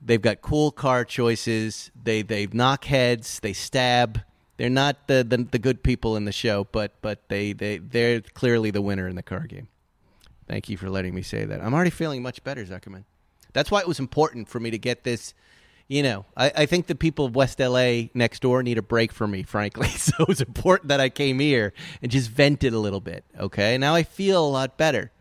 They've 0.00 0.22
got 0.22 0.40
cool 0.40 0.70
car 0.70 1.04
choices. 1.04 1.90
They 2.00 2.22
they 2.22 2.46
knock 2.46 2.84
heads. 2.84 3.40
They 3.40 3.52
stab. 3.52 4.22
They're 4.58 4.68
not 4.68 5.06
the, 5.06 5.24
the 5.26 5.38
the 5.38 5.58
good 5.58 5.82
people 5.82 6.16
in 6.16 6.24
the 6.24 6.32
show, 6.32 6.66
but 6.72 7.00
but 7.00 7.28
they 7.28 7.52
they 7.52 7.78
they're 7.78 8.20
clearly 8.20 8.70
the 8.70 8.82
winner 8.82 9.08
in 9.08 9.16
the 9.16 9.22
car 9.22 9.46
game. 9.46 9.68
Thank 10.46 10.68
you 10.68 10.76
for 10.76 10.90
letting 10.90 11.14
me 11.14 11.22
say 11.22 11.44
that. 11.44 11.60
I'm 11.62 11.72
already 11.72 11.90
feeling 11.90 12.22
much 12.22 12.42
better, 12.42 12.64
Zuckerman. 12.64 13.04
That's 13.52 13.70
why 13.70 13.80
it 13.80 13.88
was 13.88 13.98
important 13.98 14.48
for 14.48 14.60
me 14.60 14.70
to 14.70 14.78
get 14.78 15.04
this. 15.04 15.32
You 15.86 16.02
know, 16.02 16.26
I, 16.36 16.52
I 16.54 16.66
think 16.66 16.86
the 16.86 16.94
people 16.94 17.24
of 17.24 17.34
West 17.34 17.60
LA 17.60 18.08
next 18.12 18.42
door 18.42 18.62
need 18.62 18.76
a 18.76 18.82
break 18.82 19.10
from 19.10 19.30
me, 19.30 19.42
frankly. 19.42 19.88
So 19.96 20.12
it 20.20 20.28
was 20.28 20.40
important 20.40 20.88
that 20.88 21.00
I 21.00 21.08
came 21.08 21.38
here 21.38 21.72
and 22.02 22.10
just 22.10 22.28
vented 22.28 22.74
a 22.74 22.78
little 22.78 23.00
bit. 23.00 23.24
Okay, 23.38 23.78
now 23.78 23.94
I 23.94 24.02
feel 24.02 24.44
a 24.44 24.50
lot 24.50 24.76
better. 24.76 25.12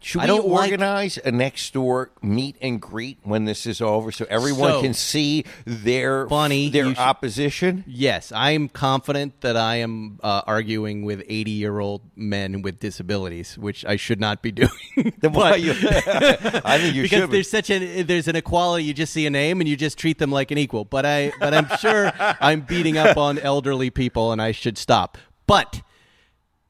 Should 0.00 0.20
I 0.20 0.24
we 0.24 0.28
don't 0.28 0.46
like- 0.48 0.70
organize 0.70 1.18
a 1.24 1.32
next 1.32 1.72
door 1.74 2.10
meet 2.22 2.56
and 2.62 2.80
greet 2.80 3.18
when 3.24 3.46
this 3.46 3.66
is 3.66 3.80
over 3.80 4.12
so 4.12 4.26
everyone 4.30 4.70
So- 4.70 4.80
can 4.82 4.94
see 4.94 5.44
their 5.64 6.28
Funny, 6.28 6.68
their 6.70 6.84
should- 6.86 6.98
opposition? 6.98 7.82
Yes, 7.86 8.30
I'm 8.30 8.68
confident 8.68 9.40
that 9.40 9.56
I 9.56 9.76
am 9.76 10.20
uh, 10.22 10.42
arguing 10.46 11.04
with 11.04 11.24
80 11.28 11.50
year 11.50 11.80
old 11.80 12.02
men 12.14 12.62
with 12.62 12.78
disabilities, 12.78 13.58
which 13.58 13.84
I 13.84 13.96
should 13.96 14.20
not 14.20 14.40
be 14.40 14.52
doing. 14.62 14.70
Then 15.20 15.32
why 15.32 15.56
you? 15.56 15.72
I 15.80 16.78
think 16.78 16.94
you 16.94 17.02
because 17.02 17.18
should. 17.20 17.30
be. 17.30 17.36
there's 17.38 17.50
such 17.50 17.70
an 17.70 18.06
there's 18.06 18.28
an 18.28 18.36
equality. 18.36 18.84
You 18.84 18.94
just 18.94 19.12
see 19.12 19.26
a 19.26 19.30
name 19.30 19.60
and 19.60 19.68
you 19.68 19.76
just 19.76 19.98
treat 19.98 20.18
them 20.18 20.30
like 20.30 20.50
an 20.52 20.58
equal. 20.58 20.84
But 20.84 21.06
I 21.06 21.32
but 21.40 21.52
I'm 21.54 21.68
sure 21.78 22.12
I'm 22.40 22.60
beating 22.60 22.96
up 22.98 23.16
on 23.16 23.38
elderly 23.38 23.90
people, 23.90 24.30
and 24.32 24.40
I 24.40 24.52
should 24.52 24.78
stop. 24.78 25.18
But 25.48 25.82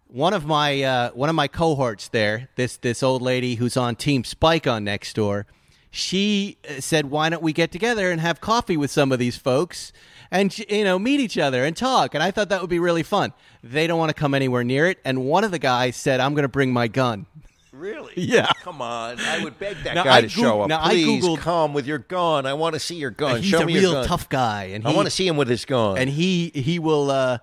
one 0.09 0.33
of 0.35 0.45
my 0.47 0.83
uh, 0.83 1.11
one 1.13 1.29
of 1.29 1.35
my 1.35 1.49
cohorts 1.49 2.09
there, 2.09 2.49
this 2.57 2.77
this 2.77 3.03
old 3.03 3.23
lady 3.23 3.55
who's 3.57 3.77
on 3.77 3.97
Team 3.97 4.25
Spike 4.25 4.67
on 4.67 4.85
next 4.85 5.15
door, 5.15 5.47
she 5.91 6.57
uh, 6.69 6.81
said, 6.81 7.07
"Why 7.11 7.29
don't 7.29 7.43
we 7.43 7.53
get 7.53 7.71
together 7.73 8.11
and 8.11 8.21
have 8.21 8.41
coffee 8.41 8.77
with 8.77 8.91
some 8.91 9.13
of 9.13 9.19
these 9.19 9.37
folks 9.37 9.93
and 10.31 10.57
you 10.59 10.85
know 10.85 10.99
meet 10.99 11.21
each 11.21 11.39
other 11.39 11.65
and 11.65 11.77
talk?" 11.77 12.15
And 12.15 12.23
I 12.23 12.31
thought 12.31 12.49
that 12.51 12.61
would 12.61 12.71
be 12.71 12.79
really 12.79 13.03
fun. 13.03 13.33
They 13.63 13.87
don't 13.87 13.99
want 13.99 14.11
to 14.11 14.15
come 14.15 14.35
anywhere 14.35 14.65
near 14.65 14.87
it, 14.87 14.99
and 15.05 15.25
one 15.25 15.45
of 15.45 15.51
the 15.51 15.59
guys 15.59 15.97
said, 15.97 16.21
"I'm 16.21 16.35
going 16.35 16.43
to 16.45 16.49
bring 16.49 16.73
my 16.73 16.89
gun." 16.89 17.27
Really? 17.73 18.13
Yeah. 18.17 18.51
Come 18.65 18.83
on. 18.83 19.21
I 19.21 19.45
would 19.45 19.57
beg 19.61 19.77
that 19.85 19.95
Now, 19.95 20.03
guy 20.03 20.17
I 20.17 20.21
to 20.23 20.27
Goog- 20.27 20.31
show 20.45 20.63
up. 20.63 20.69
now, 20.69 20.81
I 20.83 20.89
Please 20.95 21.23
Googled- 21.25 21.39
come 21.39 21.73
with 21.75 21.87
your 21.87 21.99
gun. 21.99 22.45
I 22.45 22.55
want 22.55 22.75
to 22.75 22.81
see 22.81 22.97
your 22.97 23.13
gun. 23.13 23.37
He's 23.41 23.51
Show 23.51 23.61
a 23.61 23.67
me 23.67 23.75
real 23.75 23.83
your 23.93 23.93
gun. 24.01 24.05
tough 24.09 24.29
guy, 24.29 24.65
and 24.73 24.83
he, 24.85 24.91
I 24.93 24.97
want 24.97 25.07
to 25.07 25.11
see 25.13 25.29
him 25.29 25.37
with 25.37 25.49
his 25.49 25.65
gun. 25.65 25.97
and 25.97 26.11
he 26.11 26.51
he 26.55 26.79
will 26.81 27.11
uh 27.11 27.39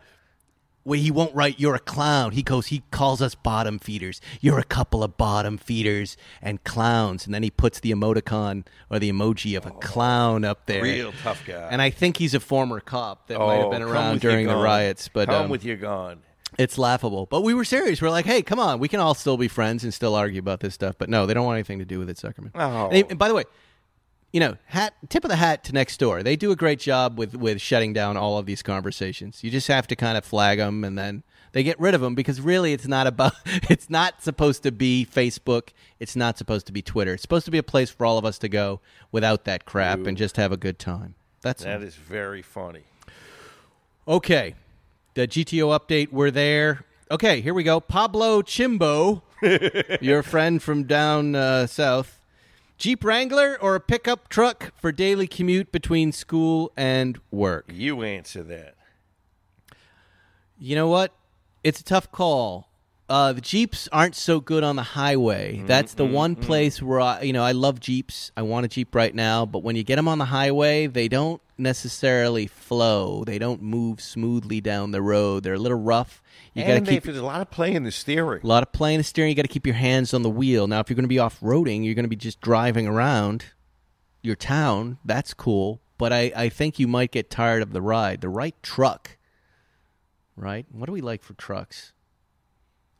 well, 0.85 0.99
he 0.99 1.09
won't 1.11 1.33
write 1.35 1.59
you're 1.59 1.75
a 1.75 1.79
clown. 1.79 2.31
He 2.31 2.43
goes 2.43 2.67
he 2.67 2.83
calls 2.91 3.21
us 3.21 3.33
bottom 3.35 3.79
feeders. 3.79 4.21
You're 4.39 4.59
a 4.59 4.63
couple 4.63 5.03
of 5.03 5.17
bottom 5.17 5.57
feeders 5.57 6.15
and 6.41 6.63
clowns. 6.63 7.25
And 7.25 7.33
then 7.33 7.41
he 7.43 7.49
puts 7.49 7.79
the 7.79 7.91
emoticon 7.91 8.65
or 8.91 8.99
the 8.99 9.11
emoji 9.11 9.57
of 9.57 9.65
a 9.65 9.71
clown 9.71 10.45
up 10.45 10.67
there. 10.67 10.79
Oh, 10.79 10.83
real 10.83 11.13
tough 11.23 11.43
guy. 11.45 11.67
And 11.71 11.81
I 11.81 11.89
think 11.89 12.17
he's 12.17 12.33
a 12.35 12.39
former 12.39 12.79
cop 12.79 13.27
that 13.27 13.39
might 13.39 13.55
have 13.55 13.65
Oh, 13.65 13.71
been 13.71 13.81
come 13.81 13.91
around 13.91 14.13
with 14.13 14.23
your 14.23 14.31
during 14.33 14.47
the 14.47 14.53
gun. 14.53 14.63
riots. 14.63 15.09
But 15.11 15.27
come 15.27 15.45
um, 15.45 15.49
with 15.49 15.63
your 15.65 15.77
gun. 15.77 16.19
it's 16.59 16.77
laughable. 16.77 17.25
But 17.25 17.41
we 17.41 17.53
were 17.53 17.65
serious. 17.65 18.01
We're 18.01 18.09
like, 18.11 18.25
hey, 18.25 18.41
come 18.43 18.59
on, 18.59 18.79
we 18.79 18.87
can 18.87 18.99
all 18.99 19.15
still 19.15 19.37
be 19.37 19.47
friends 19.47 19.83
and 19.83 19.93
still 19.93 20.13
argue 20.15 20.39
about 20.39 20.59
this 20.59 20.73
stuff. 20.75 20.95
But 20.97 21.09
no, 21.09 21.25
they 21.25 21.33
don't 21.33 21.45
want 21.45 21.55
anything 21.57 21.79
to 21.79 21.85
do 21.85 21.97
with 21.99 22.09
it, 22.09 22.17
Zuckerman. 22.17 22.51
Oh. 22.55 22.89
And, 22.91 23.05
and 23.09 23.19
by 23.19 23.27
the 23.27 23.33
way, 23.33 23.43
you 24.35 24.41
know, 24.41 24.57
hat 24.65 24.93
tip 25.07 25.23
of 25.23 25.29
the 25.29 25.37
hat 25.37 25.63
to 25.63 25.71
next 25.71 25.95
door. 25.97 26.21
They 26.21 26.35
do 26.35 26.51
a 26.51 26.57
great 26.57 26.77
job 26.77 27.17
with 27.17 27.35
with 27.35 27.61
shutting 27.61 27.93
down 27.93 28.17
all 28.17 28.37
of 28.37 28.45
these 28.45 28.61
conversations. 28.61 29.45
You 29.45 29.49
just 29.49 29.69
have 29.69 29.87
to 29.87 29.95
kind 29.95 30.17
of 30.17 30.25
flag 30.25 30.57
them, 30.57 30.83
and 30.83 30.97
then 30.97 31.23
They 31.53 31.63
get 31.63 31.79
rid 31.79 31.95
of 31.95 32.01
them 32.01 32.15
because 32.15 32.41
really 32.41 32.73
it's 32.73 32.85
not 32.85 33.07
about 33.07 33.31
it's 33.45 33.89
not 33.89 34.21
supposed 34.21 34.61
to 34.63 34.73
be 34.73 35.07
Facebook, 35.09 35.69
it's 36.01 36.17
not 36.17 36.37
supposed 36.37 36.67
to 36.67 36.73
be 36.73 36.81
Twitter. 36.81 37.13
It's 37.13 37.21
supposed 37.21 37.45
to 37.45 37.51
be 37.51 37.59
a 37.59 37.63
place 37.63 37.89
for 37.89 38.05
all 38.05 38.17
of 38.17 38.25
us 38.25 38.37
to 38.39 38.49
go 38.49 38.81
without 39.09 39.45
that 39.45 39.63
crap 39.63 39.99
and 40.05 40.17
just 40.17 40.35
have 40.35 40.51
a 40.51 40.57
good 40.57 40.79
time. 40.79 41.15
That's 41.39 41.63
That 41.63 41.81
is 41.81 41.95
very 41.95 42.41
funny. 42.41 42.83
Okay. 44.05 44.55
The 45.13 45.29
GTO 45.29 45.79
update, 45.79 46.11
we're 46.11 46.29
there. 46.29 46.83
Okay, 47.09 47.39
here 47.39 47.53
we 47.53 47.63
go. 47.63 47.79
Pablo 47.79 48.41
Chimbo, 48.41 49.21
your 50.01 50.23
friend 50.23 50.61
from 50.61 50.83
down 50.83 51.35
uh, 51.35 51.67
south. 51.67 52.19
Jeep 52.77 53.03
Wrangler 53.05 53.57
or 53.61 53.75
a 53.75 53.79
pickup 53.79 54.27
truck 54.27 54.73
for 54.75 54.91
daily 54.91 55.27
commute 55.27 55.71
between 55.71 56.11
school 56.11 56.73
and 56.75 57.19
work? 57.31 57.71
You 57.73 58.03
answer 58.03 58.43
that. 58.43 58.75
You 60.59 60.75
know 60.75 60.87
what? 60.87 61.13
It's 61.63 61.79
a 61.79 61.83
tough 61.83 62.11
call. 62.11 62.69
Uh, 63.07 63.33
the 63.33 63.41
Jeeps 63.41 63.87
aren't 63.91 64.15
so 64.15 64.39
good 64.39 64.63
on 64.63 64.75
the 64.75 64.83
highway. 64.83 65.57
Mm-hmm, 65.57 65.67
That's 65.67 65.93
the 65.93 66.05
mm-hmm, 66.05 66.13
one 66.13 66.35
mm-hmm. 66.35 66.45
place 66.45 66.81
where 66.81 66.99
I, 66.99 67.21
you 67.21 67.33
know 67.33 67.43
I 67.43 67.51
love 67.51 67.79
Jeeps. 67.79 68.31
I 68.35 68.41
want 68.41 68.65
a 68.65 68.69
Jeep 68.69 68.95
right 68.95 69.13
now, 69.13 69.45
but 69.45 69.63
when 69.63 69.75
you 69.75 69.83
get 69.83 69.97
them 69.97 70.07
on 70.07 70.17
the 70.17 70.25
highway, 70.25 70.87
they 70.87 71.07
don't 71.07 71.41
necessarily 71.57 72.47
flow. 72.47 73.23
They 73.23 73.37
don't 73.37 73.61
move 73.61 74.01
smoothly 74.01 74.59
down 74.59 74.91
the 74.91 75.01
road. 75.01 75.43
They're 75.43 75.53
a 75.53 75.59
little 75.59 75.79
rough. 75.79 76.21
You 76.53 76.63
got 76.63 76.69
to 76.69 76.73
and 76.77 76.87
keep 76.87 77.03
there's 77.03 77.17
a 77.17 77.23
lot 77.23 77.41
of 77.41 77.51
play 77.51 77.73
in 77.73 77.83
the 77.83 77.91
steering. 77.91 78.41
a 78.43 78.47
lot 78.47 78.63
of 78.63 78.71
playing 78.71 78.97
the 78.97 79.03
steering. 79.03 79.29
You 79.29 79.35
got 79.35 79.43
to 79.43 79.49
keep 79.49 79.67
your 79.67 79.75
hands 79.75 80.13
on 80.13 80.23
the 80.23 80.29
wheel. 80.29 80.67
Now, 80.67 80.79
if 80.79 80.89
you're 80.89 80.95
going 80.95 81.03
to 81.03 81.09
be 81.09 81.19
off 81.19 81.39
roading, 81.41 81.85
you're 81.85 81.95
going 81.95 82.05
to 82.05 82.09
be 82.09 82.15
just 82.15 82.41
driving 82.41 82.87
around 82.87 83.45
your 84.21 84.35
town. 84.35 84.97
That's 85.05 85.33
cool, 85.33 85.81
but 85.97 86.11
I, 86.11 86.31
I 86.35 86.49
think 86.49 86.79
you 86.79 86.87
might 86.87 87.11
get 87.11 87.29
tired 87.29 87.61
of 87.61 87.71
the 87.71 87.81
ride. 87.81 88.21
The 88.21 88.29
right 88.29 88.55
truck, 88.63 89.17
right? 90.35 90.65
What 90.71 90.87
do 90.87 90.91
we 90.91 91.01
like 91.01 91.21
for 91.21 91.33
trucks? 91.33 91.93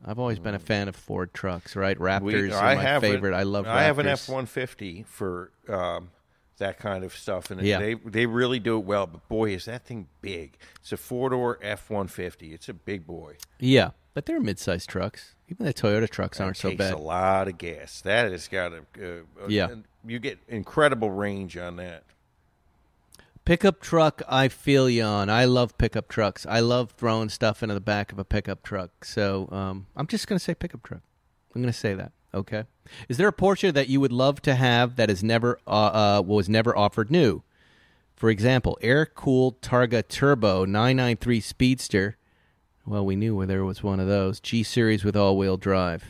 I've 0.06 0.20
always 0.20 0.38
been 0.40 0.54
a 0.54 0.60
fan 0.60 0.88
of 0.88 0.96
Ford 0.96 1.34
trucks, 1.34 1.76
right? 1.76 1.98
Raptors 1.98 2.22
We- 2.24 2.52
are 2.54 2.64
I 2.64 2.76
my 2.76 3.00
favorite. 3.00 3.34
I 3.34 3.44
love. 3.44 3.66
I 3.68 3.84
have 3.84 3.98
an 4.00 4.08
F 4.08 4.30
one 4.30 4.46
fifty 4.46 5.04
for 5.04 5.52
um, 5.68 6.12
that 6.58 6.78
kind 6.78 7.04
of 7.04 7.16
stuff, 7.16 7.50
and 7.52 7.60
Yeah. 7.62 7.80
they 7.80 7.96
they 7.96 8.26
really 8.28 8.60
do 8.60 8.78
it 8.78 8.86
well. 8.86 9.08
But 9.08 9.28
boy, 9.28 9.52
is 9.54 9.66
that 9.66 9.86
thing 9.86 10.08
big! 10.22 10.58
It's 10.80 10.92
a 10.92 10.98
four 10.98 11.30
door 11.32 11.58
F 11.62 11.90
one 11.90 12.08
fifty. 12.08 12.54
It's 12.54 12.70
a 12.70 12.74
big 12.74 13.08
boy. 13.08 13.38
Yeah, 13.60 13.92
but 14.14 14.26
they're 14.28 14.40
mid-sized 14.40 14.88
trucks. 14.90 15.34
Even 15.50 15.66
the 15.66 15.74
Toyota 15.74 16.10
trucks 16.10 16.40
aren't 16.40 16.58
it 16.58 16.60
so 16.62 16.70
takes 16.70 16.80
bad. 16.80 16.94
a 16.94 16.98
lot 16.98 17.48
of 17.48 17.58
gas. 17.58 18.02
That 18.02 18.32
has 18.32 18.48
got 18.48 18.74
a, 18.74 18.78
uh, 19.00 19.46
a 19.46 19.50
Yeah. 19.50 19.68
you 20.06 20.18
get 20.20 20.40
incredible 20.48 21.12
range 21.12 21.56
on 21.58 21.76
that. 21.78 22.04
Pickup 23.46 23.80
truck, 23.80 24.24
I 24.28 24.48
feel 24.48 24.90
you 24.90 25.04
on. 25.04 25.30
I 25.30 25.46
love 25.46 25.78
pickup 25.78 26.08
trucks. 26.08 26.48
I 26.50 26.62
love 26.62 26.92
throwing 26.92 27.30
stuff 27.30 27.62
into 27.62 27.76
the 27.76 27.82
back 27.82 28.12
of 28.12 28.18
a 28.18 28.26
pickup 28.26 28.64
truck. 28.64 29.06
So 29.06 29.48
um, 29.52 29.86
I'm 29.96 30.08
just 30.08 30.28
going 30.28 30.40
to 30.40 30.44
say 30.44 30.56
pickup 30.56 30.82
truck. 30.82 31.02
I'm 31.54 31.62
going 31.62 31.72
to 31.72 31.78
say 31.78 31.94
that. 31.94 32.12
Okay. 32.34 32.64
Is 33.08 33.18
there 33.18 33.28
a 33.28 33.34
Porsche 33.34 33.72
that 33.72 33.88
you 33.88 34.02
would 34.02 34.12
love 34.12 34.42
to 34.42 34.56
have 34.56 34.96
that 34.96 35.12
is 35.12 35.24
never 35.24 35.60
uh, 35.68 36.20
uh, 36.20 36.24
was 36.26 36.50
never 36.50 36.76
offered 36.76 37.12
new? 37.12 37.44
For 38.16 38.32
example, 38.32 38.80
air 38.82 39.06
cooled 39.06 39.62
Targa 39.62 40.08
Turbo 40.08 40.66
993 40.66 41.40
Speedster. 41.40 42.18
Well, 42.86 43.06
we 43.06 43.16
knew 43.16 43.36
where 43.36 43.48
there 43.48 43.64
was 43.64 43.84
one 43.84 44.00
of 44.00 44.08
those. 44.08 44.40
G 44.40 44.64
series 44.64 45.04
with 45.04 45.16
all 45.16 45.38
wheel 45.38 45.58
drive. 45.58 46.04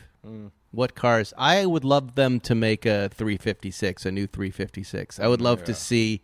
What 0.70 0.94
cars? 0.94 1.32
I 1.38 1.64
would 1.66 1.84
love 1.84 2.16
them 2.16 2.40
to 2.40 2.54
make 2.54 2.84
a 2.84 3.08
356, 3.10 4.06
a 4.06 4.10
new 4.10 4.26
356. 4.26 5.20
I 5.20 5.28
would 5.28 5.40
love 5.40 5.64
to 5.64 5.74
see 5.74 6.22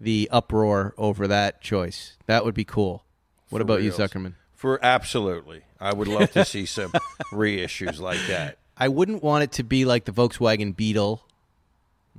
the 0.00 0.28
uproar 0.32 0.94
over 0.96 1.28
that 1.28 1.60
choice. 1.60 2.16
That 2.26 2.44
would 2.44 2.54
be 2.54 2.64
cool. 2.64 3.04
What 3.50 3.58
For 3.58 3.62
about 3.62 3.82
you. 3.82 3.92
Zuckerman? 3.92 4.34
For 4.54 4.82
absolutely, 4.84 5.62
I 5.80 5.92
would 5.94 6.08
love 6.08 6.32
to 6.32 6.44
see 6.44 6.66
some 6.66 6.90
reissues 7.32 7.98
like 8.00 8.20
that. 8.28 8.58
I 8.76 8.88
wouldn't 8.88 9.22
want 9.22 9.44
it 9.44 9.52
to 9.52 9.62
be 9.62 9.84
like 9.84 10.04
the 10.06 10.12
Volkswagen 10.12 10.74
Beetle, 10.76 11.22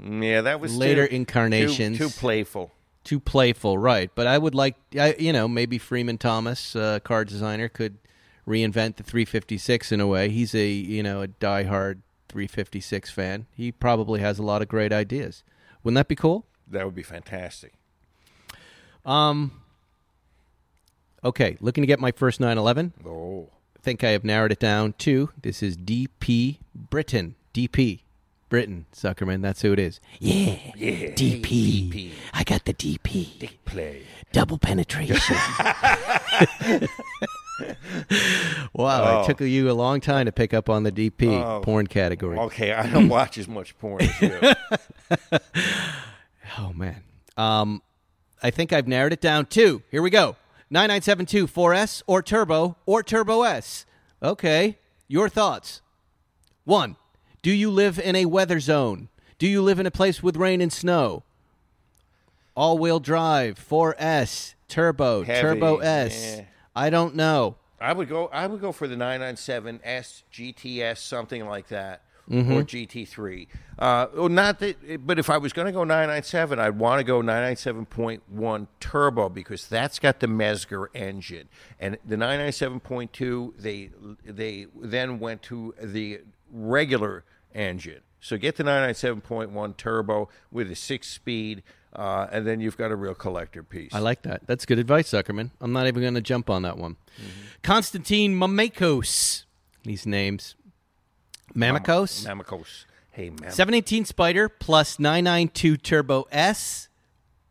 Yeah, 0.01 0.41
that 0.41 0.59
was 0.59 0.75
Later 0.77 1.07
too- 1.07 1.15
incarnations. 1.15 1.97
Too, 1.97 2.07
too 2.09 2.13
playful. 2.19 2.71
too 3.03 3.19
playful, 3.19 3.77
right? 3.77 4.09
But 4.13 4.27
I 4.27 4.37
would 4.37 4.55
like, 4.55 4.75
I, 4.97 5.15
you 5.17 5.33
know, 5.33 5.47
maybe 5.47 5.77
Freeman 5.77 6.17
Thomas, 6.17 6.75
uh, 6.75 6.99
car 7.03 7.25
designer, 7.25 7.67
could 7.69 7.97
reinvent 8.47 8.95
the 8.97 9.03
356 9.03 9.91
in 9.91 9.99
a 10.01 10.07
way. 10.07 10.29
He's 10.29 10.53
a, 10.55 10.67
you 10.67 11.01
know, 11.03 11.21
a 11.23 11.27
diehard 11.27 11.99
356 12.29 13.11
fan. 13.11 13.45
He 13.55 13.71
probably 13.71 14.19
has 14.21 14.39
a 14.39 14.43
lot 14.43 14.61
of 14.61 14.67
great 14.67 14.91
ideas. 14.93 15.43
Wouldn't 15.83 15.95
that 15.95 16.07
be 16.07 16.15
cool? 16.15 16.45
That 16.71 16.85
would 16.85 16.95
be 16.95 17.03
fantastic. 17.03 17.73
Um. 19.05 19.51
Okay, 21.23 21.55
looking 21.59 21.83
to 21.83 21.87
get 21.87 21.99
my 21.99 22.11
first 22.11 22.39
911. 22.39 22.93
Oh, 23.05 23.49
I 23.77 23.79
think 23.81 24.03
I 24.03 24.09
have 24.09 24.23
narrowed 24.23 24.51
it 24.51 24.59
down 24.59 24.93
to 24.99 25.29
this 25.39 25.61
is 25.61 25.77
DP 25.77 26.57
Britain. 26.73 27.35
DP 27.53 27.99
Britain, 28.49 28.85
Zuckerman. 28.93 29.41
That's 29.43 29.61
who 29.61 29.71
it 29.73 29.79
is. 29.79 29.99
Yeah. 30.19 30.57
yeah. 30.75 31.11
DP. 31.11 31.43
DP. 31.91 32.11
I 32.33 32.43
got 32.43 32.65
the 32.65 32.73
DP. 32.73 33.51
Play. 33.65 34.01
Double 34.31 34.57
penetration. 34.57 35.35
wow, 38.73 39.19
Oh. 39.19 39.21
it 39.21 39.25
took 39.27 39.41
you 39.41 39.69
a 39.69 39.73
long 39.73 40.01
time 40.01 40.25
to 40.25 40.31
pick 40.31 40.53
up 40.53 40.69
on 40.69 40.83
the 40.83 40.91
DP 40.91 41.27
Oh. 41.41 41.61
porn 41.61 41.87
category. 41.87 42.37
Okay, 42.39 42.73
I 42.73 42.89
don't 42.89 43.09
watch 43.09 43.37
as 43.37 43.47
much 43.47 43.77
porn 43.77 44.01
as 44.01 44.21
you. 44.21 44.39
Oh 46.57 46.73
man. 46.73 47.03
Um, 47.37 47.81
I 48.43 48.49
think 48.49 48.73
I've 48.73 48.87
narrowed 48.87 49.13
it 49.13 49.21
down 49.21 49.45
to 49.47 49.81
here 49.91 50.01
we 50.01 50.09
go. 50.09 50.35
9972 50.69 51.47
4S 51.47 52.01
or 52.07 52.21
Turbo 52.21 52.77
or 52.85 53.03
Turbo 53.03 53.43
S. 53.43 53.85
Okay. 54.23 54.77
Your 55.07 55.27
thoughts. 55.29 55.81
One, 56.63 56.95
do 57.41 57.51
you 57.51 57.69
live 57.69 57.99
in 57.99 58.15
a 58.15 58.25
weather 58.25 58.59
zone? 58.59 59.09
Do 59.37 59.47
you 59.47 59.61
live 59.61 59.79
in 59.79 59.85
a 59.85 59.91
place 59.91 60.21
with 60.21 60.37
rain 60.37 60.61
and 60.61 60.71
snow? 60.71 61.23
All 62.55 62.77
wheel 62.77 62.99
drive, 62.99 63.57
4S, 63.59 64.53
Turbo, 64.67 65.23
Heavy, 65.23 65.41
Turbo 65.41 65.77
S. 65.77 66.37
yeah. 66.37 66.45
I 66.75 66.89
don't 66.89 67.15
know. 67.15 67.55
I 67.79 67.93
would 67.93 68.07
go. 68.07 68.27
I 68.27 68.45
would 68.45 68.61
go 68.61 68.71
for 68.71 68.87
the 68.87 68.95
997S 68.95 70.23
GTS, 70.31 70.97
something 70.99 71.45
like 71.47 71.69
that, 71.69 72.03
Mm-hmm. 72.29 72.51
or 72.53 72.63
GT3. 72.63 73.47
Uh, 73.77 74.07
well, 74.15 74.29
not 74.29 74.59
that, 74.59 75.05
but 75.05 75.19
if 75.19 75.29
I 75.29 75.37
was 75.37 75.51
going 75.53 75.65
to 75.65 75.71
go 75.71 75.83
997, 75.83 76.59
I'd 76.59 76.77
want 76.77 76.99
to 76.99 77.03
go 77.03 77.21
997.1 77.21 78.67
turbo 78.79 79.27
because 79.27 79.67
that's 79.67 79.99
got 79.99 80.19
the 80.19 80.27
Mezger 80.27 80.87
engine, 80.93 81.49
and 81.79 81.97
the 82.05 82.15
997.2 82.15 83.53
they 83.57 83.89
they 84.23 84.67
then 84.79 85.19
went 85.19 85.41
to 85.43 85.73
the 85.81 86.21
regular 86.51 87.25
engine. 87.53 88.01
So 88.19 88.37
get 88.37 88.55
the 88.55 88.63
997.1 88.63 89.77
turbo 89.77 90.29
with 90.51 90.69
a 90.71 90.75
six-speed, 90.75 91.63
uh, 91.95 92.27
and 92.31 92.45
then 92.45 92.59
you've 92.59 92.77
got 92.77 92.91
a 92.91 92.95
real 92.95 93.15
collector 93.15 93.63
piece. 93.63 93.93
I 93.93 93.99
like 93.99 94.21
that. 94.21 94.45
That's 94.45 94.65
good 94.65 94.77
advice, 94.77 95.09
Zuckerman. 95.09 95.49
I'm 95.59 95.73
not 95.73 95.87
even 95.87 96.01
going 96.01 96.13
to 96.13 96.21
jump 96.21 96.49
on 96.49 96.61
that 96.61 96.77
one. 96.77 96.97
Konstantin 97.63 98.35
Mamakos. 98.39 99.45
These 99.83 100.05
names. 100.05 100.55
Mamakos. 101.55 102.25
Mamikos. 102.25 102.85
Hey, 103.11 103.29
Mam- 103.29 103.51
718 103.51 104.05
Spider 104.05 104.47
plus 104.49 104.97
992 104.99 105.77
Turbo 105.77 106.27
S 106.31 106.87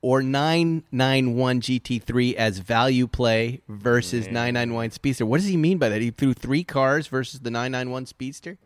or 0.02 0.22
991 0.22 1.60
GT3 1.60 2.34
as 2.34 2.58
value 2.58 3.06
play 3.06 3.60
versus 3.68 4.26
991 4.26 4.90
Speedster. 4.92 5.26
What 5.26 5.38
does 5.40 5.48
he 5.48 5.56
mean 5.58 5.76
by 5.78 5.90
that? 5.90 6.00
He 6.00 6.10
threw 6.10 6.32
three 6.32 6.64
cars 6.64 7.06
versus 7.08 7.40
the 7.40 7.50
991 7.50 8.06
Speedster? 8.06 8.56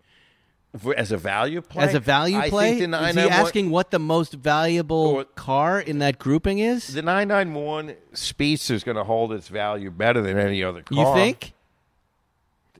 As 0.97 1.13
a 1.13 1.17
value 1.17 1.61
play. 1.61 1.85
As 1.85 1.95
a 1.95 2.01
value 2.01 2.37
I 2.37 2.51
play? 2.51 2.79
Is 2.81 3.15
he 3.15 3.21
asking 3.23 3.71
what 3.71 3.93
the 3.93 4.01
most 4.01 4.33
valuable 4.35 4.97
Or- 5.07 5.25
car 5.25 5.81
in 5.81 5.99
that 6.01 6.19
grouping 6.19 6.59
is? 6.59 6.89
the 6.95 7.03
991 7.03 7.95
Speedster 8.13 8.75
is 8.75 8.83
going 8.85 8.97
to 8.97 9.05
hold 9.05 9.33
its 9.33 9.47
value 9.49 9.91
better 9.91 10.21
than 10.21 10.37
any 10.39 10.63
other 10.65 10.83
car. 10.83 10.99
You 10.99 11.15
think? 11.21 11.53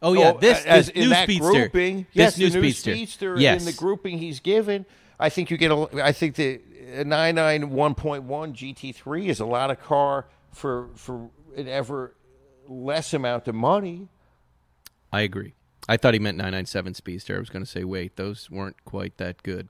Oh 0.03 0.13
yeah, 0.13 0.33
Oh, 0.35 0.39
this, 0.39 0.65
as 0.65 0.87
this 0.87 0.97
in 0.97 1.09
new 1.09 1.15
speedster. 1.15 1.51
grouping. 1.51 1.97
This 2.15 2.37
yes, 2.37 2.39
new 2.39 2.51
speedster. 2.51 2.91
speedster 2.93 3.37
yes. 3.39 3.61
in 3.61 3.67
the 3.67 3.73
grouping 3.73 4.19
he's 4.19 4.41
given. 4.41 4.87
I 5.19 5.29
think 5.29 5.51
you 5.51 5.57
get 5.57 5.71
a. 5.71 5.89
I 6.05 6.13
think 6.13 6.35
the 6.35 6.61
991.1 6.97 8.25
GT3 8.27 9.27
is 9.27 9.41
a 9.41 9.47
lot 9.47 9.71
of 9.71 9.81
car 9.83 10.27
for 10.53 10.89
for 10.95 11.31
an 11.57 11.69
ever 11.69 12.15
less 12.69 13.15
amount 13.15 13.49
of 13.49 13.55
money. 13.55 14.09
I 15.13 15.21
agree. 15.23 15.55
I 15.89 15.97
thought 15.97 16.15
he 16.15 16.21
meant 16.21 16.39
997 16.39 16.95
Speedster. 16.95 17.37
I 17.37 17.39
was 17.39 17.51
going 17.51 17.65
to 17.65 17.71
say, 17.71 17.85
wait, 17.85 18.17
those 18.17 18.51
weren't 18.51 18.83
quite 18.85 19.17
that 19.19 19.43
good. 19.43 19.69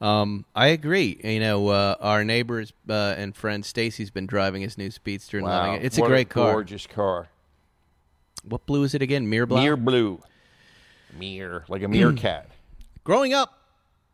Um, 0.00 0.44
I 0.54 0.68
agree. 0.68 1.20
You 1.24 1.40
know, 1.40 1.68
uh, 1.68 1.96
our 2.00 2.24
neighbors 2.24 2.72
uh, 2.88 3.14
and 3.16 3.34
friend 3.34 3.64
Stacy's 3.64 4.10
been 4.10 4.26
driving 4.26 4.62
his 4.62 4.78
new 4.78 4.90
Speedster 4.90 5.38
and 5.38 5.46
loving 5.46 5.74
it. 5.74 5.84
It's 5.84 5.98
what 5.98 6.06
a 6.06 6.08
great 6.08 6.28
car. 6.28 6.52
gorgeous 6.52 6.86
car. 6.86 7.28
What 8.48 8.66
blue 8.66 8.84
is 8.84 8.94
it 8.94 9.02
again? 9.02 9.28
Mirror 9.28 9.46
blue. 9.46 9.58
Mere 9.58 9.76
blue, 9.76 10.20
mere 11.18 11.64
like 11.68 11.82
a 11.82 11.88
meerkat. 11.88 12.48
Growing 13.04 13.34
up, 13.34 13.52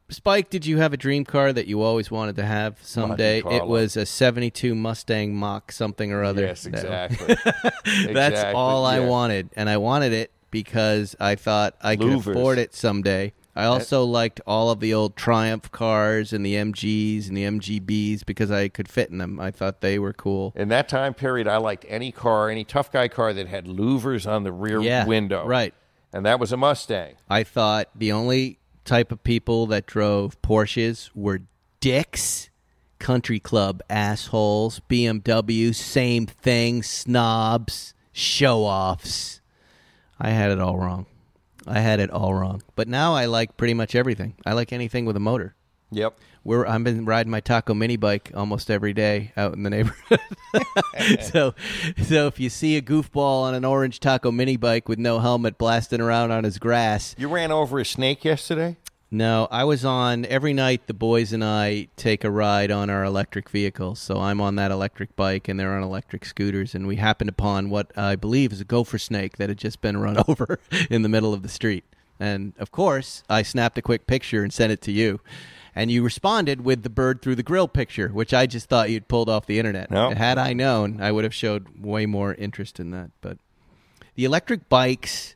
Spike, 0.08 0.50
did 0.50 0.66
you 0.66 0.78
have 0.78 0.92
a 0.92 0.96
dream 0.96 1.24
car 1.24 1.52
that 1.52 1.66
you 1.66 1.80
always 1.82 2.10
wanted 2.10 2.36
to 2.36 2.44
have 2.44 2.78
someday? 2.82 3.38
It 3.38 3.66
was 3.66 3.96
a 3.96 4.04
72 4.04 4.74
Mustang 4.74 5.34
Mach 5.34 5.72
something 5.72 6.12
or 6.12 6.22
other. 6.22 6.42
Yes, 6.42 6.64
That- 6.64 7.10
exactly. 7.10 7.34
That's 7.44 8.08
Exactly, 8.08 8.54
all 8.54 8.84
I 8.84 9.00
wanted. 9.00 9.50
And 9.56 9.68
I 9.70 9.78
wanted 9.78 10.12
it 10.12 10.30
because 10.50 11.16
I 11.18 11.34
thought 11.36 11.74
I 11.80 11.96
could 11.96 12.12
afford 12.12 12.58
it 12.58 12.74
someday. 12.74 13.32
I 13.54 13.64
also 13.64 14.04
liked 14.04 14.40
all 14.46 14.70
of 14.70 14.80
the 14.80 14.94
old 14.94 15.14
Triumph 15.14 15.70
cars 15.70 16.32
and 16.32 16.44
the 16.44 16.54
MGs 16.54 17.28
and 17.28 17.36
the 17.36 17.44
MGBs 17.44 18.24
because 18.24 18.50
I 18.50 18.68
could 18.68 18.88
fit 18.88 19.10
in 19.10 19.18
them. 19.18 19.38
I 19.38 19.50
thought 19.50 19.82
they 19.82 19.98
were 19.98 20.14
cool. 20.14 20.52
In 20.56 20.68
that 20.68 20.88
time 20.88 21.12
period, 21.12 21.46
I 21.46 21.58
liked 21.58 21.84
any 21.88 22.12
car, 22.12 22.48
any 22.48 22.64
tough 22.64 22.90
guy 22.90 23.08
car 23.08 23.34
that 23.34 23.48
had 23.48 23.66
louvers 23.66 24.26
on 24.30 24.44
the 24.44 24.52
rear 24.52 24.80
Yeah, 24.80 25.04
window. 25.06 25.46
right. 25.46 25.74
And 26.14 26.24
that 26.24 26.40
was 26.40 26.52
a 26.52 26.56
Mustang. 26.56 27.16
I 27.28 27.42
thought 27.42 27.88
the 27.94 28.10
only 28.12 28.58
type 28.84 29.12
of 29.12 29.22
people 29.22 29.66
that 29.66 29.86
drove 29.86 30.40
Porsches 30.42 31.10
were 31.14 31.40
dicks, 31.80 32.48
country 32.98 33.38
club 33.40 33.82
assholes, 33.90 34.80
BMW, 34.88 35.74
same 35.74 36.26
thing, 36.26 36.82
snobs, 36.82 37.92
show 38.12 38.60
offs. 38.64 39.40
I 40.18 40.30
had 40.30 40.50
it 40.50 40.58
all 40.60 40.76
wrong. 40.78 41.06
I 41.66 41.80
had 41.80 42.00
it 42.00 42.10
all 42.10 42.34
wrong. 42.34 42.62
But 42.74 42.88
now 42.88 43.14
I 43.14 43.26
like 43.26 43.56
pretty 43.56 43.74
much 43.74 43.94
everything. 43.94 44.34
I 44.44 44.52
like 44.52 44.72
anything 44.72 45.04
with 45.04 45.16
a 45.16 45.20
motor. 45.20 45.54
Yep. 45.90 46.18
We're 46.44 46.66
I've 46.66 46.82
been 46.82 47.04
riding 47.04 47.30
my 47.30 47.40
taco 47.40 47.74
mini 47.74 47.96
bike 47.96 48.32
almost 48.34 48.70
every 48.70 48.92
day 48.92 49.32
out 49.36 49.54
in 49.54 49.62
the 49.62 49.70
neighborhood. 49.70 50.20
so 51.20 51.54
so 52.02 52.26
if 52.26 52.40
you 52.40 52.48
see 52.50 52.76
a 52.76 52.82
goofball 52.82 53.42
on 53.42 53.54
an 53.54 53.64
orange 53.64 54.00
taco 54.00 54.32
mini 54.32 54.56
bike 54.56 54.88
with 54.88 54.98
no 54.98 55.20
helmet 55.20 55.56
blasting 55.58 56.00
around 56.00 56.30
on 56.32 56.44
his 56.44 56.58
grass, 56.58 57.14
You 57.18 57.28
ran 57.28 57.52
over 57.52 57.78
a 57.78 57.84
snake 57.84 58.24
yesterday? 58.24 58.76
No, 59.14 59.46
I 59.50 59.64
was 59.64 59.84
on 59.84 60.24
every 60.24 60.54
night. 60.54 60.86
The 60.86 60.94
boys 60.94 61.34
and 61.34 61.44
I 61.44 61.88
take 61.96 62.24
a 62.24 62.30
ride 62.30 62.70
on 62.70 62.88
our 62.88 63.04
electric 63.04 63.50
vehicles. 63.50 63.98
So 63.98 64.18
I'm 64.18 64.40
on 64.40 64.54
that 64.54 64.70
electric 64.70 65.14
bike, 65.16 65.48
and 65.48 65.60
they're 65.60 65.76
on 65.76 65.82
electric 65.82 66.24
scooters. 66.24 66.74
And 66.74 66.86
we 66.86 66.96
happened 66.96 67.28
upon 67.28 67.68
what 67.68 67.96
I 67.96 68.16
believe 68.16 68.54
is 68.54 68.62
a 68.62 68.64
gopher 68.64 68.96
snake 68.96 69.36
that 69.36 69.50
had 69.50 69.58
just 69.58 69.82
been 69.82 69.98
run 69.98 70.16
over 70.28 70.58
in 70.90 71.02
the 71.02 71.10
middle 71.10 71.34
of 71.34 71.42
the 71.42 71.50
street. 71.50 71.84
And 72.18 72.54
of 72.58 72.72
course, 72.72 73.22
I 73.28 73.42
snapped 73.42 73.76
a 73.76 73.82
quick 73.82 74.06
picture 74.06 74.42
and 74.42 74.50
sent 74.50 74.72
it 74.72 74.80
to 74.82 74.92
you. 74.92 75.20
And 75.74 75.90
you 75.90 76.02
responded 76.02 76.62
with 76.62 76.82
the 76.82 76.90
bird 76.90 77.20
through 77.20 77.34
the 77.34 77.42
grill 77.42 77.68
picture, 77.68 78.08
which 78.08 78.32
I 78.32 78.46
just 78.46 78.70
thought 78.70 78.88
you'd 78.88 79.08
pulled 79.08 79.28
off 79.28 79.44
the 79.44 79.58
internet. 79.58 79.90
No. 79.90 80.10
Had 80.10 80.38
I 80.38 80.54
known, 80.54 81.02
I 81.02 81.12
would 81.12 81.24
have 81.24 81.34
showed 81.34 81.84
way 81.84 82.06
more 82.06 82.32
interest 82.34 82.80
in 82.80 82.92
that. 82.92 83.10
But 83.20 83.36
the 84.14 84.24
electric 84.24 84.70
bikes, 84.70 85.34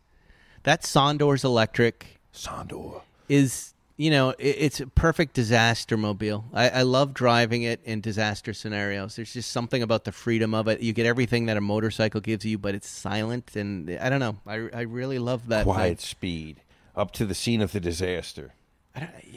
that 0.62 0.81
Sondors 0.83 1.45
electric, 1.45 2.20
Sondor. 2.33 3.03
Is 3.29 3.74
you 3.97 4.11
know 4.11 4.31
it, 4.31 4.57
it's 4.59 4.81
a 4.81 4.87
perfect 4.87 5.35
disaster 5.35 5.97
mobile. 5.97 6.45
I, 6.53 6.68
I 6.68 6.83
love 6.83 7.14
driving 7.14 7.62
it 7.62 7.81
in 7.85 8.01
disaster 8.01 8.53
scenarios. 8.53 9.16
There's 9.16 9.33
just 9.33 9.51
something 9.51 9.83
about 9.83 10.05
the 10.05 10.12
freedom 10.12 10.55
of 10.55 10.68
it. 10.68 10.81
You 10.81 10.93
get 10.93 11.07
everything 11.07 11.47
that 11.47 11.57
a 11.57 11.61
motorcycle 11.61 12.20
gives 12.20 12.45
you 12.45 12.59
but 12.59 12.74
it's 12.74 12.89
silent 12.89 13.57
and 13.57 13.91
i 14.01 14.09
don't 14.09 14.20
know. 14.20 14.37
I, 14.47 14.68
I 14.72 14.81
really 14.83 15.18
love 15.18 15.49
that 15.49 15.64
Quiet 15.64 16.01
speed. 16.01 16.61
Up 16.95 17.12
to 17.12 17.27
the 17.27 17.35
scene 17.35 17.61
of 17.61 17.72
the 17.72 17.81
disaster. 17.81 18.55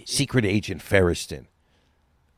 Secret 0.05 0.45
Agent 0.45 0.81
Feresten. 0.81 1.47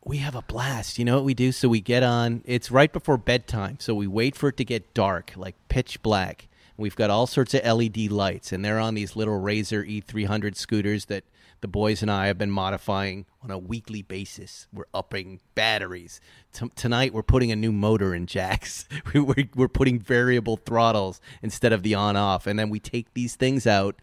we 0.03 0.17
have 0.17 0.33
a 0.33 0.41
blast. 0.41 0.97
You 0.97 1.05
know 1.05 1.15
what 1.15 1.25
we 1.25 1.35
do? 1.35 1.51
So 1.51 1.69
we 1.69 1.79
get 1.79 2.01
on. 2.01 2.41
It's 2.45 2.71
right 2.71 2.91
before 2.91 3.17
bedtime 3.17 3.77
so 3.79 3.93
we 3.93 4.07
wait 4.07 4.35
for 4.35 4.49
it 4.49 4.57
to 4.57 4.65
get 4.65 4.93
dark 4.93 5.33
like 5.35 5.55
pitch 5.69 6.01
black. 6.01 6.47
We've 6.77 6.95
got 6.95 7.11
all 7.11 7.27
sorts 7.27 7.53
of 7.53 7.63
led 7.63 7.97
lights 8.11 8.51
and 8.51 8.65
they're 8.65 8.79
on 8.79 8.95
these 8.95 9.15
little 9.15 9.39
razor 9.39 9.83
e300 9.83 10.55
scooters 10.55 11.05
that 11.05 11.23
the 11.61 11.67
boys 11.67 12.01
and 12.01 12.11
i 12.11 12.27
have 12.27 12.37
been 12.37 12.51
modifying 12.51 13.25
on 13.43 13.49
a 13.49 13.57
weekly 13.57 14.01
basis. 14.01 14.67
We're 14.71 14.85
upping 14.93 15.39
batteries. 15.55 16.21
T- 16.53 16.69
tonight 16.75 17.13
we're 17.13 17.23
putting 17.23 17.51
a 17.51 17.55
new 17.55 17.71
motor 17.71 18.13
in 18.13 18.27
jacks. 18.27 18.87
We, 19.13 19.19
we're, 19.19 19.49
we're 19.55 19.67
putting 19.67 19.99
variable 19.99 20.57
throttles 20.57 21.19
instead 21.41 21.73
of 21.73 21.83
the 21.83 21.95
on 21.95 22.15
off 22.15 22.47
and 22.47 22.57
then 22.57 22.69
we 22.69 22.79
take 22.79 23.13
these 23.13 23.35
things 23.35 23.65
out 23.65 23.95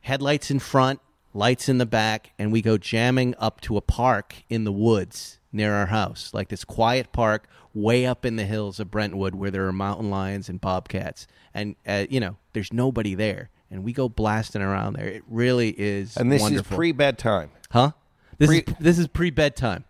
headlights 0.00 0.50
in 0.50 0.58
front, 0.58 1.00
lights 1.34 1.68
in 1.68 1.78
the 1.78 1.86
back, 1.86 2.30
and 2.38 2.52
we 2.52 2.62
go 2.62 2.78
jamming 2.78 3.34
up 3.38 3.60
to 3.62 3.76
a 3.76 3.80
park 3.80 4.36
in 4.48 4.64
the 4.64 4.72
woods 4.72 5.38
near 5.52 5.74
our 5.74 5.86
house, 5.86 6.32
like 6.32 6.48
this 6.48 6.64
quiet 6.64 7.12
park 7.12 7.48
way 7.74 8.06
up 8.06 8.24
in 8.24 8.36
the 8.36 8.44
hills 8.44 8.80
of 8.80 8.90
Brentwood 8.90 9.34
where 9.34 9.50
there 9.50 9.66
are 9.66 9.72
mountain 9.72 10.10
lions 10.10 10.48
and 10.48 10.60
bobcats. 10.60 11.26
And, 11.52 11.76
uh, 11.86 12.06
you 12.08 12.20
know, 12.20 12.36
there's 12.52 12.72
nobody 12.72 13.14
there. 13.14 13.50
And 13.70 13.84
we 13.84 13.92
go 13.92 14.08
blasting 14.08 14.62
around 14.62 14.94
there. 14.94 15.06
It 15.06 15.22
really 15.28 15.70
is 15.70 16.16
And 16.16 16.30
this 16.30 16.42
wonderful. 16.42 16.74
is 16.74 16.76
pre 16.76 16.92
bedtime. 16.92 17.50
Huh? 17.70 17.92
This 18.38 18.48
Pre- 18.48 18.58
is 18.58 18.74
this 18.80 18.98
is 18.98 19.06
pre 19.06 19.30
bedtime. 19.30 19.84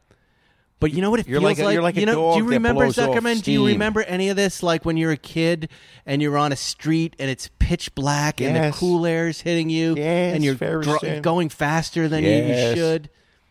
But 0.80 0.92
you 0.92 1.02
know 1.02 1.10
what 1.10 1.20
it 1.20 1.28
You're 1.28 1.40
feels 1.40 1.58
like 1.58 1.66
a- 1.68 1.72
you're 1.74 1.82
like 1.82 1.96
you 1.96 2.06
know, 2.06 2.32
do 2.32 2.38
you 2.38 2.44
remember 2.48 2.86
Zuckerman? 2.86 3.42
Do 3.42 3.52
you 3.52 3.66
remember 3.66 4.02
any 4.02 4.28
of 4.30 4.36
this? 4.36 4.62
Like 4.62 4.84
when 4.84 4.96
you're 4.96 5.12
a 5.12 5.16
kid 5.16 5.68
and 6.06 6.20
you're 6.22 6.38
on 6.38 6.52
a 6.52 6.56
street 6.56 7.14
and 7.18 7.30
it's 7.30 7.50
pitch 7.58 7.94
black 7.94 8.40
and 8.40 8.56
the 8.56 8.76
cool 8.76 9.04
air 9.06 9.28
is 9.28 9.42
hitting 9.42 9.68
you 9.70 9.94
Yes, 9.96 10.34
and 10.34 10.44
you're 10.44 11.20
going 11.20 11.48
faster 11.50 12.08
than 12.08 12.24
you, 12.24 12.30
you 12.30 12.74
should. 12.74 13.10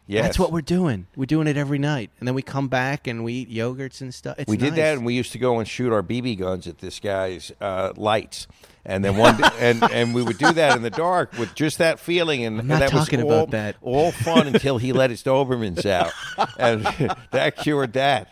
Yes. 0.09 0.23
That's 0.23 0.39
what 0.39 0.51
we're 0.51 0.61
doing. 0.61 1.05
We're 1.15 1.27
doing 1.27 1.45
it 1.45 1.55
every 1.55 1.77
night, 1.77 2.09
and 2.19 2.27
then 2.27 2.33
we 2.33 2.41
come 2.41 2.67
back 2.67 3.05
and 3.05 3.23
we 3.23 3.33
eat 3.33 3.51
yogurts 3.51 4.01
and 4.01 4.11
stuff. 4.11 4.39
It's 4.39 4.49
we 4.49 4.57
did 4.57 4.71
nice. 4.71 4.77
that, 4.77 4.97
and 4.97 5.05
we 5.05 5.13
used 5.13 5.31
to 5.33 5.37
go 5.37 5.59
and 5.59 5.67
shoot 5.67 5.93
our 5.93 6.01
BB 6.01 6.39
guns 6.39 6.65
at 6.65 6.79
this 6.79 6.99
guy's 6.99 7.51
uh, 7.61 7.93
lights, 7.95 8.47
and 8.83 9.05
then 9.05 9.17
one 9.17 9.39
and 9.59 9.83
and 9.83 10.15
we 10.15 10.23
would 10.23 10.39
do 10.39 10.51
that 10.51 10.75
in 10.75 10.81
the 10.81 10.89
dark 10.89 11.33
with 11.33 11.53
just 11.53 11.77
that 11.77 11.99
feeling, 11.99 12.43
and, 12.43 12.59
and 12.59 12.71
that 12.71 12.89
talking 12.89 13.23
was 13.23 13.31
all, 13.31 13.39
about 13.43 13.51
that. 13.51 13.75
all 13.83 14.11
fun 14.11 14.47
until 14.53 14.79
he 14.79 14.93
let 14.93 15.11
his 15.11 15.21
Dobermans 15.21 15.85
out, 15.85 16.11
and 16.57 16.85
that 17.31 17.57
cured 17.57 17.93
that. 17.93 18.31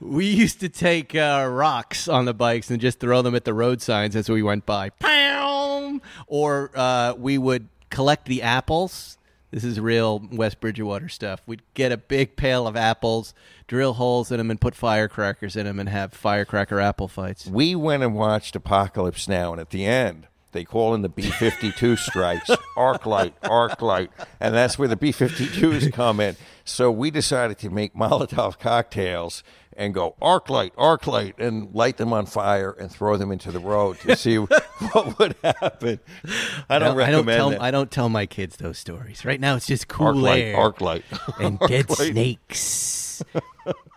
We 0.00 0.24
used 0.24 0.60
to 0.60 0.70
take 0.70 1.14
uh, 1.14 1.50
rocks 1.50 2.08
on 2.08 2.24
the 2.24 2.32
bikes 2.32 2.70
and 2.70 2.80
just 2.80 2.98
throw 2.98 3.20
them 3.20 3.34
at 3.34 3.44
the 3.44 3.52
road 3.52 3.82
signs 3.82 4.16
as 4.16 4.30
we 4.30 4.42
went 4.42 4.64
by. 4.64 4.88
Pow! 4.88 6.00
Or 6.28 6.70
uh, 6.74 7.12
we 7.18 7.36
would 7.36 7.68
collect 7.90 8.24
the 8.24 8.40
apples. 8.40 9.17
This 9.50 9.64
is 9.64 9.80
real 9.80 10.22
West 10.30 10.60
Bridgewater 10.60 11.08
stuff. 11.08 11.40
We'd 11.46 11.62
get 11.72 11.90
a 11.90 11.96
big 11.96 12.36
pail 12.36 12.66
of 12.66 12.76
apples, 12.76 13.32
drill 13.66 13.94
holes 13.94 14.30
in 14.30 14.36
them, 14.36 14.50
and 14.50 14.60
put 14.60 14.74
firecrackers 14.74 15.56
in 15.56 15.64
them 15.64 15.80
and 15.80 15.88
have 15.88 16.12
firecracker 16.12 16.80
apple 16.80 17.08
fights. 17.08 17.46
we 17.46 17.74
went 17.74 18.02
and 18.02 18.14
watched 18.14 18.54
Apocalypse 18.54 19.26
Now, 19.26 19.52
and 19.52 19.60
at 19.60 19.70
the 19.70 19.86
end. 19.86 20.26
They 20.52 20.64
call 20.64 20.94
in 20.94 21.02
the 21.02 21.08
B 21.08 21.22
52 21.22 21.96
strikes, 21.96 22.50
arc 22.76 23.04
light, 23.04 23.34
arc 23.42 23.82
light, 23.82 24.10
and 24.40 24.54
that's 24.54 24.78
where 24.78 24.88
the 24.88 24.96
B 24.96 25.12
52s 25.12 25.92
come 25.92 26.20
in. 26.20 26.36
So 26.64 26.90
we 26.90 27.10
decided 27.10 27.58
to 27.58 27.70
make 27.70 27.94
Molotov 27.94 28.58
cocktails 28.58 29.42
and 29.76 29.94
go 29.94 30.16
arc 30.20 30.50
light, 30.50 30.72
arc 30.76 31.06
light, 31.06 31.38
and 31.38 31.72
light 31.74 31.98
them 31.98 32.12
on 32.12 32.26
fire 32.26 32.72
and 32.72 32.90
throw 32.90 33.16
them 33.16 33.30
into 33.30 33.52
the 33.52 33.60
road 33.60 33.98
to 34.00 34.16
see 34.16 34.36
what 34.36 35.18
would 35.18 35.36
happen. 35.44 36.00
I 36.68 36.78
don't 36.78 36.82
I 36.82 36.88
don't 36.88 36.96
recommend 36.96 37.36
tell 37.36 37.50
that. 37.50 37.62
I 37.62 37.70
don't 37.70 37.90
tell 37.90 38.08
my 38.08 38.26
kids 38.26 38.56
those 38.56 38.78
stories. 38.78 39.24
Right 39.24 39.40
now, 39.40 39.54
it's 39.54 39.66
just 39.66 39.84
arc 39.90 40.14
cool 40.14 40.14
light, 40.22 40.42
air 40.44 40.56
arc 40.56 40.80
light, 40.80 41.04
and 41.38 41.58
Arc 41.60 41.70
dead 41.70 41.90
light. 41.90 42.12
snakes. 42.12 43.22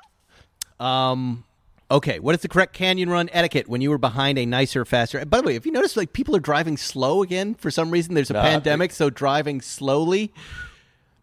um. 0.80 1.46
Okay, 1.92 2.20
what 2.20 2.34
is 2.34 2.42
the 2.42 2.48
correct 2.48 2.72
canyon 2.72 3.10
run 3.10 3.30
etiquette 3.34 3.68
when 3.68 3.82
you 3.82 3.90
were 3.90 3.98
behind 3.98 4.38
a 4.38 4.46
nicer, 4.46 4.86
faster? 4.86 5.26
By 5.26 5.42
the 5.42 5.48
way, 5.48 5.56
if 5.56 5.66
you 5.66 5.74
notice, 5.74 5.98
like 5.98 6.14
people 6.14 6.34
are 6.38 6.40
driving 6.40 6.78
slow 6.78 7.22
again 7.22 7.54
for 7.54 7.70
some 7.70 7.92
reason. 7.92 8.14
There's 8.14 8.30
a 8.30 8.34
No, 8.34 8.42
pandemic, 8.42 8.92
so 8.92 9.10
driving 9.10 9.60
slowly. 9.60 10.34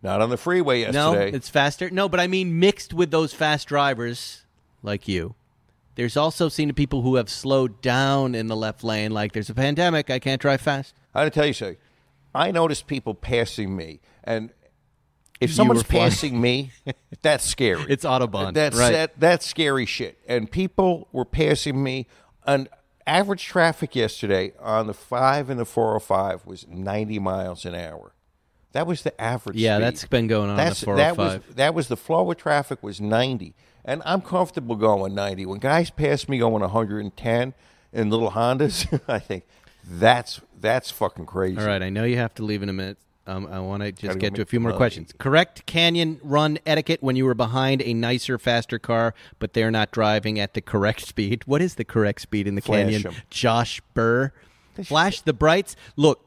Not 0.02 0.20
on 0.20 0.28
the 0.28 0.36
freeway 0.36 0.80
yesterday. 0.80 0.98
No, 0.98 1.14
it's 1.14 1.48
faster. 1.48 1.88
No, 1.88 2.06
but 2.06 2.20
I 2.20 2.26
mean 2.26 2.60
mixed 2.60 2.92
with 2.92 3.10
those 3.10 3.32
fast 3.32 3.66
drivers 3.66 4.44
like 4.82 5.08
you. 5.08 5.34
There's 5.94 6.18
also 6.18 6.50
seen 6.50 6.72
people 6.74 7.00
who 7.00 7.16
have 7.16 7.30
slowed 7.30 7.80
down 7.80 8.34
in 8.34 8.46
the 8.46 8.54
left 8.54 8.84
lane. 8.84 9.10
Like 9.10 9.32
there's 9.32 9.50
a 9.50 9.54
pandemic, 9.54 10.10
I 10.10 10.18
can't 10.18 10.40
drive 10.40 10.60
fast. 10.60 10.94
I 11.14 11.20
gotta 11.20 11.30
tell 11.30 11.46
you 11.46 11.54
something. 11.54 11.78
I 12.34 12.50
noticed 12.50 12.86
people 12.86 13.14
passing 13.14 13.74
me, 13.74 14.00
and 14.22 14.50
if 15.40 15.52
someone's 15.52 15.82
passing 15.82 16.40
me, 16.40 16.72
that's 17.22 17.44
scary. 17.44 17.84
It's 17.88 18.04
Autobahn, 18.04 18.54
That's 18.54 18.76
right. 18.76 18.92
that, 18.92 19.20
that's 19.20 19.46
scary 19.46 19.86
shit. 19.86 20.18
And 20.26 20.50
people 20.50 21.08
were 21.12 21.24
passing 21.24 21.82
me. 21.82 22.06
And 22.46 22.68
average 23.06 23.44
traffic 23.44 23.96
yesterday 23.96 24.52
on 24.60 24.86
the 24.86 24.94
five 24.94 25.50
and 25.50 25.58
the 25.58 25.64
four 25.64 25.88
hundred 25.88 26.00
five 26.00 26.46
was 26.46 26.66
ninety 26.68 27.18
miles 27.18 27.64
an 27.64 27.74
hour. 27.74 28.12
That 28.72 28.86
was 28.86 29.02
the 29.02 29.18
average. 29.20 29.56
Yeah, 29.56 29.76
speed. 29.76 29.84
that's 29.84 30.04
been 30.04 30.26
going 30.26 30.50
on 30.50 30.56
That's 30.56 30.84
on 30.84 30.96
the 30.96 31.02
that 31.02 31.16
was 31.16 31.36
oh 31.36 31.52
that 31.54 31.74
was 31.74 31.88
the 31.88 31.96
flow 31.96 32.30
of 32.30 32.36
traffic 32.36 32.82
was 32.82 33.00
ninety, 33.00 33.54
and 33.84 34.02
I'm 34.04 34.20
comfortable 34.20 34.76
going 34.76 35.14
ninety. 35.14 35.46
When 35.46 35.58
guys 35.58 35.90
pass 35.90 36.28
me 36.28 36.38
going 36.38 36.60
one 36.60 36.70
hundred 36.70 37.00
and 37.00 37.16
ten 37.16 37.54
in 37.92 38.10
little 38.10 38.32
Hondas, 38.32 39.00
I 39.08 39.18
think 39.18 39.44
that's 39.84 40.40
that's 40.60 40.90
fucking 40.90 41.26
crazy. 41.26 41.58
All 41.58 41.66
right, 41.66 41.82
I 41.82 41.88
know 41.88 42.04
you 42.04 42.16
have 42.18 42.34
to 42.34 42.44
leave 42.44 42.62
in 42.62 42.68
a 42.68 42.74
minute. 42.74 42.98
Um, 43.28 43.46
I 43.52 43.60
want 43.60 43.82
to 43.82 43.92
just 43.92 44.18
get 44.18 44.34
to 44.36 44.42
a 44.42 44.46
few 44.46 44.58
more 44.58 44.72
questions. 44.72 45.12
Correct 45.18 45.66
canyon 45.66 46.18
run 46.22 46.58
etiquette 46.64 47.02
when 47.02 47.14
you 47.14 47.26
were 47.26 47.34
behind 47.34 47.82
a 47.82 47.92
nicer, 47.92 48.38
faster 48.38 48.78
car, 48.78 49.14
but 49.38 49.52
they're 49.52 49.70
not 49.70 49.90
driving 49.90 50.40
at 50.40 50.54
the 50.54 50.62
correct 50.62 51.06
speed. 51.06 51.42
What 51.44 51.60
is 51.60 51.74
the 51.74 51.84
correct 51.84 52.22
speed 52.22 52.48
in 52.48 52.54
the 52.54 52.62
Flash 52.62 52.90
canyon? 52.90 53.14
Josh 53.28 53.82
Burr. 53.92 54.32
Flash 54.82 55.20
the 55.20 55.34
brights. 55.34 55.76
Look, 55.96 56.24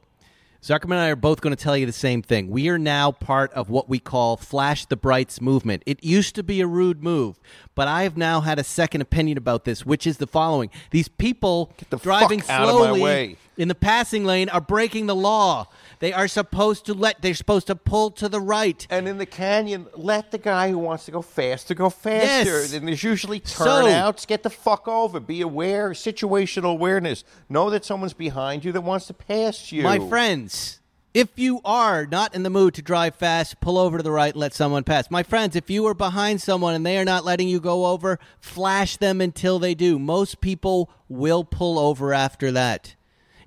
Zuckerman 0.61 0.91
and 0.91 0.99
I 0.99 1.09
are 1.09 1.15
both 1.15 1.41
going 1.41 1.55
to 1.55 1.61
tell 1.61 1.75
you 1.75 1.87
the 1.87 1.91
same 1.91 2.21
thing. 2.21 2.51
We 2.51 2.69
are 2.69 2.77
now 2.77 3.11
part 3.11 3.51
of 3.53 3.71
what 3.71 3.89
we 3.89 3.97
call 3.97 4.37
Flash 4.37 4.85
the 4.85 4.95
Brights 4.95 5.41
movement. 5.41 5.81
It 5.87 6.03
used 6.03 6.35
to 6.35 6.43
be 6.43 6.61
a 6.61 6.67
rude 6.67 7.01
move, 7.01 7.39
but 7.73 7.87
I 7.87 8.03
have 8.03 8.15
now 8.15 8.41
had 8.41 8.59
a 8.59 8.63
second 8.63 9.01
opinion 9.01 9.39
about 9.39 9.65
this, 9.65 9.87
which 9.87 10.05
is 10.05 10.17
the 10.17 10.27
following: 10.27 10.69
These 10.91 11.07
people 11.07 11.73
the 11.89 11.97
driving 11.97 12.41
fuck 12.41 12.49
out 12.51 12.69
of 12.69 12.75
my 12.75 12.85
slowly 12.97 13.37
in 13.57 13.69
the 13.69 13.75
passing 13.75 14.23
lane 14.23 14.49
are 14.49 14.61
breaking 14.61 15.07
the 15.07 15.15
law. 15.15 15.67
They 16.01 16.11
are 16.13 16.27
supposed 16.27 16.85
to 16.87 16.93
let. 16.95 17.21
They're 17.21 17.35
supposed 17.35 17.67
to 17.67 17.75
pull 17.75 18.09
to 18.11 18.27
the 18.27 18.41
right. 18.41 18.85
And 18.89 19.07
in 19.07 19.19
the 19.19 19.25
canyon, 19.27 19.85
let 19.95 20.31
the 20.31 20.39
guy 20.39 20.71
who 20.71 20.79
wants 20.79 21.05
to 21.05 21.11
go 21.11 21.21
faster 21.21 21.75
go 21.75 21.91
faster. 21.91 22.27
Yes. 22.61 22.73
And 22.73 22.87
there's 22.87 23.03
usually 23.03 23.41
So- 23.45 23.63
turnouts. 23.65 24.25
Get 24.25 24.41
the 24.41 24.49
fuck 24.49 24.87
over. 24.87 25.19
Be 25.19 25.41
aware. 25.41 25.91
Situational 25.91 26.71
awareness. 26.71 27.23
Know 27.47 27.69
that 27.69 27.85
someone's 27.85 28.13
behind 28.13 28.65
you 28.65 28.71
that 28.71 28.81
wants 28.81 29.05
to 29.07 29.13
pass 29.13 29.71
you. 29.71 29.83
My 29.83 29.99
friends, 29.99 30.79
if 31.13 31.27
you 31.35 31.61
are 31.63 32.07
not 32.07 32.33
in 32.33 32.41
the 32.41 32.49
mood 32.49 32.73
to 32.75 32.81
drive 32.81 33.13
fast, 33.13 33.59
pull 33.61 33.77
over 33.77 33.97
to 33.97 34.03
the 34.03 34.11
right 34.11 34.33
and 34.33 34.39
let 34.41 34.55
someone 34.55 34.83
pass. 34.83 35.11
My 35.11 35.21
friends, 35.21 35.55
if 35.55 35.69
you 35.69 35.85
are 35.85 35.93
behind 35.93 36.41
someone 36.41 36.73
and 36.73 36.83
they 36.83 36.97
are 36.97 37.05
not 37.05 37.23
letting 37.23 37.47
you 37.47 37.59
go 37.59 37.85
over, 37.85 38.17
flash 38.39 38.97
them 38.97 39.21
until 39.21 39.59
they 39.59 39.75
do. 39.75 39.99
Most 39.99 40.41
people 40.41 40.89
will 41.07 41.43
pull 41.43 41.77
over 41.77 42.11
after 42.11 42.51
that. 42.53 42.95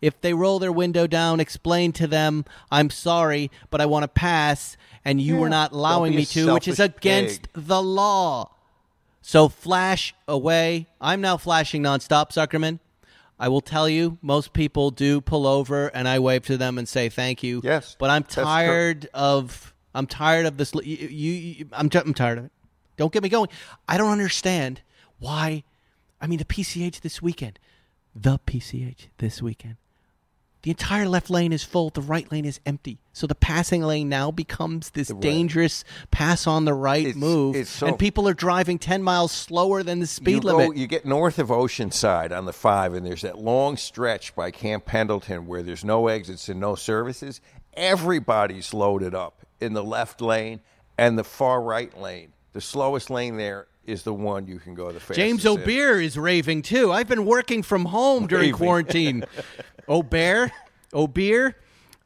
If 0.04 0.20
they 0.20 0.34
roll 0.34 0.58
their 0.58 0.70
window 0.72 1.06
down, 1.06 1.40
explain 1.40 1.92
to 1.92 2.06
them, 2.06 2.44
I'm 2.70 2.90
sorry, 2.90 3.50
but 3.70 3.80
I 3.80 3.86
want 3.86 4.02
to 4.02 4.08
pass, 4.08 4.76
and 5.04 5.18
you 5.20 5.36
were 5.36 5.48
not 5.48 5.72
allowing 5.72 6.12
me 6.14 6.24
to, 6.26 6.52
which 6.54 6.68
is 6.68 6.78
against 6.80 7.48
the 7.54 7.82
law. 7.82 8.50
So 9.22 9.48
flash 9.48 10.14
away. 10.28 10.86
I'm 11.00 11.22
now 11.22 11.38
flashing 11.38 11.82
nonstop, 11.82 12.32
Zuckerman. 12.32 12.80
I 13.38 13.48
will 13.48 13.62
tell 13.62 13.88
you, 13.88 14.18
most 14.20 14.52
people 14.52 14.90
do 14.90 15.22
pull 15.22 15.46
over, 15.46 15.88
and 15.88 16.06
I 16.06 16.18
wave 16.18 16.44
to 16.46 16.58
them 16.58 16.76
and 16.76 16.86
say 16.86 17.08
thank 17.08 17.42
you. 17.42 17.62
Yes, 17.64 17.96
but 17.98 18.10
I'm 18.10 18.24
tired 18.24 19.08
of. 19.14 19.74
I'm 19.94 20.06
tired 20.06 20.44
of 20.44 20.56
this. 20.58 20.74
You, 20.74 20.82
you, 20.84 21.32
you- 21.32 21.68
I'm, 21.72 21.88
t- 21.88 21.98
I'm 21.98 22.12
tired 22.14 22.36
of 22.38 22.44
it. 22.44 22.52
Don't 22.98 23.12
get 23.12 23.22
me 23.22 23.28
going. 23.30 23.48
I 23.88 23.96
don't 23.96 24.10
understand 24.12 24.82
why. 25.18 25.64
I 26.20 26.26
mean, 26.26 26.38
the 26.38 26.44
PCH 26.44 27.00
this 27.00 27.22
weekend, 27.22 27.58
the 28.14 28.38
PCH 28.46 29.06
this 29.18 29.40
weekend. 29.40 29.76
The 30.64 30.70
entire 30.70 31.06
left 31.06 31.28
lane 31.28 31.52
is 31.52 31.62
full. 31.62 31.90
The 31.90 32.00
right 32.00 32.30
lane 32.32 32.46
is 32.46 32.58
empty. 32.64 32.98
So 33.12 33.26
the 33.26 33.34
passing 33.34 33.82
lane 33.82 34.08
now 34.08 34.30
becomes 34.30 34.90
this 34.90 35.08
dangerous 35.08 35.84
pass 36.10 36.46
on 36.46 36.64
the 36.64 36.72
right 36.72 37.02
It's- 37.06 37.16
move, 37.16 37.54
it's 37.54 37.68
so- 37.68 37.86
and 37.88 37.98
people 37.98 38.26
are 38.26 38.32
driving 38.34 38.78
ten 38.78 39.02
miles 39.02 39.30
slower 39.30 39.82
than 39.82 40.00
the 40.00 40.06
speed 40.06 40.36
you 40.36 40.40
go- 40.50 40.56
limit. 40.56 40.78
you 40.78 40.86
get 40.86 41.04
north 41.04 41.38
of 41.38 41.48
Oceanside 41.48 42.34
on 42.34 42.46
the 42.46 42.52
five, 42.54 42.94
and 42.94 43.04
there's 43.06 43.20
that 43.20 43.38
long 43.38 43.76
stretch 43.76 44.34
by 44.34 44.50
Camp 44.50 44.86
Pendleton 44.86 45.46
where 45.46 45.62
there's 45.62 45.84
no 45.84 46.08
exits 46.08 46.48
and 46.48 46.58
no 46.60 46.74
services. 46.76 47.42
Everybody's 47.74 48.72
loaded 48.72 49.14
up 49.14 49.44
in 49.60 49.74
the 49.74 49.84
left 49.84 50.22
lane 50.22 50.60
and 50.96 51.18
the 51.18 51.24
far 51.24 51.60
right 51.60 51.96
lane. 52.00 52.32
The 52.54 52.62
slowest 52.62 53.10
lane 53.10 53.36
there 53.36 53.66
is 53.86 54.02
the 54.02 54.14
one 54.14 54.46
you 54.46 54.58
can 54.58 54.74
go 54.74 54.90
the 54.90 55.00
fastest. 55.00 55.18
James 55.18 55.44
in. 55.44 55.52
O'Bear 55.52 56.00
is 56.00 56.18
raving 56.18 56.62
too. 56.62 56.92
I've 56.92 57.08
been 57.08 57.24
working 57.24 57.62
from 57.62 57.86
home 57.86 58.26
during 58.26 58.46
Raving. 58.46 58.58
quarantine. 58.58 59.24
O'Bear, 59.88 60.52
O'Bear, 60.92 61.56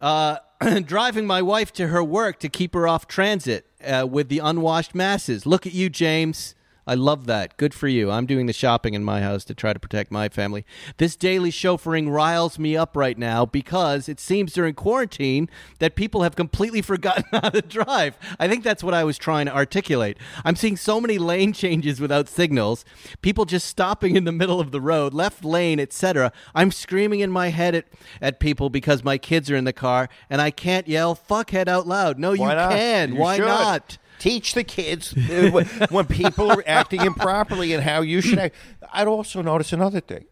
uh, 0.00 0.38
driving 0.84 1.26
my 1.26 1.42
wife 1.42 1.72
to 1.74 1.88
her 1.88 2.02
work 2.02 2.38
to 2.40 2.48
keep 2.48 2.74
her 2.74 2.88
off 2.88 3.06
transit 3.06 3.66
uh, 3.84 4.06
with 4.10 4.28
the 4.28 4.40
unwashed 4.40 4.94
masses. 4.94 5.46
Look 5.46 5.66
at 5.66 5.72
you, 5.72 5.88
James. 5.88 6.54
I 6.88 6.94
love 6.94 7.26
that. 7.26 7.58
Good 7.58 7.74
for 7.74 7.86
you. 7.86 8.10
I'm 8.10 8.24
doing 8.24 8.46
the 8.46 8.52
shopping 8.54 8.94
in 8.94 9.04
my 9.04 9.20
house 9.20 9.44
to 9.44 9.54
try 9.54 9.74
to 9.74 9.78
protect 9.78 10.10
my 10.10 10.30
family. 10.30 10.64
This 10.96 11.16
daily 11.16 11.50
chauffeuring 11.50 12.10
riles 12.10 12.58
me 12.58 12.78
up 12.78 12.96
right 12.96 13.18
now 13.18 13.44
because 13.44 14.08
it 14.08 14.18
seems 14.18 14.54
during 14.54 14.72
quarantine 14.72 15.50
that 15.80 15.96
people 15.96 16.22
have 16.22 16.34
completely 16.34 16.80
forgotten 16.90 17.24
how 17.30 17.50
to 17.50 17.60
drive. 17.60 18.16
I 18.40 18.48
think 18.48 18.64
that's 18.64 18.82
what 18.82 18.94
I 18.94 19.04
was 19.04 19.18
trying 19.18 19.44
to 19.44 19.54
articulate. 19.54 20.16
I'm 20.46 20.56
seeing 20.56 20.78
so 20.78 20.98
many 20.98 21.18
lane 21.18 21.52
changes 21.52 22.00
without 22.00 22.26
signals, 22.26 22.86
people 23.20 23.44
just 23.44 23.66
stopping 23.66 24.16
in 24.16 24.24
the 24.24 24.32
middle 24.32 24.58
of 24.58 24.70
the 24.70 24.80
road, 24.80 25.12
left 25.12 25.44
lane, 25.44 25.78
etc. 25.78 26.32
I'm 26.54 26.70
screaming 26.70 27.20
in 27.20 27.30
my 27.30 27.48
head 27.48 27.74
at, 27.74 27.84
at 28.22 28.40
people 28.40 28.70
because 28.70 29.04
my 29.04 29.18
kids 29.18 29.50
are 29.50 29.56
in 29.56 29.64
the 29.64 29.74
car 29.74 30.08
and 30.30 30.40
I 30.40 30.50
can't 30.50 30.88
yell 30.88 31.14
fuckhead 31.14 31.68
out 31.68 31.86
loud. 31.86 32.18
No, 32.18 32.30
Why 32.30 32.34
you 32.34 32.56
not? 32.56 32.70
can. 32.70 33.12
You 33.12 33.20
Why 33.20 33.36
should. 33.36 33.44
not? 33.44 33.98
Teach 34.18 34.54
the 34.54 34.64
kids 34.64 35.12
when- 35.28 35.66
when 35.90 36.06
people 36.06 36.50
are 36.50 36.62
acting 36.66 37.00
improperly 37.02 37.72
and 37.72 37.82
how 37.82 38.00
you 38.00 38.20
should 38.20 38.38
act. 38.38 38.54
I'd 38.92 39.06
also 39.06 39.42
notice 39.42 39.72
another 39.72 40.00
thing: 40.00 40.24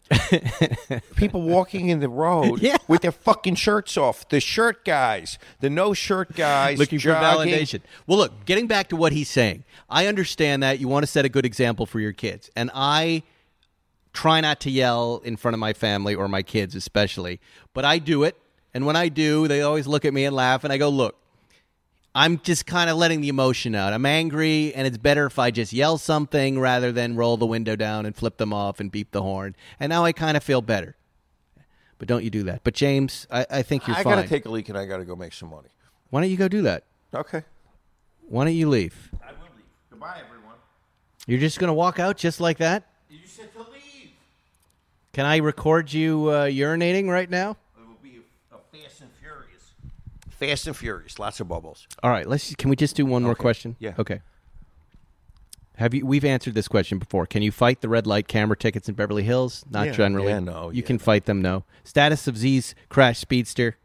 people 1.17 1.43
walking 1.43 1.89
in 1.89 2.01
the 2.01 2.09
road 2.09 2.61
Yeah. 2.63 2.77
with 2.89 3.03
their 3.03 3.13
fucking 3.13 3.57
shirts 3.57 3.97
off. 3.97 4.29
The 4.29 4.41
shirt 4.41 4.85
guys, 4.85 5.39
the 5.61 5.71
no 5.71 5.95
shirt 5.95 6.35
guys, 6.35 6.79
looking 6.79 6.99
jogging. 6.99 7.51
for 7.51 7.57
validation. 7.57 7.81
Well, 8.07 8.19
look, 8.19 8.45
getting 8.45 8.67
back 8.67 8.89
to 8.89 8.97
what 8.97 9.13
he's 9.13 9.29
saying, 9.29 9.65
I 9.91 10.07
understand 10.07 10.63
that 10.63 10.81
you 10.81 10.89
want 10.89 11.03
to 11.05 11.07
set 11.07 11.25
a 11.25 11.29
good 11.29 11.45
example 11.47 11.87
for 11.87 12.01
your 12.01 12.13
kids, 12.13 12.51
and 12.57 12.71
I 12.75 13.23
try 14.13 14.41
not 14.41 14.61
to 14.61 14.71
yell 14.71 15.21
in 15.25 15.37
front 15.37 15.53
of 15.55 15.59
my 15.61 15.73
family 15.75 16.15
or 16.15 16.27
my 16.29 16.43
kids, 16.43 16.75
especially, 16.75 17.39
but 17.75 17.85
I 17.85 17.99
do 17.99 18.23
it. 18.23 18.37
And 18.73 18.87
when 18.87 18.97
I 18.97 19.09
do, 19.09 19.47
they 19.49 19.63
always 19.63 19.87
look 19.87 20.05
at 20.05 20.13
me 20.15 20.25
and 20.25 20.35
laugh, 20.35 20.65
and 20.65 20.73
I 20.73 20.79
go, 20.79 20.89
"Look, 20.89 21.17
I'm 22.17 22.41
just 22.41 22.67
kind 22.67 22.89
of 22.89 22.97
letting 22.97 23.21
the 23.21 23.29
emotion 23.29 23.75
out. 23.75 23.93
I'm 23.93 24.07
angry, 24.07 24.75
and 24.75 24.87
it's 24.87 24.97
better 24.97 25.27
if 25.27 25.39
I 25.39 25.51
just 25.51 25.73
yell 25.73 25.99
something 25.99 26.59
rather 26.59 26.91
than 26.91 27.15
roll 27.15 27.37
the 27.37 27.47
window 27.47 27.77
down 27.77 28.07
and 28.07 28.17
flip 28.17 28.39
them 28.39 28.53
off 28.53 28.81
and 28.81 28.91
beep 28.91 29.11
the 29.13 29.23
horn. 29.23 29.55
And 29.79 29.91
now 29.91 30.05
I 30.05 30.13
kind 30.13 30.37
of 30.37 30.43
feel 30.43 30.63
better. 30.63 30.97
But 31.99 32.09
don't 32.09 32.25
you 32.25 32.31
do 32.31 32.43
that. 32.45 32.63
But 32.65 32.75
James, 32.75 33.27
I, 33.31 33.47
I 33.51 33.63
think 33.63 33.87
you're 33.87 33.95
fine. 33.95 34.01
I 34.01 34.05
fine. 34.05 34.17
gotta 34.17 34.29
take 34.29 34.47
a 34.47 34.51
leak 34.51 34.69
and 34.69 34.77
I 34.77 34.87
gotta 34.87 35.05
go 35.05 35.15
make 35.15 35.33
some 35.33 35.51
money. 35.51 35.69
Why 36.11 36.21
don't 36.21 36.31
you 36.31 36.37
go 36.37 36.49
do 36.49 36.63
that? 36.63 36.85
Okay. 37.15 37.43
Why 38.29 38.45
don't 38.45 38.55
you 38.55 38.69
leave? 38.69 39.11
I 39.23 39.33
will 39.33 39.49
leave. 39.55 39.65
Goodbye, 39.91 40.21
everyone. 40.25 40.57
You're 41.27 41.41
just 41.41 41.59
going 41.59 41.69
to 41.69 41.75
walk 41.75 41.99
out 41.99 42.17
just 42.17 42.41
like 42.41 42.59
that? 42.59 42.85
You 43.09 43.19
said 43.25 43.53
to 43.55 43.61
leave. 43.61 44.11
Can 45.13 45.27
I 45.27 45.37
record 45.37 45.93
you 45.93 46.29
uh, 46.29 46.47
urinating 46.47 47.09
right 47.09 47.29
now? 47.29 47.57
It 47.77 47.87
will 47.87 47.97
be 48.03 48.21
a, 48.53 48.57
Fast 48.77 49.01
and 49.01 49.11
Furious. 49.21 49.73
Fast 50.39 50.67
and 50.67 50.77
Furious. 50.77 51.19
Lots 51.19 51.41
of 51.41 51.49
bubbles. 51.49 51.87
All 52.03 52.11
right, 52.11 52.27
let's. 52.27 52.55
Can 52.57 52.71
we 52.71 52.77
just 52.77 52.97
do 52.97 53.07
one 53.07 53.23
more 53.23 53.35
question? 53.35 53.77
Yeah. 53.79 53.95
Okay. 53.99 54.21
Have 55.77 55.93
you? 55.95 56.07
We've 56.07 56.25
answered 56.25 56.55
this 56.55 56.69
question 56.69 56.99
before. 56.99 57.27
Can 57.27 57.43
you 57.43 57.51
fight 57.53 57.81
the 57.81 57.89
red 57.89 58.07
light 58.07 58.29
camera 58.29 58.57
tickets 58.57 58.89
in 58.89 58.95
Beverly 58.95 59.23
Hills? 59.23 59.65
Not 59.71 59.87
Yeah, 59.89 59.93
generally. 59.93 60.29
yeah, 60.29 60.41
no, 60.41 60.71
You 60.71 60.81
yeah, 60.81 60.87
can 60.87 60.99
fight 60.99 61.27
them. 61.27 61.43
No. 61.43 61.65
Status 61.85 62.27
of 62.27 62.37
Z's 62.39 62.75
crash 62.89 63.19
speedster. 63.19 63.77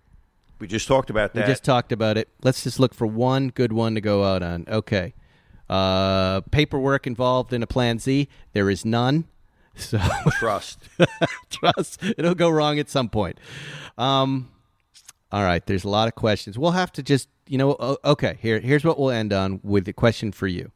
We 0.60 0.68
just 0.68 0.88
talked 0.88 1.10
about 1.10 1.34
that. 1.34 1.48
We 1.48 1.52
just 1.52 1.64
talked 1.64 1.92
about 1.92 2.18
it. 2.18 2.30
Let's 2.44 2.64
just 2.64 2.80
look 2.80 2.94
for 2.94 3.08
one 3.08 3.50
good 3.50 3.74
one 3.74 3.96
to 3.96 4.02
go 4.02 4.24
out 4.24 4.44
on. 4.44 4.66
Okay. 4.70 5.14
Uh, 5.70 6.42
paperwork 6.52 7.08
involved 7.08 7.52
in 7.52 7.64
a 7.64 7.68
Plan 7.68 7.98
Z. 7.98 8.28
There 8.54 8.70
is 8.70 8.86
none. 8.86 9.26
So 9.76 10.00
trust. 10.38 10.80
trust 11.50 12.04
it'll 12.04 12.36
go 12.36 12.50
wrong 12.50 12.78
at 12.78 12.90
some 12.90 13.08
point. 13.10 13.40
Um, 13.98 14.50
all 15.32 15.44
right, 15.44 15.66
there's 15.66 15.84
a 15.84 15.90
lot 15.90 16.08
of 16.08 16.16
questions. 16.16 16.58
We'll 16.60 16.72
have 16.72 16.92
to 16.94 17.04
just, 17.04 17.30
you 17.48 17.58
know, 17.58 17.98
okay. 18.04 18.38
Here, 18.42 18.60
here's 18.60 18.84
what 18.84 19.00
we'll 19.00 19.12
end 19.12 19.32
on 19.34 19.60
with 19.64 19.86
the 19.86 19.94
question 19.94 20.32
for 20.32 20.48
you. 20.48 20.72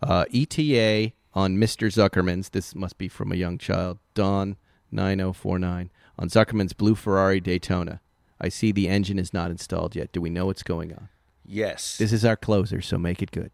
Uh, 0.00 0.24
ETA 0.32 1.12
on 1.34 1.56
Mr. 1.56 1.88
Zuckerman's. 1.88 2.50
This 2.50 2.74
must 2.74 2.98
be 2.98 3.08
from 3.08 3.32
a 3.32 3.36
young 3.36 3.58
child. 3.58 3.98
Dawn 4.14 4.56
nine 4.90 5.18
zero 5.18 5.32
four 5.32 5.58
nine 5.58 5.90
on 6.18 6.28
Zuckerman's 6.28 6.72
blue 6.72 6.94
Ferrari 6.94 7.40
Daytona. 7.40 8.00
I 8.40 8.48
see 8.48 8.72
the 8.72 8.88
engine 8.88 9.18
is 9.18 9.32
not 9.32 9.50
installed 9.50 9.94
yet. 9.96 10.12
Do 10.12 10.20
we 10.20 10.30
know 10.30 10.46
what's 10.46 10.62
going 10.62 10.92
on? 10.92 11.08
yes. 11.44 11.98
This 11.98 12.12
is 12.12 12.24
our 12.24 12.36
closer, 12.36 12.80
so 12.80 12.98
make 12.98 13.20
it 13.22 13.30
good. 13.30 13.50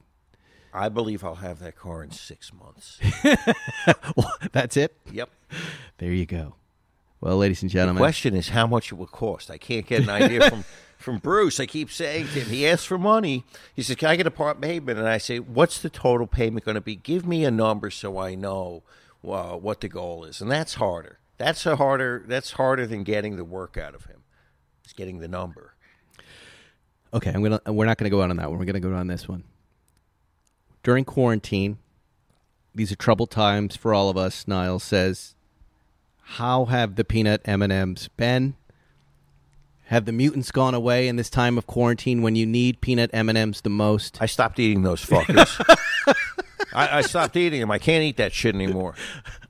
I 0.72 0.88
believe 0.90 1.24
I'll 1.24 1.36
have 1.36 1.58
that 1.60 1.76
car 1.76 2.02
in 2.02 2.10
six 2.10 2.52
months. 2.52 2.98
Well, 4.16 4.32
that's 4.52 4.76
it. 4.76 4.96
yep. 5.10 5.30
There 5.98 6.12
you 6.12 6.26
go. 6.26 6.54
Well, 7.20 7.36
ladies 7.36 7.62
and 7.62 7.70
gentlemen, 7.70 7.96
The 7.96 8.00
question 8.06 8.34
is 8.34 8.50
how 8.50 8.66
much 8.66 8.92
it 8.92 8.94
will 8.94 9.06
cost. 9.06 9.50
I 9.50 9.58
can't 9.58 9.86
get 9.86 10.02
an 10.02 10.10
idea 10.10 10.48
from 10.48 10.64
from 10.98 11.18
Bruce. 11.18 11.58
I 11.58 11.66
keep 11.66 11.90
saying 11.90 12.26
to 12.28 12.40
him, 12.40 12.48
he 12.48 12.66
asks 12.66 12.84
for 12.84 12.98
money. 12.98 13.44
He 13.74 13.82
says, 13.82 13.96
"Can 13.96 14.08
I 14.08 14.16
get 14.16 14.26
a 14.26 14.30
part 14.30 14.60
payment?" 14.60 14.98
And 14.98 15.08
I 15.08 15.18
say, 15.18 15.38
"What's 15.38 15.80
the 15.80 15.90
total 15.90 16.26
payment 16.26 16.64
going 16.64 16.76
to 16.76 16.80
be? 16.80 16.96
Give 16.96 17.26
me 17.26 17.44
a 17.44 17.50
number 17.50 17.90
so 17.90 18.18
I 18.18 18.34
know 18.34 18.82
uh, 19.26 19.56
what 19.56 19.80
the 19.80 19.88
goal 19.88 20.24
is." 20.24 20.40
And 20.40 20.50
that's 20.50 20.74
harder. 20.74 21.18
That's 21.38 21.66
a 21.66 21.76
harder. 21.76 22.24
That's 22.26 22.52
harder 22.52 22.86
than 22.86 23.02
getting 23.02 23.36
the 23.36 23.44
work 23.44 23.76
out 23.76 23.94
of 23.94 24.04
him. 24.04 24.22
It's 24.84 24.92
getting 24.92 25.18
the 25.18 25.28
number. 25.28 25.74
Okay, 27.12 27.30
I'm 27.30 27.42
gonna. 27.42 27.60
We're 27.66 27.86
not 27.86 27.98
gonna 27.98 28.10
go 28.10 28.22
out 28.22 28.30
on 28.30 28.36
that 28.36 28.48
one. 28.50 28.58
We're 28.58 28.64
gonna 28.64 28.80
go 28.80 28.92
on 28.94 29.06
this 29.08 29.28
one. 29.28 29.44
During 30.84 31.04
quarantine, 31.04 31.78
these 32.74 32.92
are 32.92 32.96
troubled 32.96 33.30
times 33.30 33.76
for 33.76 33.92
all 33.92 34.08
of 34.08 34.16
us. 34.16 34.46
Niles 34.46 34.84
says, 34.84 35.34
"How 36.36 36.66
have 36.66 36.96
the 36.96 37.04
peanut 37.04 37.40
M 37.44 37.62
and 37.62 37.72
M's 37.72 38.08
been? 38.08 38.54
Have 39.86 40.04
the 40.04 40.12
mutants 40.12 40.50
gone 40.50 40.74
away 40.74 41.08
in 41.08 41.16
this 41.16 41.30
time 41.30 41.56
of 41.56 41.66
quarantine 41.66 42.20
when 42.20 42.36
you 42.36 42.44
need 42.44 42.80
peanut 42.82 43.08
M 43.12 43.28
and 43.28 43.38
M's 43.38 43.60
the 43.62 43.70
most?" 43.70 44.20
I 44.20 44.26
stopped 44.26 44.58
eating 44.58 44.82
those 44.82 45.04
fuckers. 45.04 45.58
I, 46.74 46.98
I 46.98 47.00
stopped 47.00 47.34
eating 47.36 47.60
them. 47.60 47.70
I 47.70 47.78
can't 47.78 48.04
eat 48.04 48.18
that 48.18 48.32
shit 48.32 48.54
anymore. 48.54 48.94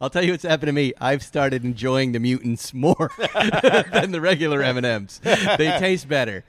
I'll 0.00 0.08
tell 0.10 0.22
you 0.22 0.30
what's 0.32 0.44
happened 0.44 0.68
to 0.68 0.72
me. 0.72 0.92
I've 1.00 1.22
started 1.24 1.64
enjoying 1.64 2.12
the 2.12 2.20
mutants 2.20 2.72
more 2.72 3.10
than 3.92 4.12
the 4.12 4.20
regular 4.20 4.62
M 4.62 4.76
and 4.76 4.86
M's. 4.86 5.18
They 5.24 5.76
taste 5.80 6.08
better. 6.08 6.44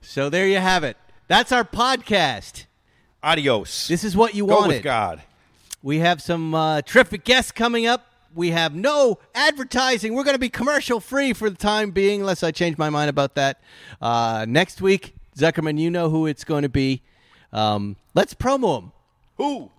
So 0.00 0.28
there 0.28 0.48
you 0.48 0.58
have 0.58 0.82
it. 0.82 0.96
That's 1.28 1.52
our 1.52 1.62
podcast. 1.64 2.64
Adios. 3.22 3.86
This 3.86 4.02
is 4.02 4.16
what 4.16 4.34
you 4.34 4.46
Go 4.46 4.56
wanted. 4.56 4.74
with 4.76 4.82
God. 4.82 5.22
We 5.82 5.98
have 6.00 6.20
some 6.20 6.54
uh, 6.54 6.82
terrific 6.82 7.24
guests 7.24 7.52
coming 7.52 7.86
up. 7.86 8.07
We 8.34 8.50
have 8.50 8.74
no 8.74 9.18
advertising. 9.34 10.14
We're 10.14 10.24
going 10.24 10.34
to 10.34 10.40
be 10.40 10.48
commercial 10.48 11.00
free 11.00 11.32
for 11.32 11.50
the 11.50 11.56
time 11.56 11.90
being, 11.90 12.20
unless 12.20 12.42
I 12.42 12.50
change 12.50 12.78
my 12.78 12.90
mind 12.90 13.10
about 13.10 13.34
that. 13.34 13.60
Uh, 14.00 14.44
next 14.48 14.80
week, 14.80 15.14
Zuckerman, 15.36 15.78
you 15.78 15.90
know 15.90 16.10
who 16.10 16.26
it's 16.26 16.44
going 16.44 16.62
to 16.62 16.68
be. 16.68 17.02
Um, 17.52 17.96
let's 18.14 18.34
promo 18.34 18.82
him. 18.82 18.92
Who? 19.36 19.70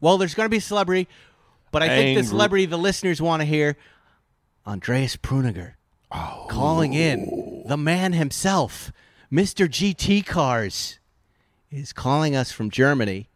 Well, 0.00 0.18
there's 0.18 0.34
going 0.34 0.46
to 0.46 0.50
be 0.50 0.58
a 0.58 0.62
celebrity, 0.62 1.08
but 1.72 1.82
I 1.82 1.88
think 1.88 2.18
the 2.18 2.24
celebrity 2.24 2.66
the 2.66 2.78
listeners 2.78 3.20
want 3.20 3.40
to 3.40 3.46
hear 3.46 3.76
Andreas 4.66 5.16
Preuninger 5.16 5.74
calling 6.48 6.92
in. 6.92 7.64
The 7.66 7.76
man 7.76 8.14
himself, 8.14 8.92
Mr. 9.32 9.68
GT 9.68 10.24
Cars, 10.24 10.98
is 11.70 11.92
calling 11.92 12.34
us 12.34 12.50
from 12.50 12.70
Germany 12.70 13.28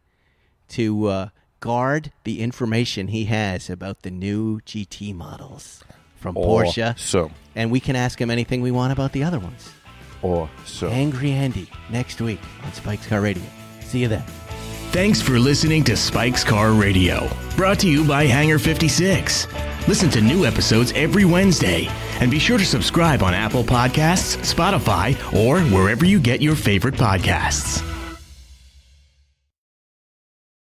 to 0.70 1.06
uh, 1.06 1.28
guard 1.64 2.12
the 2.24 2.42
information 2.42 3.08
he 3.08 3.24
has 3.24 3.70
about 3.70 4.02
the 4.02 4.10
new 4.10 4.60
GT 4.66 5.14
models 5.14 5.82
from 6.16 6.34
Porsche. 6.34 6.98
So, 6.98 7.30
And 7.56 7.70
we 7.70 7.80
can 7.80 7.96
ask 7.96 8.20
him 8.20 8.28
anything 8.30 8.60
we 8.60 8.70
want 8.70 8.92
about 8.92 9.12
the 9.12 9.24
other 9.24 9.38
ones. 9.38 9.70
or 10.20 10.50
so. 10.66 10.88
Angry 10.88 11.32
Andy 11.32 11.68
next 11.90 12.20
week 12.20 12.40
on 12.64 12.72
Spike's 12.74 13.06
Car 13.06 13.22
Radio. 13.22 13.42
See 13.80 14.00
you 14.00 14.08
then. 14.08 14.22
Thanks 14.92 15.22
for 15.22 15.38
listening 15.38 15.84
to 15.84 15.96
Spike's 15.96 16.44
Car 16.44 16.72
Radio, 16.72 17.28
brought 17.56 17.78
to 17.80 17.88
you 17.88 18.06
by 18.06 18.24
Hangar 18.26 18.58
56. 18.58 19.46
Listen 19.88 20.10
to 20.10 20.20
new 20.20 20.44
episodes 20.44 20.92
every 20.94 21.24
Wednesday, 21.24 21.88
and 22.20 22.30
be 22.30 22.38
sure 22.38 22.58
to 22.58 22.64
subscribe 22.66 23.22
on 23.22 23.32
Apple 23.32 23.64
Podcasts, 23.64 24.36
Spotify, 24.54 25.14
or 25.34 25.60
wherever 25.74 26.04
you 26.04 26.20
get 26.20 26.40
your 26.42 26.54
favorite 26.56 26.94
podcasts. 26.94 27.82